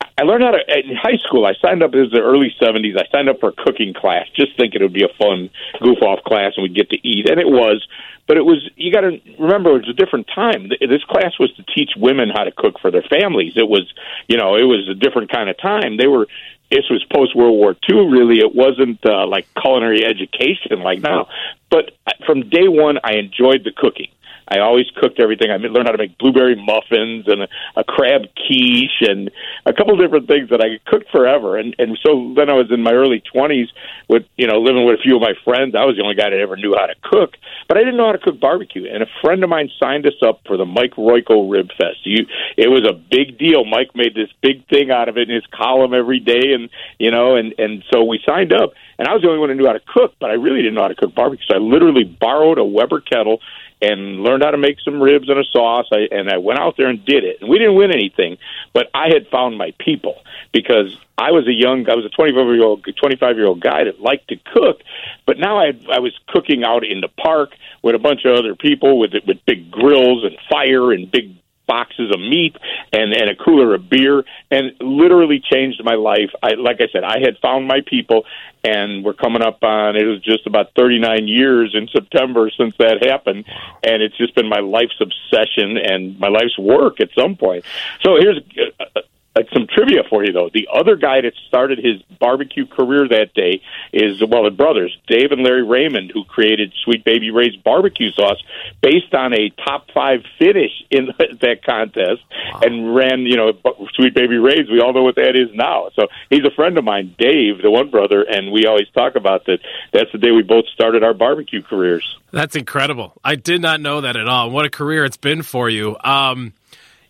I 0.00 0.22
learned 0.22 0.42
how 0.42 0.50
to 0.50 0.78
in 0.78 0.96
high 0.96 1.18
school. 1.18 1.46
I 1.46 1.54
signed 1.62 1.82
up. 1.82 1.94
It 1.94 2.00
was 2.00 2.10
the 2.10 2.20
early 2.20 2.54
'70s. 2.60 2.98
I 2.98 3.06
signed 3.12 3.28
up 3.28 3.38
for 3.40 3.50
a 3.50 3.52
cooking 3.52 3.94
class, 3.94 4.26
just 4.34 4.56
thinking 4.56 4.80
it 4.80 4.84
would 4.84 4.92
be 4.92 5.04
a 5.04 5.14
fun 5.16 5.50
goof 5.80 6.02
off 6.02 6.24
class 6.24 6.54
and 6.56 6.64
we'd 6.64 6.74
get 6.74 6.90
to 6.90 6.98
eat, 7.06 7.30
and 7.30 7.38
it 7.38 7.46
was. 7.46 7.86
But 8.26 8.36
it 8.36 8.44
was. 8.44 8.68
You 8.76 8.92
got 8.92 9.02
to 9.02 9.20
remember, 9.38 9.70
it 9.70 9.86
was 9.86 9.90
a 9.90 9.92
different 9.92 10.28
time. 10.34 10.68
This 10.68 11.04
class 11.04 11.38
was 11.38 11.54
to 11.54 11.62
teach 11.74 11.90
women 11.96 12.30
how 12.34 12.44
to 12.44 12.52
cook 12.52 12.80
for 12.80 12.90
their 12.90 13.06
families. 13.08 13.54
It 13.56 13.68
was, 13.68 13.90
you 14.28 14.36
know, 14.36 14.56
it 14.56 14.64
was 14.64 14.88
a 14.90 14.94
different 14.94 15.30
kind 15.30 15.48
of 15.48 15.56
time. 15.58 15.96
They 15.96 16.08
were 16.08 16.26
this 16.70 16.84
was 16.90 17.04
post 17.14 17.34
World 17.34 17.56
War 17.56 17.76
II. 17.88 18.08
Really, 18.08 18.40
it 18.40 18.54
wasn't 18.54 18.98
uh, 19.06 19.26
like 19.26 19.46
culinary 19.60 20.04
education 20.04 20.80
like 20.80 21.00
now. 21.00 21.28
But 21.70 21.92
from 22.26 22.48
day 22.48 22.68
one, 22.68 22.98
I 23.02 23.14
enjoyed 23.14 23.64
the 23.64 23.72
cooking. 23.74 24.08
I 24.48 24.60
always 24.60 24.86
cooked 24.96 25.20
everything. 25.20 25.50
I 25.50 25.56
learned 25.56 25.86
how 25.86 25.92
to 25.92 25.98
make 25.98 26.16
blueberry 26.18 26.56
muffins 26.56 27.28
and 27.28 27.42
a, 27.42 27.48
a 27.76 27.84
crab 27.84 28.22
quiche 28.34 29.02
and 29.02 29.30
a 29.66 29.72
couple 29.72 29.96
different 29.96 30.26
things 30.26 30.50
that 30.50 30.60
I 30.60 30.80
cooked 30.90 31.10
forever. 31.10 31.56
And 31.56 31.74
and 31.78 31.98
so 32.02 32.32
then 32.34 32.48
I 32.48 32.54
was 32.54 32.70
in 32.70 32.82
my 32.82 32.92
early 32.92 33.22
twenties 33.32 33.68
with 34.08 34.24
you 34.36 34.46
know 34.46 34.60
living 34.60 34.84
with 34.84 34.98
a 34.98 35.02
few 35.02 35.16
of 35.16 35.22
my 35.22 35.34
friends. 35.44 35.74
I 35.74 35.84
was 35.84 35.96
the 35.96 36.02
only 36.02 36.16
guy 36.16 36.30
that 36.30 36.40
ever 36.40 36.56
knew 36.56 36.74
how 36.78 36.86
to 36.86 36.94
cook, 37.02 37.36
but 37.68 37.76
I 37.76 37.80
didn't 37.80 37.96
know 37.96 38.06
how 38.06 38.12
to 38.12 38.18
cook 38.18 38.40
barbecue. 38.40 38.88
And 38.90 39.02
a 39.02 39.10
friend 39.20 39.44
of 39.44 39.50
mine 39.50 39.70
signed 39.78 40.06
us 40.06 40.16
up 40.24 40.40
for 40.46 40.56
the 40.56 40.64
Mike 40.64 40.96
Royko 40.96 41.50
Rib 41.50 41.68
Fest. 41.76 42.00
You, 42.04 42.26
it 42.56 42.68
was 42.68 42.88
a 42.88 42.94
big 42.94 43.38
deal. 43.38 43.64
Mike 43.64 43.94
made 43.94 44.14
this 44.14 44.30
big 44.40 44.66
thing 44.68 44.90
out 44.90 45.08
of 45.08 45.18
it 45.18 45.28
in 45.28 45.34
his 45.34 45.46
column 45.52 45.92
every 45.92 46.20
day, 46.20 46.54
and 46.56 46.70
you 46.98 47.10
know, 47.10 47.36
and 47.36 47.54
and 47.58 47.84
so 47.92 48.04
we 48.04 48.20
signed 48.24 48.52
up. 48.52 48.72
And 48.98 49.06
I 49.06 49.12
was 49.12 49.22
the 49.22 49.28
only 49.28 49.38
one 49.38 49.50
who 49.50 49.54
knew 49.54 49.66
how 49.66 49.74
to 49.74 49.84
cook, 49.86 50.14
but 50.18 50.30
I 50.30 50.34
really 50.34 50.58
didn't 50.58 50.74
know 50.74 50.82
how 50.82 50.88
to 50.88 50.96
cook 50.96 51.14
barbecue. 51.14 51.46
So 51.48 51.54
I 51.54 51.58
literally 51.58 52.04
borrowed 52.04 52.58
a 52.58 52.64
Weber 52.64 53.00
kettle 53.00 53.40
and 53.80 54.22
learned 54.22 54.42
how 54.42 54.50
to 54.50 54.58
make 54.58 54.80
some 54.84 55.00
ribs 55.00 55.28
and 55.28 55.38
a 55.38 55.44
sauce. 55.44 55.86
I, 55.92 56.08
and 56.10 56.28
I 56.28 56.38
went 56.38 56.58
out 56.58 56.76
there 56.76 56.88
and 56.88 57.04
did 57.04 57.24
it. 57.24 57.40
And 57.40 57.48
we 57.48 57.58
didn't 57.58 57.76
win 57.76 57.92
anything, 57.92 58.38
but 58.72 58.88
I 58.94 59.08
had 59.12 59.28
found 59.28 59.56
my 59.56 59.72
people 59.78 60.16
because 60.52 60.96
I 61.16 61.30
was 61.30 61.46
a 61.46 61.52
young, 61.52 61.88
I 61.88 61.94
was 61.94 62.04
a 62.04 62.10
25 62.10 62.46
year 62.46 62.64
old, 62.64 62.84
25 62.84 63.36
year 63.36 63.46
old 63.46 63.60
guy 63.60 63.84
that 63.84 64.00
liked 64.00 64.28
to 64.28 64.36
cook. 64.36 64.80
But 65.26 65.38
now 65.38 65.58
I, 65.58 65.72
I 65.92 66.00
was 66.00 66.18
cooking 66.28 66.64
out 66.64 66.84
in 66.84 67.00
the 67.00 67.08
park 67.08 67.50
with 67.82 67.94
a 67.94 67.98
bunch 67.98 68.24
of 68.24 68.36
other 68.36 68.54
people 68.54 68.98
with 68.98 69.12
with 69.26 69.38
big 69.46 69.70
grills 69.70 70.24
and 70.24 70.36
fire 70.50 70.92
and 70.92 71.10
big 71.10 71.34
boxes 71.68 72.10
of 72.12 72.18
meat 72.18 72.56
and 72.92 73.12
and 73.12 73.30
a 73.30 73.36
cooler 73.36 73.74
of 73.74 73.88
beer 73.88 74.24
and 74.50 74.72
literally 74.80 75.40
changed 75.40 75.80
my 75.84 75.94
life. 75.94 76.30
I 76.42 76.54
like 76.54 76.80
i 76.80 76.88
said 76.92 77.04
i 77.04 77.18
had 77.20 77.36
found 77.40 77.68
my 77.68 77.80
people 77.86 78.24
and 78.64 79.04
we're 79.04 79.14
coming 79.14 79.42
up 79.42 79.62
on 79.62 79.96
it 79.96 80.04
was 80.04 80.20
just 80.22 80.46
about 80.46 80.72
39 80.76 81.28
years 81.28 81.74
in 81.74 81.88
september 81.88 82.50
since 82.56 82.74
that 82.78 83.04
happened 83.06 83.44
and 83.84 84.02
it's 84.02 84.16
just 84.16 84.34
been 84.34 84.48
my 84.48 84.60
life's 84.60 85.00
obsession 85.00 85.76
and 85.76 86.18
my 86.18 86.28
life's 86.28 86.58
work 86.58 87.00
at 87.00 87.10
some 87.18 87.36
point. 87.36 87.64
So 88.02 88.16
here's 88.20 88.38
uh, 88.38 88.84
uh, 88.96 89.00
uh, 89.38 89.42
some 89.52 89.66
trivia 89.66 90.02
for 90.08 90.24
you 90.24 90.32
though. 90.32 90.50
The 90.52 90.68
other 90.72 90.96
guy 90.96 91.20
that 91.20 91.32
started 91.48 91.78
his 91.78 92.02
barbecue 92.18 92.66
career 92.66 93.08
that 93.08 93.34
day 93.34 93.62
is 93.92 94.22
well, 94.26 94.44
the 94.44 94.50
brothers 94.50 94.96
Dave 95.06 95.32
and 95.32 95.42
Larry 95.42 95.64
Raymond, 95.64 96.10
who 96.12 96.24
created 96.24 96.72
Sweet 96.84 97.04
Baby 97.04 97.30
Ray's 97.30 97.56
barbecue 97.56 98.10
sauce 98.12 98.42
based 98.82 99.14
on 99.14 99.32
a 99.32 99.50
top 99.64 99.86
five 99.94 100.20
finish 100.38 100.72
in 100.90 101.08
that 101.18 101.64
contest, 101.64 102.22
wow. 102.52 102.60
and 102.62 102.94
ran 102.94 103.20
you 103.20 103.36
know 103.36 103.52
Sweet 103.94 104.14
Baby 104.14 104.36
Ray's. 104.36 104.68
We 104.70 104.80
all 104.80 104.92
know 104.92 105.02
what 105.02 105.16
that 105.16 105.36
is 105.36 105.54
now. 105.54 105.90
So 105.94 106.08
he's 106.30 106.44
a 106.44 106.54
friend 106.54 106.76
of 106.78 106.84
mine, 106.84 107.14
Dave, 107.18 107.62
the 107.62 107.70
one 107.70 107.90
brother, 107.90 108.22
and 108.22 108.52
we 108.52 108.66
always 108.66 108.88
talk 108.94 109.16
about 109.16 109.46
that. 109.46 109.58
That's 109.92 110.10
the 110.12 110.18
day 110.18 110.30
we 110.30 110.42
both 110.42 110.66
started 110.74 111.02
our 111.02 111.14
barbecue 111.14 111.62
careers. 111.62 112.16
That's 112.30 112.56
incredible. 112.56 113.14
I 113.24 113.36
did 113.36 113.62
not 113.62 113.80
know 113.80 114.02
that 114.02 114.16
at 114.16 114.28
all. 114.28 114.50
What 114.50 114.66
a 114.66 114.70
career 114.70 115.04
it's 115.04 115.16
been 115.16 115.42
for 115.42 115.70
you. 115.70 115.96
Um, 116.02 116.52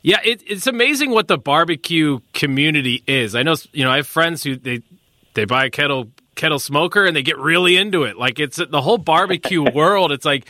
yeah, 0.02 0.18
it, 0.24 0.42
it's 0.46 0.66
amazing 0.66 1.10
what 1.10 1.28
the 1.28 1.38
barbecue 1.38 2.20
community 2.32 3.02
is. 3.06 3.34
I 3.34 3.42
know, 3.42 3.56
you 3.72 3.84
know, 3.84 3.90
I 3.90 3.96
have 3.96 4.06
friends 4.06 4.42
who 4.42 4.56
they 4.56 4.82
they 5.34 5.44
buy 5.44 5.66
a 5.66 5.70
kettle 5.70 6.10
kettle 6.34 6.58
smoker 6.58 7.04
and 7.04 7.14
they 7.16 7.22
get 7.22 7.38
really 7.38 7.76
into 7.76 8.04
it. 8.04 8.16
Like 8.16 8.38
it's 8.38 8.56
the 8.56 8.80
whole 8.80 8.98
barbecue 8.98 9.62
world. 9.74 10.12
It's 10.12 10.24
like, 10.24 10.48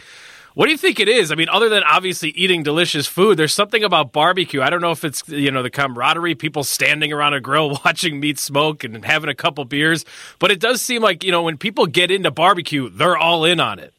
what 0.55 0.67
do 0.67 0.73
you 0.73 0.77
think 0.77 1.01
it 1.01 1.09
is? 1.09 1.31
I 1.31 1.35
mean, 1.35 1.49
other 1.49 1.69
than 1.69 1.83
obviously 1.85 2.31
eating 2.31 2.63
delicious 2.63 3.07
food, 3.07 3.39
there's 3.39 3.55
something 3.55 3.85
about 3.85 4.13
barbecue. 4.13 4.61
I 4.61 4.71
don't 4.71 4.81
know 4.81 4.91
if 4.91 5.05
it's 5.05 5.27
you 5.29 5.51
know 5.51 5.63
the 5.63 5.71
camaraderie, 5.71 6.35
people 6.35 6.65
standing 6.65 7.13
around 7.13 7.35
a 7.35 7.41
grill 7.41 7.71
watching 7.85 8.21
meat 8.21 8.39
smoke 8.39 8.85
and 8.85 9.05
having 9.05 9.31
a 9.31 9.35
couple 9.35 9.65
beers, 9.65 10.05
but 10.39 10.51
it 10.51 10.61
does 10.61 10.83
seem 10.83 11.01
like 11.01 11.25
you 11.25 11.33
know 11.33 11.43
when 11.43 11.59
people 11.59 11.87
get 11.87 12.11
into 12.11 12.31
barbecue, 12.31 12.91
they're 12.91 13.17
all 13.17 13.45
in 13.45 13.61
on 13.61 13.79
it. 13.79 13.95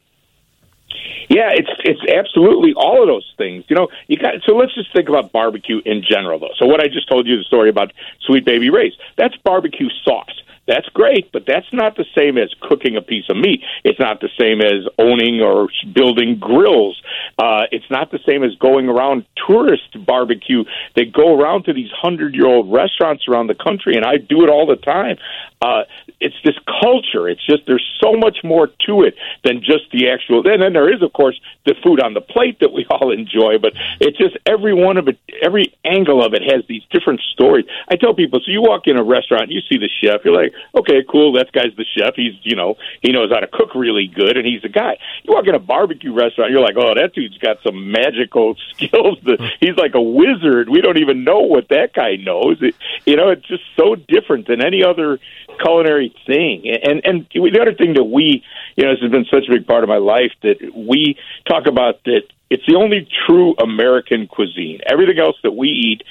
Yeah, 1.28 1.50
it's 1.52 1.70
it's 1.84 2.00
absolutely 2.10 2.74
all 2.74 3.02
of 3.02 3.08
those 3.08 3.32
things. 3.38 3.64
You 3.68 3.76
know, 3.76 3.88
you 4.08 4.16
got 4.16 4.34
so 4.44 4.56
let's 4.56 4.74
just 4.74 4.92
think 4.92 5.08
about 5.08 5.32
barbecue 5.32 5.80
in 5.84 6.02
general 6.02 6.38
though. 6.38 6.54
So 6.58 6.66
what 6.66 6.80
I 6.80 6.88
just 6.88 7.08
told 7.08 7.26
you 7.26 7.36
the 7.36 7.44
story 7.44 7.68
about 7.68 7.92
Sweet 8.22 8.44
Baby 8.44 8.70
Ray's, 8.70 8.94
that's 9.16 9.36
barbecue 9.36 9.88
sauce. 10.04 10.42
That's 10.66 10.88
great, 10.90 11.32
but 11.32 11.44
that's 11.46 11.66
not 11.72 11.96
the 11.96 12.04
same 12.16 12.38
as 12.38 12.54
cooking 12.60 12.96
a 12.96 13.02
piece 13.02 13.24
of 13.28 13.36
meat. 13.36 13.62
It's 13.82 13.98
not 13.98 14.20
the 14.20 14.28
same 14.38 14.60
as 14.60 14.86
owning 14.98 15.40
or 15.40 15.68
building 15.92 16.38
grills. 16.38 17.00
Uh, 17.38 17.62
it's 17.72 17.90
not 17.90 18.12
the 18.12 18.20
same 18.24 18.44
as 18.44 18.54
going 18.56 18.88
around 18.88 19.24
tourist 19.48 19.96
barbecue. 20.06 20.64
They 20.94 21.06
go 21.06 21.36
around 21.36 21.64
to 21.64 21.72
these 21.72 21.90
hundred 21.90 22.34
year 22.34 22.46
old 22.46 22.72
restaurants 22.72 23.26
around 23.26 23.48
the 23.48 23.54
country, 23.54 23.96
and 23.96 24.04
I 24.04 24.18
do 24.18 24.44
it 24.44 24.50
all 24.50 24.66
the 24.66 24.76
time. 24.76 25.16
Uh, 25.62 25.82
it's 26.20 26.36
this 26.44 26.56
culture. 26.80 27.28
It's 27.28 27.44
just 27.44 27.66
there's 27.66 27.86
so 28.00 28.12
much 28.12 28.38
more 28.44 28.68
to 28.86 29.02
it 29.02 29.14
than 29.44 29.60
just 29.60 29.90
the 29.92 30.08
actual. 30.08 30.46
And 30.46 30.62
then 30.62 30.72
there 30.72 30.92
is, 30.92 31.02
of 31.02 31.12
course, 31.12 31.38
the 31.66 31.74
food 31.82 32.00
on 32.00 32.14
the 32.14 32.20
plate 32.20 32.60
that 32.60 32.72
we 32.72 32.86
all 32.90 33.10
enjoy. 33.12 33.58
But 33.58 33.72
it's 34.00 34.16
just 34.16 34.38
every 34.46 34.72
one 34.72 34.96
of 34.96 35.08
it, 35.08 35.18
every 35.42 35.74
angle 35.84 36.24
of 36.24 36.32
it 36.32 36.42
has 36.42 36.64
these 36.68 36.82
different 36.90 37.20
stories. 37.32 37.66
I 37.88 37.96
tell 37.96 38.14
people, 38.14 38.40
so 38.40 38.50
you 38.50 38.62
walk 38.62 38.86
in 38.86 38.96
a 38.96 39.04
restaurant, 39.04 39.50
you 39.50 39.60
see 39.68 39.78
the 39.78 39.90
chef, 40.00 40.20
you're 40.24 40.34
like, 40.34 40.49
okay, 40.74 41.04
cool, 41.10 41.32
that 41.34 41.52
guy's 41.52 41.74
the 41.76 41.84
chef. 41.96 42.14
He's 42.16 42.34
you 42.42 42.56
know 42.56 42.76
he 43.00 43.12
knows 43.12 43.30
how 43.30 43.40
to 43.40 43.46
cook 43.46 43.74
really 43.74 44.06
good, 44.06 44.36
and 44.36 44.46
he's 44.46 44.62
the 44.62 44.68
guy. 44.68 44.98
You 45.22 45.34
walk 45.34 45.46
in 45.46 45.54
a 45.54 45.58
barbecue 45.58 46.14
restaurant, 46.14 46.50
you're 46.50 46.60
like, 46.60 46.76
oh, 46.76 46.94
that 46.94 47.14
dude's 47.14 47.38
got 47.38 47.58
some 47.62 47.90
magical 47.90 48.56
skills. 48.74 49.18
He's 49.60 49.76
like 49.76 49.94
a 49.94 50.02
wizard. 50.02 50.68
We 50.68 50.80
don't 50.80 50.98
even 50.98 51.24
know 51.24 51.40
what 51.40 51.68
that 51.68 51.92
guy 51.94 52.16
knows. 52.16 52.58
It, 52.60 52.74
you 53.04 53.16
know, 53.16 53.30
it's 53.30 53.46
just 53.46 53.64
so 53.76 53.94
different 53.94 54.46
than 54.46 54.64
any 54.64 54.82
other 54.84 55.18
culinary 55.62 56.14
thing. 56.26 56.68
And 56.82 57.00
and 57.04 57.26
the 57.32 57.60
other 57.60 57.74
thing 57.74 57.94
that 57.94 58.04
we, 58.04 58.42
you 58.76 58.84
know, 58.84 58.92
this 58.92 59.02
has 59.02 59.10
been 59.10 59.26
such 59.30 59.48
a 59.48 59.52
big 59.52 59.66
part 59.66 59.82
of 59.84 59.88
my 59.88 59.98
life 59.98 60.32
that 60.42 60.58
we 60.74 61.16
talk 61.48 61.66
about 61.66 62.04
that 62.04 62.22
it's 62.50 62.66
the 62.66 62.74
only 62.74 63.08
true 63.26 63.54
American 63.62 64.26
cuisine. 64.26 64.80
Everything 64.84 65.20
else 65.20 65.36
that 65.44 65.52
we 65.52 65.68
eat 65.68 66.02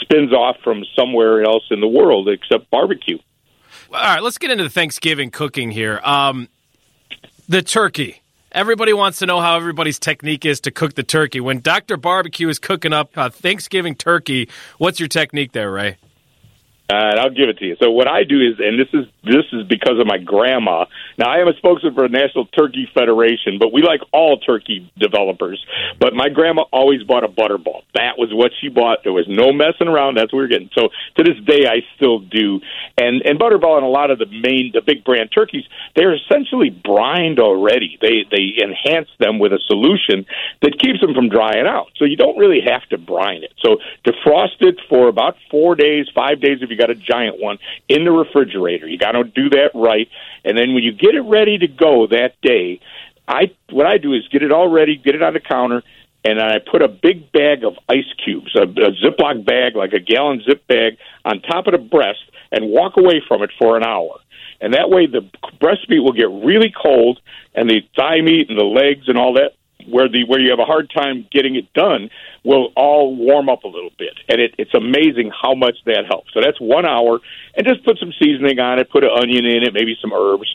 spins 0.00 0.32
off 0.32 0.56
from 0.64 0.84
somewhere 0.96 1.42
else 1.42 1.64
in 1.70 1.80
the 1.80 1.88
world 1.88 2.28
except 2.28 2.70
barbecue. 2.70 3.18
All 3.94 4.00
right, 4.00 4.22
let's 4.22 4.38
get 4.38 4.50
into 4.50 4.64
the 4.64 4.70
Thanksgiving 4.70 5.30
cooking 5.30 5.70
here. 5.70 6.00
Um, 6.02 6.48
the 7.46 7.60
turkey. 7.60 8.22
Everybody 8.50 8.94
wants 8.94 9.18
to 9.18 9.26
know 9.26 9.38
how 9.38 9.56
everybody's 9.56 9.98
technique 9.98 10.46
is 10.46 10.60
to 10.60 10.70
cook 10.70 10.94
the 10.94 11.02
turkey. 11.02 11.40
When 11.40 11.60
Dr. 11.60 11.98
Barbecue 11.98 12.48
is 12.48 12.58
cooking 12.58 12.94
up 12.94 13.16
uh, 13.18 13.28
Thanksgiving 13.28 13.94
turkey, 13.94 14.48
what's 14.78 14.98
your 14.98 15.10
technique 15.10 15.52
there, 15.52 15.70
Ray? 15.70 15.98
Uh, 16.90 17.14
and 17.14 17.20
I'll 17.20 17.30
give 17.30 17.48
it 17.48 17.58
to 17.58 17.64
you. 17.64 17.76
So 17.80 17.90
what 17.90 18.08
I 18.08 18.24
do 18.24 18.40
is, 18.40 18.58
and 18.58 18.78
this 18.78 18.88
is 18.92 19.06
this 19.24 19.46
is 19.52 19.64
because 19.68 19.98
of 20.00 20.06
my 20.06 20.18
grandma. 20.18 20.84
Now 21.16 21.30
I 21.30 21.38
am 21.38 21.48
a 21.48 21.54
spokesman 21.56 21.94
for 21.94 22.06
the 22.08 22.12
National 22.12 22.44
Turkey 22.46 22.88
Federation, 22.92 23.58
but 23.58 23.72
we 23.72 23.82
like 23.82 24.00
all 24.12 24.38
turkey 24.38 24.90
developers. 24.98 25.64
But 26.00 26.12
my 26.12 26.28
grandma 26.28 26.64
always 26.72 27.02
bought 27.04 27.24
a 27.24 27.28
butterball. 27.28 27.82
That 27.94 28.18
was 28.18 28.28
what 28.32 28.50
she 28.60 28.68
bought. 28.68 29.04
There 29.04 29.12
was 29.12 29.26
no 29.28 29.52
messing 29.52 29.86
around. 29.86 30.18
That's 30.18 30.32
what 30.32 30.40
we 30.40 30.44
were 30.44 30.48
getting. 30.48 30.70
So 30.74 30.88
to 31.16 31.22
this 31.22 31.38
day, 31.46 31.66
I 31.66 31.80
still 31.96 32.18
do. 32.18 32.60
And 32.98 33.22
and 33.22 33.38
butterball 33.38 33.78
and 33.78 33.86
a 33.86 33.92
lot 33.92 34.10
of 34.10 34.18
the 34.18 34.26
main 34.26 34.72
the 34.74 34.82
big 34.82 35.04
brand 35.04 35.30
turkeys, 35.32 35.64
they're 35.94 36.14
essentially 36.14 36.68
brined 36.68 37.38
already. 37.38 37.96
They 38.02 38.26
they 38.28 38.58
enhance 38.60 39.08
them 39.20 39.38
with 39.38 39.52
a 39.52 39.60
solution 39.66 40.26
that 40.60 40.76
keeps 40.82 41.00
them 41.00 41.14
from 41.14 41.28
drying 41.28 41.66
out. 41.66 41.88
So 41.96 42.04
you 42.04 42.16
don't 42.16 42.36
really 42.36 42.60
have 42.66 42.82
to 42.90 42.98
brine 42.98 43.44
it. 43.44 43.54
So 43.62 43.78
defrost 44.04 44.60
it 44.60 44.80
for 44.88 45.08
about 45.08 45.36
four 45.48 45.74
days, 45.74 46.06
five 46.12 46.40
days 46.40 46.58
if 46.60 46.71
you 46.72 46.78
got 46.78 46.90
a 46.90 46.94
giant 46.94 47.40
one 47.40 47.58
in 47.88 48.04
the 48.04 48.10
refrigerator. 48.10 48.86
You 48.88 48.98
got 48.98 49.12
to 49.12 49.24
do 49.24 49.50
that 49.50 49.70
right, 49.74 50.08
and 50.44 50.56
then 50.56 50.74
when 50.74 50.82
you 50.82 50.92
get 50.92 51.14
it 51.14 51.22
ready 51.22 51.58
to 51.58 51.68
go 51.68 52.06
that 52.08 52.40
day, 52.42 52.80
I 53.28 53.52
what 53.70 53.86
I 53.86 53.98
do 53.98 54.14
is 54.14 54.26
get 54.28 54.42
it 54.42 54.52
all 54.52 54.68
ready, 54.68 54.96
get 54.96 55.14
it 55.14 55.22
on 55.22 55.34
the 55.34 55.40
counter, 55.40 55.82
and 56.24 56.40
I 56.40 56.58
put 56.58 56.82
a 56.82 56.88
big 56.88 57.32
bag 57.32 57.64
of 57.64 57.74
ice 57.88 58.12
cubes, 58.24 58.54
a, 58.54 58.62
a 58.62 58.92
Ziploc 58.92 59.44
bag, 59.44 59.76
like 59.76 59.92
a 59.92 60.00
gallon 60.00 60.42
zip 60.42 60.66
bag, 60.66 60.98
on 61.24 61.40
top 61.40 61.66
of 61.66 61.72
the 61.72 61.78
breast, 61.78 62.22
and 62.50 62.66
walk 62.68 62.96
away 62.96 63.22
from 63.26 63.42
it 63.42 63.50
for 63.58 63.76
an 63.76 63.84
hour. 63.84 64.18
And 64.60 64.74
that 64.74 64.90
way, 64.90 65.06
the 65.06 65.28
breast 65.60 65.88
meat 65.88 65.98
will 66.00 66.12
get 66.12 66.30
really 66.30 66.72
cold, 66.72 67.20
and 67.54 67.68
the 67.68 67.80
thigh 67.96 68.20
meat 68.20 68.48
and 68.48 68.58
the 68.58 68.64
legs 68.64 69.08
and 69.08 69.18
all 69.18 69.34
that 69.34 69.54
where 69.88 70.08
the 70.08 70.24
where 70.24 70.40
you 70.40 70.50
have 70.50 70.58
a 70.58 70.64
hard 70.64 70.90
time 70.90 71.26
getting 71.30 71.56
it 71.56 71.72
done 71.72 72.10
will 72.44 72.72
all 72.76 73.14
warm 73.14 73.48
up 73.48 73.64
a 73.64 73.68
little 73.68 73.92
bit, 73.98 74.14
and 74.28 74.40
it, 74.40 74.54
it's 74.58 74.74
amazing 74.74 75.30
how 75.30 75.54
much 75.54 75.76
that 75.86 76.04
helps. 76.08 76.32
So 76.34 76.40
that's 76.40 76.60
one 76.60 76.86
hour, 76.86 77.20
and 77.56 77.66
just 77.66 77.84
put 77.84 77.98
some 77.98 78.12
seasoning 78.18 78.58
on 78.58 78.78
it, 78.78 78.90
put 78.90 79.04
an 79.04 79.10
onion 79.10 79.44
in 79.44 79.62
it, 79.62 79.72
maybe 79.72 79.96
some 80.00 80.12
herbs. 80.12 80.54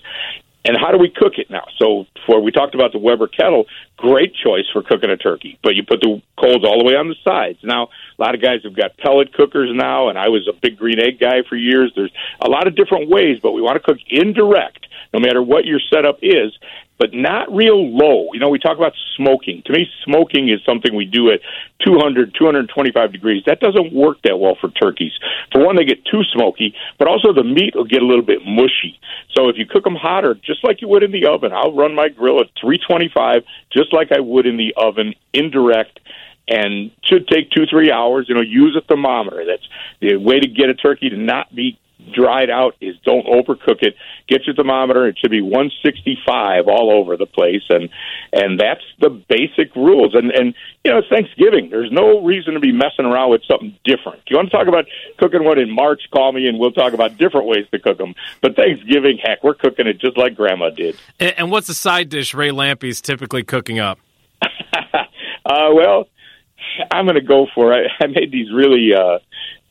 And 0.67 0.75
how 0.77 0.91
do 0.91 0.97
we 0.97 1.09
cook 1.09 1.37
it 1.37 1.49
now? 1.49 1.63
So, 1.77 2.07
for 2.25 2.41
we 2.41 2.51
talked 2.51 2.75
about 2.75 2.91
the 2.91 2.97
Weber 2.97 3.27
kettle, 3.27 3.67
great 3.95 4.35
choice 4.35 4.65
for 4.73 4.83
cooking 4.83 5.09
a 5.09 5.15
turkey, 5.15 5.57
but 5.63 5.75
you 5.75 5.83
put 5.83 6.01
the 6.01 6.21
coals 6.37 6.65
all 6.65 6.79
the 6.79 6.83
way 6.83 6.95
on 6.95 7.07
the 7.07 7.15
sides. 7.23 7.59
Now, 7.63 7.87
a 8.19 8.21
lot 8.21 8.35
of 8.35 8.41
guys 8.41 8.63
have 8.63 8.75
got 8.75 8.97
pellet 8.97 9.33
cookers 9.33 9.69
now, 9.73 10.09
and 10.09 10.19
I 10.19 10.27
was 10.27 10.45
a 10.45 10.53
big 10.53 10.77
green 10.77 10.99
egg 10.99 11.19
guy 11.21 11.43
for 11.47 11.55
years. 11.55 11.93
There's 11.95 12.11
a 12.41 12.49
lot 12.49 12.67
of 12.67 12.75
different 12.75 13.09
ways, 13.09 13.39
but 13.41 13.53
we 13.53 13.61
want 13.61 13.75
to 13.75 13.79
cook 13.79 13.99
indirect, 14.09 14.76
no 15.13 15.19
matter 15.19 15.41
what 15.41 15.65
your 15.65 15.79
setup 15.91 16.19
is 16.21 16.51
but 16.99 17.13
not 17.13 17.53
real 17.53 17.77
low. 17.77 18.29
You 18.33 18.39
know, 18.39 18.49
we 18.49 18.59
talk 18.59 18.77
about 18.77 18.93
smoking. 19.15 19.61
To 19.65 19.73
me, 19.73 19.87
smoking 20.03 20.49
is 20.49 20.59
something 20.65 20.95
we 20.95 21.05
do 21.05 21.31
at 21.31 21.41
200, 21.85 22.33
225 22.33 23.11
degrees. 23.11 23.43
That 23.45 23.59
doesn't 23.59 23.93
work 23.93 24.17
that 24.23 24.37
well 24.37 24.57
for 24.59 24.69
turkeys. 24.69 25.11
For 25.51 25.63
one, 25.63 25.75
they 25.75 25.85
get 25.85 26.05
too 26.05 26.23
smoky, 26.33 26.73
but 26.97 27.07
also 27.07 27.33
the 27.33 27.43
meat 27.43 27.75
will 27.75 27.85
get 27.85 28.01
a 28.01 28.05
little 28.05 28.25
bit 28.25 28.41
mushy. 28.45 28.99
So 29.35 29.49
if 29.49 29.57
you 29.57 29.65
cook 29.65 29.83
them 29.83 29.95
hotter, 29.95 30.33
just 30.33 30.63
like 30.63 30.81
you 30.81 30.87
would 30.87 31.03
in 31.03 31.11
the 31.11 31.27
oven, 31.27 31.51
I'll 31.53 31.73
run 31.73 31.93
my 31.93 32.09
grill 32.09 32.41
at 32.41 32.47
325, 32.59 33.43
just 33.71 33.93
like 33.93 34.11
I 34.11 34.19
would 34.19 34.47
in 34.47 34.57
the 34.57 34.73
oven, 34.75 35.13
indirect 35.33 35.99
and 36.49 36.91
should 37.03 37.27
take 37.27 37.51
two 37.51 37.65
three 37.69 37.91
hours. 37.91 38.27
You 38.29 38.35
know, 38.35 38.41
use 38.41 38.73
a 38.77 38.85
thermometer. 38.87 39.43
That's 39.45 39.67
the 39.99 40.15
way 40.15 40.39
to 40.39 40.47
get 40.47 40.69
a 40.69 40.73
turkey 40.73 41.09
to 41.09 41.17
not 41.17 41.53
be 41.53 41.77
dried 42.13 42.49
out 42.49 42.75
is 42.81 42.95
don't 43.03 43.25
overcook 43.25 43.81
it. 43.81 43.95
Get 44.27 44.45
your 44.45 44.55
thermometer; 44.55 45.07
it 45.07 45.17
should 45.19 45.31
be 45.31 45.41
165 45.41 46.67
all 46.67 46.91
over 46.91 47.17
the 47.17 47.25
place, 47.25 47.63
and 47.69 47.89
and 48.33 48.59
that's 48.59 48.83
the 48.99 49.09
basic 49.09 49.75
rules. 49.75 50.15
And 50.15 50.31
and 50.31 50.53
you 50.83 50.91
know, 50.91 50.99
it's 50.99 51.07
Thanksgiving. 51.09 51.69
There's 51.69 51.91
no 51.91 52.23
reason 52.23 52.53
to 52.53 52.59
be 52.59 52.71
messing 52.71 53.05
around 53.05 53.31
with 53.31 53.41
something 53.49 53.77
different. 53.83 54.19
If 54.19 54.31
you 54.31 54.37
want 54.37 54.49
to 54.49 54.57
talk 54.57 54.67
about 54.67 54.85
cooking 55.17 55.43
one 55.43 55.59
in 55.59 55.69
March? 55.69 56.01
Call 56.11 56.31
me, 56.31 56.47
and 56.47 56.59
we'll 56.59 56.71
talk 56.71 56.93
about 56.93 57.17
different 57.17 57.47
ways 57.47 57.65
to 57.71 57.79
cook 57.79 57.97
them. 57.97 58.15
But 58.41 58.55
Thanksgiving, 58.55 59.19
heck, 59.23 59.43
we're 59.43 59.55
cooking 59.55 59.87
it 59.87 59.99
just 59.99 60.17
like 60.17 60.35
Grandma 60.35 60.69
did. 60.69 60.97
And, 61.19 61.33
and 61.37 61.51
what's 61.51 61.67
the 61.67 61.73
side 61.73 62.09
dish 62.09 62.33
Ray 62.33 62.51
Lampe's 62.51 63.01
typically 63.01 63.43
cooking 63.43 63.79
up? 63.79 63.99
uh, 64.41 65.69
well, 65.73 66.07
I'm 66.91 67.05
going 67.05 67.15
to 67.15 67.21
go 67.21 67.47
for 67.53 67.73
it. 67.73 67.91
I 67.99 68.07
made 68.07 68.31
these 68.31 68.51
really 68.53 68.91
uh, 68.93 69.19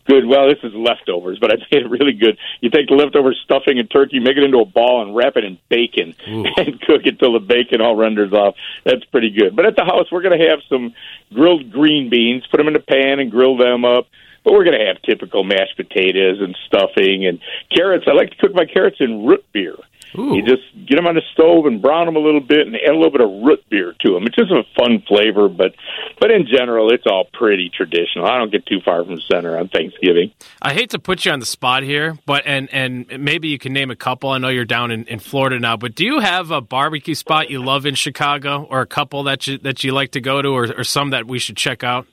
good. 0.07 0.27
Well, 0.27 0.49
this 0.49 0.59
is 0.63 0.73
leftovers, 0.75 1.39
but 1.39 1.53
I 1.53 1.57
made 1.71 1.83
it 1.85 1.91
really 1.91 2.13
good. 2.13 2.39
You 2.61 2.71
take 2.71 2.89
the 2.89 2.95
leftover 2.95 3.35
stuffing 3.45 3.79
and 3.79 3.91
turkey, 3.91 4.21
make 4.21 4.37
it 4.37 4.43
into 4.43 4.59
a 4.59 4.65
ball, 4.65 5.03
and 5.03 5.15
wrap 5.15 5.37
it 5.37 5.45
in 5.45 5.59
bacon, 5.69 6.15
Ooh. 6.29 6.45
and 6.57 6.81
cook 6.81 7.03
it 7.05 7.19
till 7.19 7.33
the 7.33 7.41
bacon 7.41 7.81
all 7.81 7.97
renders 7.97 8.33
off. 8.33 8.55
That's 8.85 9.05
pretty 9.07 9.31
good. 9.31 9.57
But 9.57 9.67
at 9.67 9.77
the 9.77 9.85
house, 9.85 10.11
we're 10.11 10.23
going 10.23 10.39
to 10.39 10.49
have 10.49 10.61
some 10.69 10.95
grilled 11.33 11.71
green 11.71 12.11
beans. 12.11 12.47
Put 12.51 12.59
them 12.59 12.69
in 12.69 12.75
the 12.75 12.81
pan 12.81 13.19
and 13.21 13.31
grill 13.31 13.57
them 13.57 13.85
up. 13.85 14.07
But 14.45 14.53
we're 14.53 14.65
going 14.65 14.79
to 14.79 14.87
have 14.87 15.03
typical 15.03 15.43
mashed 15.43 15.77
potatoes 15.77 16.39
and 16.41 16.57
stuffing 16.67 17.27
and 17.27 17.41
carrots. 17.75 18.05
I 18.07 18.13
like 18.13 18.31
to 18.31 18.37
cook 18.37 18.55
my 18.55 18.65
carrots 18.65 18.99
in 19.01 19.27
root 19.27 19.45
beer. 19.53 19.75
Ooh. 20.19 20.37
You 20.37 20.43
just 20.43 20.63
get 20.89 20.97
them 20.97 21.07
on 21.07 21.15
the 21.15 21.23
stove 21.33 21.67
and 21.67 21.83
brown 21.83 22.07
them 22.07 22.17
a 22.17 22.21
little 22.21 22.41
bit, 22.41 22.67
and 22.67 22.75
add 22.77 22.91
a 22.91 22.97
little 22.97 23.11
bit 23.11 23.21
of 23.21 23.31
root 23.45 23.65
beer 23.69 23.95
to 24.01 24.13
them. 24.15 24.25
It's 24.25 24.37
just 24.37 24.51
a 24.51 24.63
fun 24.79 25.03
flavor, 25.07 25.49
but 25.49 25.75
but 26.21 26.31
in 26.31 26.47
general, 26.47 26.93
it's 26.93 27.05
all 27.07 27.27
pretty 27.33 27.71
traditional. 27.75 28.27
I 28.27 28.39
don't 28.39 28.51
get 28.51 28.67
too 28.67 28.81
far 28.85 29.05
from 29.05 29.21
center 29.31 29.59
on 29.59 29.69
Thanksgiving. 29.69 30.33
I 30.63 30.73
hate 30.73 30.91
to 30.91 30.99
put 30.99 31.25
you 31.25 31.33
on 31.33 31.41
the 31.41 31.47
spot 31.47 31.83
here, 31.83 32.17
but 32.27 32.43
and 32.47 32.73
and 32.73 33.07
maybe 33.19 33.49
you 33.49 33.59
can 33.59 33.73
name 33.73 33.91
a 33.91 33.97
couple. 33.97 34.31
I 34.31 34.39
know 34.39 34.49
you're 34.49 34.65
down 34.65 34.91
in, 34.91 35.05
in 35.05 35.19
Florida 35.19 35.59
now, 35.59 35.77
but 35.77 35.95
do 35.95 36.05
you 36.05 36.21
have 36.21 36.51
a 36.51 36.61
barbecue 36.61 37.15
spot 37.15 37.51
you 37.51 37.63
love 37.63 37.87
in 37.87 37.95
Chicago, 37.95 38.67
or 38.71 38.81
a 38.81 38.87
couple 38.87 39.25
that 39.25 39.47
you 39.47 39.59
that 39.59 39.85
you 39.85 39.93
like 39.93 40.13
to 40.13 40.21
go 40.21 40.43
to, 40.43 40.49
or, 40.49 40.67
or 40.79 40.85
some 40.85 41.11
that 41.11 41.27
we 41.27 41.39
should 41.39 41.57
check 41.57 41.85
out? 41.85 42.07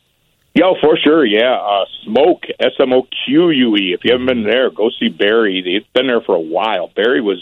Yeah, 0.56 0.74
for 0.82 0.96
sure. 1.04 1.26
Yeah, 1.26 1.56
uh, 1.56 1.86
Smoque 2.06 2.46
S 2.60 2.74
M 2.80 2.94
O 2.94 3.08
Q 3.26 3.50
U 3.50 3.76
E. 3.76 3.94
If 3.94 4.02
you 4.04 4.12
haven't 4.12 4.28
been 4.28 4.44
there, 4.44 4.70
go 4.70 4.92
see 5.00 5.10
Barry. 5.10 5.64
It's 5.66 5.88
been 5.96 6.06
there 6.06 6.22
for 6.22 6.36
a 6.36 6.40
while. 6.40 6.92
Barry 6.96 7.22
was 7.22 7.42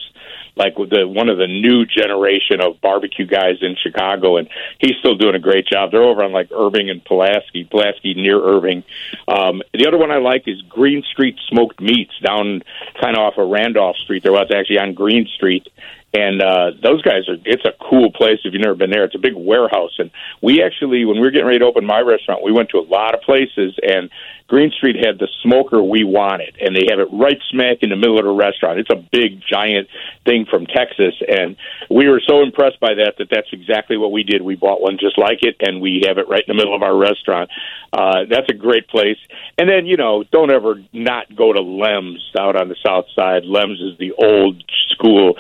like 0.56 0.76
the 0.76 1.08
one 1.08 1.30
of 1.30 1.38
the 1.38 1.48
new 1.48 1.86
generation 1.86 2.62
of 2.62 2.82
barbecue 2.82 3.26
guys 3.26 3.58
in 3.62 3.76
Chicago, 3.82 4.38
and 4.38 4.50
he's 4.80 4.96
still 5.00 5.16
doing 5.16 5.36
a 5.36 5.40
great 5.40 5.66
job. 5.68 5.92
They're 5.92 6.04
over 6.04 6.24
on 6.24 6.32
like 6.32 6.50
Irving 6.52 6.90
and 6.90 7.04
Pulaski, 7.04 7.64
Pulaski 7.64 8.14
near 8.14 8.40
Irving. 8.40 8.84
Um, 9.28 9.62
the 9.74 9.88
other 9.88 9.98
one 9.98 10.12
I 10.12 10.18
like 10.18 10.48
is 10.48 10.62
Green 10.64 11.04
Street 11.04 11.38
Smoked 11.48 11.82
Meats 11.82 12.18
down 12.24 12.64
kind 13.00 13.16
of 13.16 13.22
off 13.22 13.38
of 13.38 13.50
Randolph 13.50 13.98
Street. 13.98 14.24
There 14.24 14.32
was 14.32 14.52
actually 14.54 14.80
on 14.80 14.94
Green 14.94 15.28
Street, 15.28 15.68
and 16.14 16.42
uh, 16.42 16.72
those 16.84 17.02
guys 17.02 17.30
are. 17.30 17.38
It's 17.46 17.66
a 17.66 17.72
cool 17.90 18.12
place 18.12 18.40
if 18.44 18.54
you've 18.54 18.62
never 18.62 18.76
been 18.76 18.92
there. 18.92 19.06
It's 19.06 19.16
a 19.16 19.20
big 19.20 19.36
warehouse, 19.36 19.96
and 19.98 20.12
we 20.42 20.62
actually, 20.62 21.06
when 21.06 21.16
we 21.16 21.22
were 21.22 21.32
getting 21.32 21.48
ready 21.48 21.60
to 21.60 21.66
open 21.66 21.86
my 21.86 22.02
restaurant, 22.02 22.44
we 22.44 22.52
went 22.52 22.70
to 22.70 22.78
a 22.78 22.88
lot 22.88 23.14
of 23.16 23.22
places, 23.22 23.78
and 23.82 24.10
Green 24.52 24.72
Street 24.72 24.98
had 24.98 25.18
the 25.18 25.30
smoker 25.42 25.82
we 25.82 26.04
wanted, 26.04 26.58
and 26.60 26.76
they 26.76 26.92
have 26.92 27.00
it 27.00 27.08
right 27.14 27.40
smack 27.50 27.78
in 27.82 27.90
the 27.90 27.96
middle 27.96 28.20
of 28.20 28.26
the 28.26 28.32
restaurant. 28.32 28.80
It's 28.80 28.90
a 28.90 29.02
big, 29.12 29.40
giant 29.50 29.88
thing 30.26 30.46
from 30.52 30.66
Texas, 30.66 31.16
and 31.26 31.56
we 31.90 32.10
were 32.10 32.22
so 32.28 32.44
impressed 32.44 32.82
by 32.82 32.96
that 32.96 33.16
that 33.18 33.30
that's 33.32 33.48
exactly 33.54 33.96
what 33.96 34.12
we 34.12 34.24
did. 34.24 34.42
We 34.42 34.56
bought 34.56 34.82
one 34.82 34.98
just 35.00 35.18
like 35.18 35.40
it, 35.44 35.56
and 35.62 35.80
we 35.80 36.04
have 36.06 36.18
it 36.18 36.28
right 36.28 36.44
in 36.46 36.52
the 36.52 36.60
middle 36.60 36.76
of 36.76 36.84
our 36.84 36.98
restaurant. 36.98 37.50
Uh, 37.94 38.28
that's 38.30 38.50
a 38.50 38.54
great 38.54 38.90
place. 38.90 39.18
And 39.58 39.70
then 39.70 39.86
you 39.86 39.96
know, 39.96 40.26
don't 40.30 40.52
ever 40.52 40.84
not 40.92 41.34
go 41.34 41.54
to 41.54 41.62
Lem's 41.62 42.22
out 42.38 42.58
on 42.58 42.68
the 42.68 42.76
south 42.86 43.06
side. 43.16 43.46
Lem's 43.46 43.80
is 43.80 43.98
the 44.00 44.12
old 44.12 44.62
school 44.92 45.36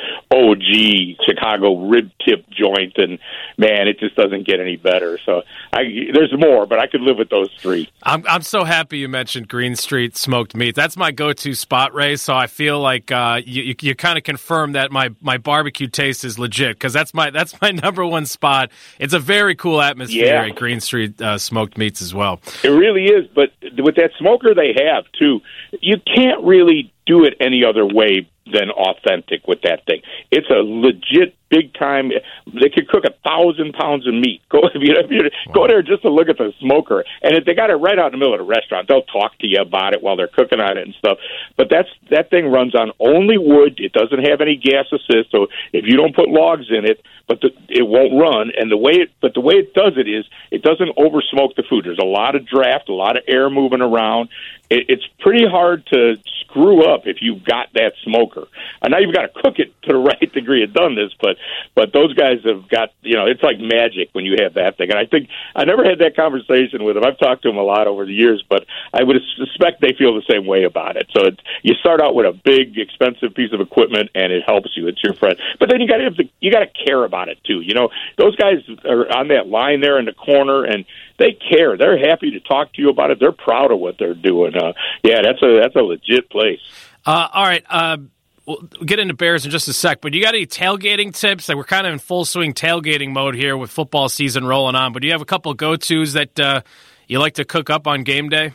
OG 0.62 1.18
Chicago 1.26 1.88
rib 1.88 2.12
tip 2.26 2.50
joint, 2.50 2.94
and 2.98 3.20
man, 3.58 3.88
it 3.88 4.00
just 4.00 4.16
doesn't 4.16 4.46
get 4.46 4.60
any 4.60 4.78
better. 4.78 5.18
So 5.26 5.44
I, 5.74 5.84
there's 6.14 6.34
more, 6.38 6.66
but 6.66 6.80
I 6.80 6.88
could 6.88 7.02
live 7.02 7.18
with 7.18 7.30
those 7.30 7.50
three. 7.60 7.90
I'm 8.04 8.24
I'm 8.28 8.42
so 8.42 8.64
happy 8.64 9.00
you 9.00 9.10
mentioned 9.10 9.48
Green 9.48 9.76
Street 9.76 10.18
smoked 10.18 10.56
meat. 10.56 10.76
That's 10.76 10.98
my 10.98 11.12
go-to 11.12 11.54
spot, 11.54 11.94
Ray. 11.94 12.16
So 12.16 12.36
I 12.36 12.48
feel 12.48 12.80
like 12.80 13.12
uh, 13.12 13.42
you, 13.46 13.64
you, 13.64 13.76
you 13.82 13.96
kind 13.96 14.18
of 14.18 14.24
confirm 14.24 14.74
that 14.74 14.92
my, 14.92 15.10
my 15.22 15.38
barbecue 15.38 15.88
taste 15.88 16.24
is 16.24 16.38
legit 16.38 16.76
because 16.76 16.94
that's 16.94 17.14
my 17.14 17.30
that's 17.32 17.60
my 17.62 17.72
number 17.72 18.06
one 18.06 18.26
spot. 18.26 18.72
It's 19.00 19.14
a 19.14 19.20
very 19.20 19.56
cool 19.56 19.82
atmosphere 19.82 20.26
yeah. 20.26 20.46
at 20.46 20.56
Green 20.56 20.80
Street 20.80 21.22
uh, 21.22 21.38
smoked 21.38 21.78
meats 21.78 22.02
as 22.02 22.14
well. 22.14 22.42
It 22.64 22.70
really 22.70 23.06
is. 23.06 23.28
But 23.34 23.52
with 23.78 23.96
that 23.96 24.12
smoker 24.18 24.54
they 24.54 24.74
have 24.86 25.06
too, 25.18 25.42
you 25.80 25.98
can't 26.16 26.44
really 26.44 26.94
do 27.06 27.24
it 27.26 27.36
any 27.40 27.64
other 27.66 27.86
way 27.86 28.30
than 28.52 28.70
authentic 28.70 29.48
with 29.48 29.62
that 29.64 29.86
thing. 29.86 30.02
It's 30.32 30.50
a 30.50 30.62
legit 30.62 31.36
big 31.52 31.74
time. 31.74 32.10
They 32.48 32.70
could 32.74 32.88
cook 32.88 33.04
a 33.06 33.14
thousand 33.28 33.74
pounds 33.74 34.08
of 34.08 34.16
meat. 34.16 34.42
Go 34.50 34.60
if 34.74 34.82
you, 34.82 34.96
if 34.96 35.12
you 35.12 35.30
wow. 35.48 35.54
go 35.54 35.68
there 35.68 35.82
just 35.84 36.02
to 36.02 36.10
look 36.10 36.30
at 36.30 36.38
the 36.38 36.54
smoker, 36.60 37.04
and 37.22 37.36
if 37.36 37.46
they 37.46 37.54
got 37.54 37.70
it 37.70 37.76
right 37.76 38.00
out 38.00 38.08
in 38.08 38.12
the 38.14 38.18
middle 38.18 38.34
of 38.34 38.40
the 38.40 38.46
restaurant, 38.46 38.88
they'll 38.88 39.04
talk 39.04 39.38
to 39.40 39.48
you 39.48 39.60
about 39.60 39.94
it 39.94 40.02
while 40.02 40.16
they're 40.16 40.32
cooking 40.32 40.60
on 40.60 40.78
it 40.78 40.84
and 40.84 40.96
stuff. 40.96 41.20
But 41.58 41.68
that's 41.70 41.90
that 42.10 42.30
thing 42.30 42.48
runs 42.48 42.74
on 42.74 42.92
only 43.00 43.38
wood. 43.38 43.80
It 43.80 43.94
doesn't 43.94 44.28
have 44.28 44.42
any 44.42 44.56
gas 44.56 44.86
assist, 44.92 45.32
so 45.32 45.48
if 45.74 45.86
you 45.86 45.96
don't 45.96 46.16
put 46.16 46.30
logs 46.30 46.68
in 46.70 46.86
it, 46.86 47.04
but 47.28 47.42
the, 47.42 47.50
it 47.70 47.88
won't 47.88 48.14
run. 48.20 48.52
And 48.56 48.72
the 48.72 48.78
way 48.78 48.94
it, 48.94 49.12
but 49.22 49.34
the 49.34 49.42
way 49.42 49.56
it 49.56 49.74
does 49.74 49.94
it 49.98 50.08
is, 50.08 50.26
it 50.52 50.64
doesn't 50.64 50.92
over 50.98 51.22
smoke 51.22 51.56
the 51.56 51.64
food. 51.64 51.86
There's 51.86 52.00
a 52.00 52.06
lot 52.06 52.36
of 52.36 52.46
draft, 52.46 52.90
a 52.90 52.94
lot 52.94 53.18
of 53.18 53.24
air 53.28 53.50
moving 53.50 53.82
around. 53.82 54.30
It, 54.70 54.86
it's 54.90 55.08
pretty 55.20 55.46
hard 55.48 55.86
to 55.88 56.18
screw 56.52 56.84
up 56.84 57.04
if 57.06 57.18
you've 57.22 57.44
got 57.44 57.72
that 57.74 57.94
smoker. 58.04 58.48
And 58.82 58.92
now 58.92 59.00
you've 59.00 59.16
got 59.16 59.22
to 59.22 59.42
cook 59.42 59.60
it 59.60 59.74
to 59.84 59.94
the 59.94 60.00
right 60.12 60.34
degree 60.34 60.64
of 60.64 60.72
doneness, 60.72 61.12
but 61.22 61.38
but 61.76 61.94
those 61.94 62.14
guys 62.14 62.40
have 62.46 62.68
got 62.70 62.90
you 63.02 63.16
know 63.16 63.26
it's 63.26 63.44
like 63.44 63.60
magic 63.60 64.10
when 64.14 64.26
you 64.26 64.38
have 64.44 64.56
that 64.56 64.78
thing. 64.78 64.90
And 64.90 65.00
I 65.00 65.06
think 65.06 65.30
I 65.56 65.66
never 65.66 65.84
had 65.84 66.00
that 66.00 66.16
conversation 66.16 66.84
with 66.84 66.96
them. 66.96 67.06
I've 67.06 67.20
talked 67.20 67.44
to 67.44 67.50
them 67.50 67.58
a 67.58 67.64
lot 67.64 67.88
over 67.88 68.06
the 68.06 68.14
years, 68.14 68.44
but 68.50 68.66
I 68.94 69.04
would 69.04 69.18
suspect 69.38 69.82
they 69.82 69.94
feel 69.98 70.16
the 70.16 70.26
same 70.30 70.46
way 70.46 70.64
about 70.64 70.98
it. 70.98 71.08
So 71.16 71.26
it, 71.26 71.42
you 71.64 71.74
start 71.76 72.02
out 72.02 72.16
with 72.16 72.26
a 72.26 72.34
big, 72.34 72.78
expensive 72.78 73.36
piece 73.36 73.54
of 73.54 73.62
equipment, 73.62 74.10
and 74.16 74.32
it 74.32 74.44
helps 74.46 74.76
you. 74.76 74.88
It's 74.88 75.04
your 75.04 75.14
friend, 75.14 75.38
but 75.60 75.70
then 75.70 75.82
you 75.82 75.88
got 75.88 75.98
to 75.98 76.04
have 76.06 76.18
the, 76.18 76.30
you 76.40 76.52
got 76.52 76.60
to 76.60 76.86
care 76.86 77.04
about 77.04 77.30
it 77.30 77.38
too. 77.44 77.62
You 77.62 77.74
know, 77.74 77.90
those 78.18 78.36
guys 78.36 78.58
are 78.86 79.12
on 79.16 79.30
that 79.30 79.48
line 79.48 79.82
there 79.82 80.00
in 80.00 80.06
the 80.06 80.14
corner, 80.14 80.64
and 80.64 80.86
they 81.18 81.34
care. 81.34 81.78
They're 81.78 81.98
happy 81.98 82.32
to 82.32 82.40
talk 82.40 82.74
to 82.74 82.82
you 82.82 82.90
about 82.90 83.12
it. 83.12 83.20
They're 83.20 83.32
proud 83.32 83.72
of 83.72 83.80
what 83.80 83.98
they're 84.00 84.14
doing. 84.14 84.56
Uh, 84.56 84.74
yeah, 85.04 85.22
that's 85.24 85.42
a 85.42 85.60
that's 85.62 85.76
a 85.76 85.82
legit 85.82 86.30
place. 86.30 86.60
Uh, 87.06 87.28
all 87.32 87.46
right. 87.46 87.64
Uh, 87.70 87.98
we'll 88.46 88.62
get 88.86 89.00
into 89.00 89.14
Bears 89.14 89.46
in 89.46 89.52
just 89.52 89.68
a 89.68 89.74
sec, 89.74 90.02
but 90.02 90.14
you 90.14 90.22
got 90.22 90.34
any 90.34 90.46
tailgating 90.46 91.14
tips? 91.14 91.50
Like 91.50 91.58
we're 91.58 91.64
kind 91.64 91.88
of 91.88 91.94
in 91.94 92.00
full 92.00 92.26
swing 92.26 92.54
tailgating 92.54 93.12
mode 93.12 93.36
here 93.36 93.58
with 93.58 93.72
football 93.72 94.10
season 94.10 94.46
rolling 94.46 94.76
on. 94.76 94.94
But 94.94 95.02
do 95.02 95.08
you 95.08 95.14
have 95.14 95.22
a 95.22 95.26
couple 95.26 95.54
go 95.54 95.76
tos 95.76 96.14
that 96.14 96.40
uh, 96.40 96.62
you 97.08 97.20
like 97.20 97.36
to 97.36 97.46
cook 97.46 97.70
up 97.70 97.88
on 97.88 98.04
game 98.04 98.30
day? 98.30 98.54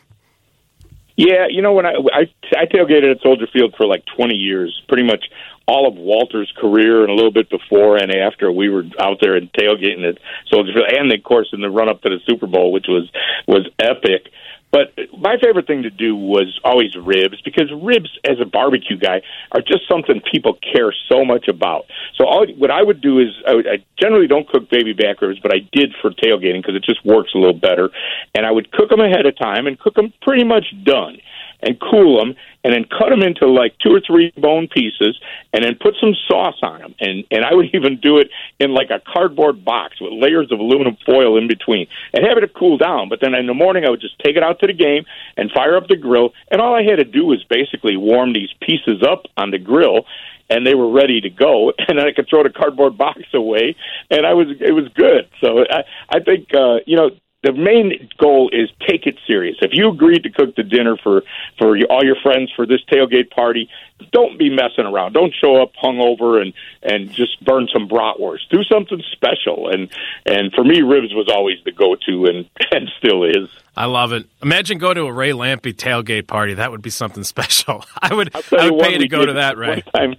Yeah, 1.15 1.47
you 1.49 1.63
know 1.63 1.73
when 1.73 1.87
I, 1.87 1.93
I 2.13 2.29
I 2.55 2.65
tailgated 2.65 3.09
at 3.09 3.21
Soldier 3.21 3.47
Field 3.51 3.73
for 3.75 3.87
like 3.87 4.03
20 4.15 4.35
years, 4.35 4.79
pretty 4.87 5.03
much 5.03 5.25
all 5.67 5.87
of 5.87 5.95
Walter's 5.95 6.51
career 6.55 7.01
and 7.01 7.09
a 7.09 7.15
little 7.15 7.31
bit 7.31 7.49
before 7.49 7.97
and 7.97 8.13
after 8.13 8.51
we 8.51 8.69
were 8.69 8.83
out 9.01 9.17
there 9.19 9.35
and 9.35 9.51
tailgating 9.51 10.07
at 10.07 10.17
Soldier 10.47 10.73
Field, 10.73 10.85
and 10.95 11.11
of 11.11 11.23
course 11.23 11.49
in 11.51 11.61
the 11.61 11.69
run 11.69 11.89
up 11.89 12.01
to 12.03 12.09
the 12.09 12.19
Super 12.25 12.45
Bowl, 12.45 12.71
which 12.71 12.85
was 12.87 13.09
was 13.47 13.67
epic. 13.79 14.31
But 14.71 14.93
my 15.17 15.37
favorite 15.41 15.65
thing 15.65 15.83
to 15.83 15.89
do 15.89 16.15
was 16.15 16.59
always 16.63 16.95
ribs 16.95 17.41
because 17.43 17.71
ribs, 17.81 18.09
as 18.25 18.37
a 18.41 18.45
barbecue 18.45 18.97
guy, 18.97 19.21
are 19.51 19.61
just 19.61 19.87
something 19.89 20.21
people 20.31 20.57
care 20.73 20.93
so 21.09 21.23
much 21.23 21.47
about. 21.47 21.85
So 22.15 22.25
all, 22.25 22.45
what 22.57 22.69
I 22.69 22.83
would 22.83 23.01
do 23.01 23.19
is 23.19 23.29
I, 23.47 23.53
would, 23.55 23.67
I 23.67 23.77
generally 23.99 24.27
don't 24.27 24.47
cook 24.47 24.69
baby 24.69 24.93
back 24.93 25.21
ribs, 25.21 25.39
but 25.39 25.53
I 25.53 25.59
did 25.71 25.93
for 26.01 26.11
tailgating 26.11 26.61
because 26.61 26.75
it 26.75 26.83
just 26.83 27.05
works 27.05 27.31
a 27.33 27.37
little 27.37 27.57
better. 27.57 27.89
And 28.35 28.45
I 28.45 28.51
would 28.51 28.71
cook 28.71 28.89
them 28.89 28.99
ahead 28.99 29.25
of 29.25 29.37
time 29.37 29.67
and 29.67 29.79
cook 29.79 29.95
them 29.95 30.13
pretty 30.21 30.43
much 30.43 30.65
done 30.83 31.17
and 31.61 31.79
cool 31.79 32.19
them 32.19 32.35
and 32.67 32.75
then 32.75 32.83
cut 32.83 33.07
them 33.07 33.23
into 33.23 33.47
like 33.47 33.71
two 33.79 33.95
or 33.95 34.01
three 34.05 34.33
bone 34.35 34.67
pieces, 34.67 35.17
and 35.53 35.63
then 35.63 35.79
put 35.79 35.95
some 36.01 36.13
sauce 36.27 36.59
on 36.61 36.79
them. 36.81 36.95
And 36.99 37.23
and 37.31 37.45
I 37.45 37.53
would 37.53 37.67
even 37.73 37.97
do 38.01 38.17
it 38.17 38.27
in 38.59 38.73
like 38.73 38.89
a 38.89 38.99
cardboard 38.99 39.63
box 39.63 40.01
with 40.01 40.11
layers 40.11 40.51
of 40.51 40.59
aluminum 40.59 40.97
foil 41.05 41.37
in 41.37 41.47
between, 41.47 41.87
and 42.11 42.27
have 42.27 42.37
it 42.37 42.53
cool 42.53 42.77
down. 42.77 43.07
But 43.07 43.19
then 43.21 43.33
in 43.35 43.47
the 43.47 43.53
morning, 43.53 43.85
I 43.85 43.89
would 43.89 44.01
just 44.01 44.19
take 44.19 44.35
it 44.35 44.43
out 44.43 44.59
to 44.59 44.67
the 44.67 44.73
game 44.73 45.05
and 45.37 45.49
fire 45.49 45.77
up 45.77 45.87
the 45.87 45.95
grill, 45.95 46.33
and 46.51 46.59
all 46.59 46.75
I 46.75 46.83
had 46.83 46.97
to 46.97 47.05
do 47.05 47.25
was 47.25 47.41
basically 47.49 47.95
warm 47.95 48.33
these 48.33 48.49
pieces 48.59 49.01
up 49.01 49.23
on 49.37 49.51
the 49.51 49.59
grill 49.59 50.05
and 50.49 50.65
they 50.65 50.75
were 50.75 50.89
ready 50.89 51.19
to 51.21 51.29
go 51.29 51.71
and 51.87 51.99
then 51.99 52.05
I 52.05 52.13
could 52.13 52.27
throw 52.29 52.43
the 52.43 52.49
cardboard 52.49 52.97
box 52.97 53.21
away 53.33 53.75
and 54.09 54.25
I 54.25 54.33
was 54.33 54.47
it 54.59 54.71
was 54.71 54.87
good. 54.95 55.29
So 55.41 55.63
I 55.69 55.83
I 56.09 56.19
think 56.19 56.53
uh 56.53 56.77
you 56.85 56.97
know 56.97 57.11
the 57.43 57.53
main 57.53 58.09
goal 58.17 58.49
is 58.51 58.69
take 58.87 59.05
it 59.05 59.15
serious. 59.27 59.57
If 59.61 59.71
you 59.73 59.89
agreed 59.89 60.23
to 60.23 60.29
cook 60.29 60.55
the 60.55 60.63
dinner 60.63 60.97
for 61.01 61.21
for 61.59 61.77
all 61.89 62.03
your 62.03 62.15
friends 62.23 62.51
for 62.55 62.65
this 62.65 62.81
tailgate 62.91 63.29
party, 63.29 63.69
don't 64.11 64.39
be 64.39 64.49
messing 64.49 64.85
around. 64.85 65.13
Don't 65.13 65.33
show 65.33 65.61
up 65.61 65.71
hungover 65.81 66.41
and 66.41 66.53
and 66.81 67.11
just 67.11 67.43
burn 67.45 67.67
some 67.71 67.87
bratwurst. 67.87 68.49
Do 68.49 68.63
something 68.63 69.03
special. 69.11 69.69
And 69.69 69.89
and 70.25 70.51
for 70.53 70.63
me, 70.63 70.81
ribs 70.81 71.13
was 71.13 71.29
always 71.31 71.57
the 71.63 71.71
go 71.71 71.95
to, 72.07 72.25
and 72.25 72.49
and 72.71 72.89
still 72.97 73.23
is. 73.23 73.49
I 73.75 73.85
love 73.85 74.13
it. 74.13 74.27
Imagine 74.41 74.79
going 74.79 74.95
to 74.95 75.03
a 75.03 75.13
Ray 75.13 75.31
Lampe 75.31 75.73
tailgate 75.75 76.25
party. 76.25 76.55
That 76.55 76.71
would 76.71 76.81
be 76.81 76.89
something 76.89 77.23
special. 77.35 77.85
I 78.01 78.15
would 78.15 78.35
I 78.35 78.71
would 78.71 78.81
pay 78.81 78.97
to 78.97 79.07
go 79.07 79.19
did 79.19 79.27
to 79.27 79.33
that, 79.33 79.57
Ray. 79.57 79.67
One 79.67 79.81
time, 79.93 80.15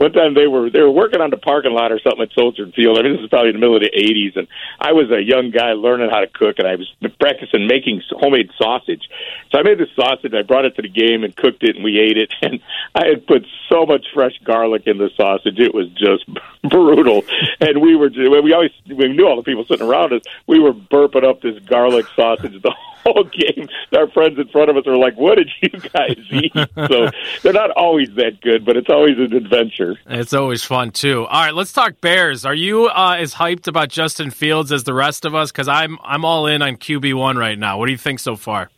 one 0.00 0.12
time 0.12 0.32
they 0.32 0.46
were 0.46 0.70
they 0.70 0.80
were 0.80 0.90
working 0.90 1.20
on 1.20 1.28
the 1.28 1.36
parking 1.36 1.72
lot 1.72 1.92
or 1.92 2.00
something 2.00 2.22
at 2.22 2.32
Soldier 2.32 2.66
Field. 2.74 2.98
I 2.98 3.02
mean, 3.02 3.12
this 3.12 3.20
is 3.20 3.28
probably 3.28 3.50
in 3.50 3.56
the 3.56 3.60
middle 3.60 3.76
of 3.76 3.82
the 3.82 3.92
'80s, 3.92 4.34
and 4.34 4.48
I 4.80 4.92
was 4.92 5.10
a 5.10 5.22
young 5.22 5.50
guy 5.50 5.72
learning 5.74 6.08
how 6.08 6.20
to 6.20 6.26
cook, 6.26 6.58
and 6.58 6.66
I 6.66 6.76
was 6.76 6.90
practicing 7.20 7.66
making 7.66 8.00
homemade 8.08 8.48
sausage. 8.56 9.10
So 9.52 9.58
I 9.58 9.62
made 9.62 9.76
this 9.76 9.90
sausage. 9.94 10.32
I 10.32 10.40
brought 10.40 10.64
it 10.64 10.74
to 10.76 10.82
the 10.82 10.88
game 10.88 11.22
and 11.22 11.36
cooked 11.36 11.62
it, 11.62 11.76
and 11.76 11.84
we 11.84 12.00
ate 12.00 12.16
it. 12.16 12.32
And 12.42 12.60
I 12.94 13.06
had 13.06 13.26
put 13.26 13.46
so 13.68 13.84
much 13.84 14.06
fresh 14.14 14.32
garlic 14.42 14.86
in 14.86 14.96
the 14.96 15.10
sausage; 15.14 15.58
it 15.58 15.74
was 15.74 15.88
just 15.90 16.24
brutal. 16.64 17.22
And 17.60 17.82
we 17.82 17.94
were 17.94 18.08
we 18.08 18.54
always 18.54 18.72
we 18.86 19.08
knew 19.08 19.28
all 19.28 19.36
the 19.36 19.42
people 19.42 19.66
sitting 19.66 19.86
around 19.86 20.14
us. 20.14 20.22
We 20.46 20.60
were 20.60 20.72
burping 20.72 21.28
up 21.28 21.42
this 21.42 21.58
garlic 21.66 22.06
sausage 22.16 22.60
the 22.62 22.74
whole 23.12 23.24
game. 23.24 23.68
Our 23.96 24.08
friends 24.10 24.38
in 24.38 24.48
front 24.48 24.70
of 24.70 24.76
us 24.76 24.86
are 24.86 24.96
like, 24.96 25.16
"What 25.16 25.36
did 25.36 25.50
you 25.60 25.68
guys 25.80 26.18
eat?" 26.30 26.52
so 26.76 27.10
they're 27.42 27.52
not 27.52 27.70
always 27.72 28.08
that 28.16 28.40
good, 28.40 28.64
but 28.64 28.76
it's 28.76 28.88
always 28.88 29.18
an 29.18 29.34
adventure. 29.34 29.96
It's 30.06 30.32
always 30.32 30.64
fun 30.64 30.90
too. 30.90 31.26
All 31.26 31.44
right, 31.44 31.54
let's 31.54 31.72
talk 31.72 32.00
Bears. 32.00 32.44
Are 32.44 32.54
you 32.54 32.86
uh, 32.86 33.16
as 33.18 33.34
hyped 33.34 33.66
about 33.66 33.88
Justin 33.88 34.30
Fields 34.30 34.72
as 34.72 34.84
the 34.84 34.94
rest 34.94 35.24
of 35.24 35.34
us? 35.34 35.50
Because 35.52 35.68
I'm 35.68 35.98
I'm 36.04 36.24
all 36.24 36.46
in 36.46 36.62
on 36.62 36.76
QB 36.76 37.14
one 37.14 37.36
right 37.36 37.58
now. 37.58 37.78
What 37.78 37.86
do 37.86 37.92
you 37.92 37.98
think 37.98 38.20
so 38.20 38.36
far? 38.36 38.70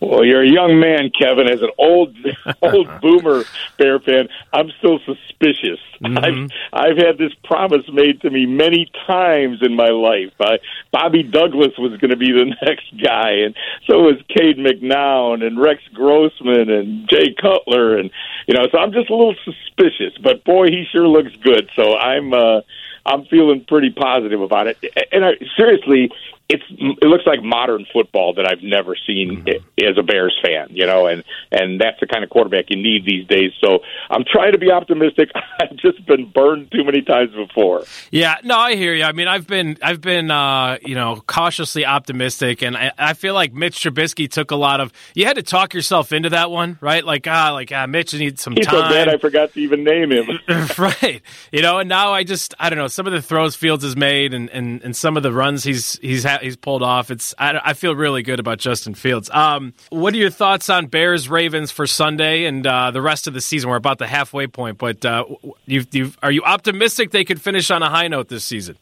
Well, 0.00 0.24
you're 0.24 0.42
a 0.42 0.48
young 0.48 0.78
man, 0.78 1.10
Kevin. 1.10 1.48
As 1.48 1.60
an 1.60 1.70
old, 1.76 2.16
old 2.62 2.88
boomer 3.00 3.44
Bear 3.78 3.98
fan, 3.98 4.28
I'm 4.52 4.70
still 4.78 5.00
suspicious. 5.00 5.80
Mm-hmm. 6.00 6.18
I've 6.18 6.50
I've 6.72 6.96
had 6.96 7.18
this 7.18 7.32
promise 7.44 7.84
made 7.92 8.20
to 8.22 8.30
me 8.30 8.46
many 8.46 8.90
times 9.06 9.58
in 9.62 9.74
my 9.74 9.88
life. 9.88 10.32
I, 10.40 10.58
Bobby 10.92 11.24
Douglas 11.24 11.72
was 11.78 11.98
going 12.00 12.10
to 12.10 12.16
be 12.16 12.30
the 12.30 12.44
next 12.62 12.92
guy, 13.02 13.30
and 13.44 13.56
so 13.86 14.02
was 14.02 14.22
Cade 14.28 14.58
McNown 14.58 15.44
and 15.44 15.60
Rex 15.60 15.82
Grossman 15.92 16.70
and 16.70 17.08
Jay 17.08 17.34
Cutler, 17.34 17.98
and 17.98 18.10
you 18.46 18.54
know, 18.54 18.68
so 18.70 18.78
I'm 18.78 18.92
just 18.92 19.10
a 19.10 19.16
little 19.16 19.36
suspicious. 19.44 20.16
But 20.22 20.44
boy, 20.44 20.68
he 20.68 20.84
sure 20.92 21.08
looks 21.08 21.34
good. 21.42 21.70
So 21.74 21.96
I'm. 21.96 22.32
uh 22.32 22.60
I'm 23.06 23.24
feeling 23.24 23.64
pretty 23.66 23.88
positive 23.88 24.42
about 24.42 24.66
it. 24.66 24.76
And 25.12 25.24
I, 25.24 25.30
seriously, 25.56 26.10
it's 26.48 26.62
it 26.70 27.06
looks 27.06 27.24
like 27.26 27.42
modern 27.42 27.86
football 27.92 28.32
that 28.34 28.46
I've 28.46 28.62
never 28.62 28.96
seen 29.06 29.44
as 29.78 29.98
a 29.98 30.02
Bears 30.02 30.34
fan, 30.42 30.68
you 30.70 30.86
know, 30.86 31.06
and 31.06 31.22
and 31.52 31.78
that's 31.78 32.00
the 32.00 32.06
kind 32.06 32.24
of 32.24 32.30
quarterback 32.30 32.66
you 32.70 32.76
need 32.76 33.04
these 33.04 33.26
days. 33.26 33.52
So 33.62 33.80
I'm 34.08 34.24
trying 34.24 34.52
to 34.52 34.58
be 34.58 34.70
optimistic. 34.70 35.28
I've 35.60 35.76
just 35.76 36.04
been 36.06 36.30
burned 36.30 36.72
too 36.72 36.84
many 36.84 37.02
times 37.02 37.32
before. 37.34 37.84
Yeah, 38.10 38.36
no, 38.44 38.56
I 38.56 38.76
hear 38.76 38.94
you. 38.94 39.04
I 39.04 39.12
mean, 39.12 39.28
I've 39.28 39.46
been 39.46 39.76
I've 39.82 40.00
been 40.00 40.30
uh, 40.30 40.78
you 40.82 40.94
know 40.94 41.22
cautiously 41.26 41.84
optimistic, 41.84 42.62
and 42.62 42.78
I, 42.78 42.92
I 42.96 43.12
feel 43.12 43.34
like 43.34 43.52
Mitch 43.52 43.82
Trubisky 43.82 44.30
took 44.30 44.50
a 44.50 44.56
lot 44.56 44.80
of. 44.80 44.90
You 45.14 45.26
had 45.26 45.36
to 45.36 45.42
talk 45.42 45.74
yourself 45.74 46.12
into 46.12 46.30
that 46.30 46.50
one, 46.50 46.78
right? 46.80 47.04
Like 47.04 47.26
ah, 47.28 47.50
like 47.52 47.72
ah, 47.72 47.86
Mitch 47.86 48.14
needs 48.14 48.40
some 48.40 48.54
He's 48.54 48.66
so 48.66 48.80
time. 48.80 48.90
bad 48.90 49.08
I 49.10 49.18
forgot 49.18 49.52
to 49.52 49.60
even 49.60 49.84
name 49.84 50.10
him. 50.10 50.38
right. 50.78 51.20
You 51.52 51.60
know, 51.60 51.78
and 51.78 51.90
now 51.90 52.12
I 52.12 52.24
just 52.24 52.54
I 52.58 52.70
don't 52.70 52.78
know 52.78 52.88
some 52.88 53.06
of 53.06 53.12
the 53.12 53.20
throws 53.20 53.54
Fields 53.54 53.84
has 53.84 53.96
made 53.96 54.32
and, 54.32 54.48
and, 54.50 54.82
and 54.82 54.96
some 54.96 55.16
of 55.18 55.22
the 55.22 55.32
runs 55.32 55.62
he's 55.64 55.98
he's 55.98 56.24
ha- 56.24 56.37
he's 56.40 56.56
pulled 56.56 56.82
off. 56.82 57.10
It's 57.10 57.34
I, 57.38 57.60
I 57.64 57.74
feel 57.74 57.94
really 57.94 58.22
good 58.22 58.40
about 58.40 58.58
Justin 58.58 58.94
Fields. 58.94 59.30
Um, 59.30 59.74
what 59.90 60.14
are 60.14 60.18
your 60.18 60.30
thoughts 60.30 60.70
on 60.70 60.86
Bears 60.86 61.28
Ravens 61.28 61.70
for 61.70 61.86
Sunday 61.86 62.44
and 62.44 62.66
uh, 62.66 62.90
the 62.90 63.02
rest 63.02 63.26
of 63.26 63.34
the 63.34 63.40
season? 63.40 63.70
We're 63.70 63.76
about 63.76 63.98
the 63.98 64.06
halfway 64.06 64.46
point, 64.46 64.78
but 64.78 65.04
uh, 65.04 65.24
you 65.66 65.84
you 65.92 66.12
are 66.22 66.32
you 66.32 66.42
optimistic 66.42 67.10
they 67.10 67.24
could 67.24 67.40
finish 67.40 67.70
on 67.70 67.82
a 67.82 67.88
high 67.90 68.08
note 68.08 68.28
this 68.28 68.44
season? 68.44 68.76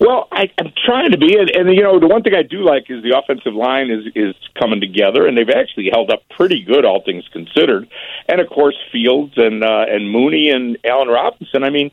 Well, 0.00 0.28
I, 0.32 0.50
I'm 0.58 0.72
trying 0.86 1.10
to 1.10 1.18
be, 1.18 1.36
and, 1.36 1.50
and 1.50 1.76
you 1.76 1.82
know, 1.82 2.00
the 2.00 2.08
one 2.08 2.22
thing 2.22 2.34
I 2.34 2.42
do 2.42 2.64
like 2.64 2.88
is 2.88 3.02
the 3.02 3.18
offensive 3.18 3.52
line 3.52 3.90
is 3.90 4.10
is 4.14 4.34
coming 4.58 4.80
together, 4.80 5.26
and 5.26 5.36
they've 5.36 5.50
actually 5.50 5.90
held 5.92 6.10
up 6.10 6.22
pretty 6.30 6.64
good, 6.64 6.86
all 6.86 7.02
things 7.04 7.28
considered. 7.34 7.86
And 8.26 8.40
of 8.40 8.48
course, 8.48 8.76
Fields 8.90 9.34
and 9.36 9.62
uh, 9.62 9.84
and 9.88 10.10
Mooney 10.10 10.48
and 10.48 10.78
Allen 10.84 11.08
Robinson. 11.08 11.64
I 11.64 11.68
mean, 11.70 11.90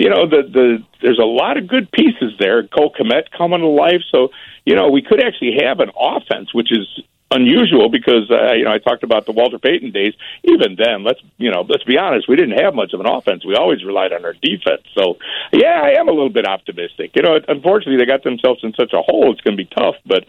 you 0.00 0.08
know, 0.08 0.26
the 0.26 0.42
the 0.48 0.82
there's 1.02 1.18
a 1.18 1.28
lot 1.28 1.58
of 1.58 1.68
good 1.68 1.92
pieces 1.92 2.32
there. 2.38 2.66
Cole 2.66 2.92
Kmet 2.98 3.30
coming 3.36 3.60
to 3.60 3.66
life, 3.66 4.00
so 4.10 4.30
you 4.64 4.74
know, 4.74 4.88
we 4.88 5.02
could 5.02 5.22
actually 5.22 5.58
have 5.62 5.80
an 5.80 5.90
offense, 5.94 6.54
which 6.54 6.72
is 6.72 6.86
unusual 7.30 7.88
because 7.88 8.30
uh, 8.30 8.54
you 8.54 8.64
know 8.64 8.72
I 8.72 8.78
talked 8.78 9.02
about 9.02 9.26
the 9.26 9.32
Walter 9.32 9.58
Payton 9.58 9.92
days. 9.92 10.14
Even 10.44 10.76
then, 10.76 11.04
let's 11.04 11.20
you 11.36 11.50
know 11.50 11.66
let's 11.68 11.84
be 11.84 11.98
honest, 11.98 12.28
we 12.28 12.36
didn't 12.36 12.58
have 12.58 12.74
much 12.74 12.94
of 12.94 13.00
an 13.00 13.06
offense. 13.06 13.44
We 13.44 13.54
always 13.56 13.84
relied 13.84 14.12
on 14.12 14.24
our 14.24 14.32
defense. 14.32 14.82
So 14.94 15.18
yeah, 15.52 15.82
I 15.84 16.00
am 16.00 16.08
a 16.08 16.12
little 16.12 16.30
bit 16.32 16.46
optimistic. 16.46 17.12
You 17.14 17.22
know, 17.22 17.38
unfortunately, 17.46 17.98
they 17.98 18.06
got 18.06 18.24
themselves 18.24 18.60
in 18.62 18.72
such 18.72 18.94
a 18.94 19.02
hole. 19.02 19.30
It's 19.32 19.40
going 19.42 19.56
to 19.56 19.62
be 19.62 19.68
tough, 19.68 19.96
but. 20.06 20.24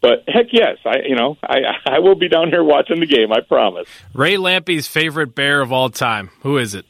But 0.00 0.22
heck 0.28 0.52
yes, 0.52 0.76
I 0.86 0.98
you 1.08 1.16
know 1.16 1.36
I 1.42 1.58
I 1.86 1.98
will 1.98 2.14
be 2.14 2.28
down 2.28 2.50
here 2.50 2.62
watching 2.62 3.00
the 3.00 3.06
game. 3.06 3.32
I 3.32 3.40
promise. 3.40 3.88
Ray 4.14 4.36
Lampe's 4.36 4.86
favorite 4.86 5.34
bear 5.34 5.60
of 5.60 5.72
all 5.72 5.90
time. 5.90 6.30
Who 6.42 6.56
is 6.56 6.72
it? 6.72 6.86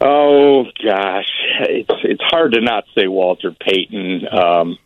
Oh 0.00 0.64
gosh, 0.82 1.30
it's 1.60 1.90
it's 2.04 2.22
hard 2.22 2.52
to 2.52 2.60
not 2.60 2.84
say 2.96 3.06
Walter 3.06 3.52
Payton. 3.52 4.22
Um, 4.32 4.78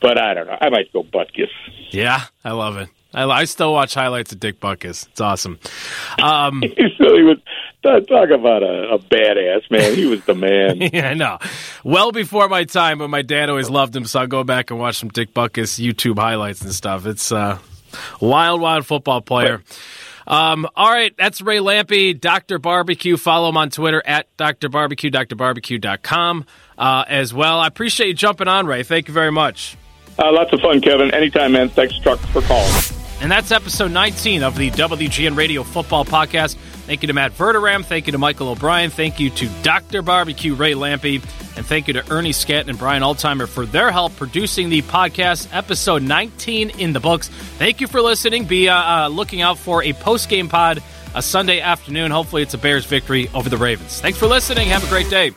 but 0.00 0.18
I 0.18 0.34
don't 0.34 0.46
know. 0.46 0.56
I 0.60 0.70
might 0.70 0.92
go 0.92 1.02
Butkus. 1.02 1.50
Yeah, 1.90 2.24
I 2.44 2.52
love 2.52 2.76
it. 2.76 2.88
I, 3.12 3.24
I 3.24 3.44
still 3.44 3.72
watch 3.72 3.94
highlights 3.94 4.32
of 4.32 4.40
Dick 4.40 4.60
Butkus. 4.60 5.08
It's 5.08 5.20
awesome. 5.20 5.58
Um, 6.22 6.62
he 6.76 6.92
was 6.98 7.38
talk 7.82 8.30
about 8.30 8.62
a, 8.62 8.94
a 8.94 8.98
badass 8.98 9.70
man. 9.70 9.94
He 9.94 10.06
was 10.06 10.24
the 10.24 10.34
man. 10.34 10.80
yeah, 10.92 11.10
I 11.10 11.14
know. 11.14 11.38
Well 11.84 12.12
before 12.12 12.48
my 12.48 12.64
time, 12.64 12.98
but 12.98 13.08
my 13.08 13.22
dad 13.22 13.50
always 13.50 13.70
loved 13.70 13.94
him, 13.96 14.04
so 14.04 14.20
I'll 14.20 14.26
go 14.26 14.44
back 14.44 14.70
and 14.70 14.78
watch 14.78 14.96
some 14.96 15.08
Dick 15.08 15.32
Butkus 15.32 15.78
YouTube 15.84 16.18
highlights 16.18 16.62
and 16.62 16.72
stuff. 16.72 17.06
It's 17.06 17.32
uh, 17.32 17.58
wild, 18.20 18.60
wild 18.60 18.86
football 18.86 19.20
player. 19.20 19.62
Um, 20.28 20.68
all 20.76 20.90
right, 20.90 21.16
that's 21.16 21.40
Ray 21.40 21.56
Lampe, 21.58 22.20
Dr. 22.20 22.58
Barbecue. 22.58 23.16
Follow 23.16 23.48
him 23.48 23.56
on 23.56 23.70
Twitter 23.70 24.02
at 24.04 24.26
Dr. 24.36 24.68
Barbecue, 24.68 25.10
drbarbecue.com 25.10 26.44
uh, 26.76 27.04
as 27.08 27.32
well. 27.32 27.58
I 27.58 27.66
appreciate 27.66 28.08
you 28.08 28.14
jumping 28.14 28.46
on, 28.46 28.66
Ray. 28.66 28.82
Thank 28.82 29.08
you 29.08 29.14
very 29.14 29.32
much. 29.32 29.76
Uh, 30.18 30.30
lots 30.30 30.52
of 30.52 30.60
fun, 30.60 30.82
Kevin. 30.82 31.14
Anytime, 31.14 31.52
man. 31.52 31.70
Thanks, 31.70 31.98
Truck, 31.98 32.18
for 32.18 32.42
calling. 32.42 32.70
And 33.20 33.32
that's 33.32 33.50
episode 33.50 33.90
19 33.90 34.42
of 34.42 34.56
the 34.56 34.70
WGN 34.70 35.34
Radio 35.34 35.62
Football 35.62 36.04
Podcast. 36.04 36.56
Thank 36.88 37.02
you 37.02 37.08
to 37.08 37.12
Matt 37.12 37.32
Verderame. 37.32 37.84
Thank 37.84 38.06
you 38.06 38.12
to 38.12 38.18
Michael 38.18 38.48
O'Brien. 38.48 38.88
Thank 38.88 39.20
you 39.20 39.28
to 39.28 39.48
Dr. 39.62 40.00
Barbecue 40.00 40.54
Ray 40.54 40.72
Lampe. 40.72 41.22
And 41.54 41.66
thank 41.66 41.86
you 41.86 41.92
to 41.92 42.10
Ernie 42.10 42.30
Scatton 42.30 42.68
and 42.68 42.78
Brian 42.78 43.02
Altheimer 43.02 43.46
for 43.46 43.66
their 43.66 43.90
help 43.92 44.16
producing 44.16 44.70
the 44.70 44.80
podcast. 44.80 45.54
Episode 45.54 46.02
19 46.02 46.70
in 46.70 46.94
the 46.94 47.00
books. 47.00 47.28
Thank 47.28 47.82
you 47.82 47.88
for 47.88 48.00
listening. 48.00 48.46
Be 48.46 48.70
uh, 48.70 48.74
uh, 49.04 49.08
looking 49.08 49.42
out 49.42 49.58
for 49.58 49.82
a 49.84 49.92
post 49.92 50.30
game 50.30 50.48
pod 50.48 50.82
a 51.14 51.20
Sunday 51.20 51.60
afternoon. 51.60 52.10
Hopefully, 52.10 52.40
it's 52.40 52.54
a 52.54 52.58
Bears 52.58 52.86
victory 52.86 53.28
over 53.34 53.50
the 53.50 53.58
Ravens. 53.58 54.00
Thanks 54.00 54.18
for 54.18 54.26
listening. 54.26 54.68
Have 54.68 54.82
a 54.82 54.88
great 54.88 55.10
day. 55.10 55.32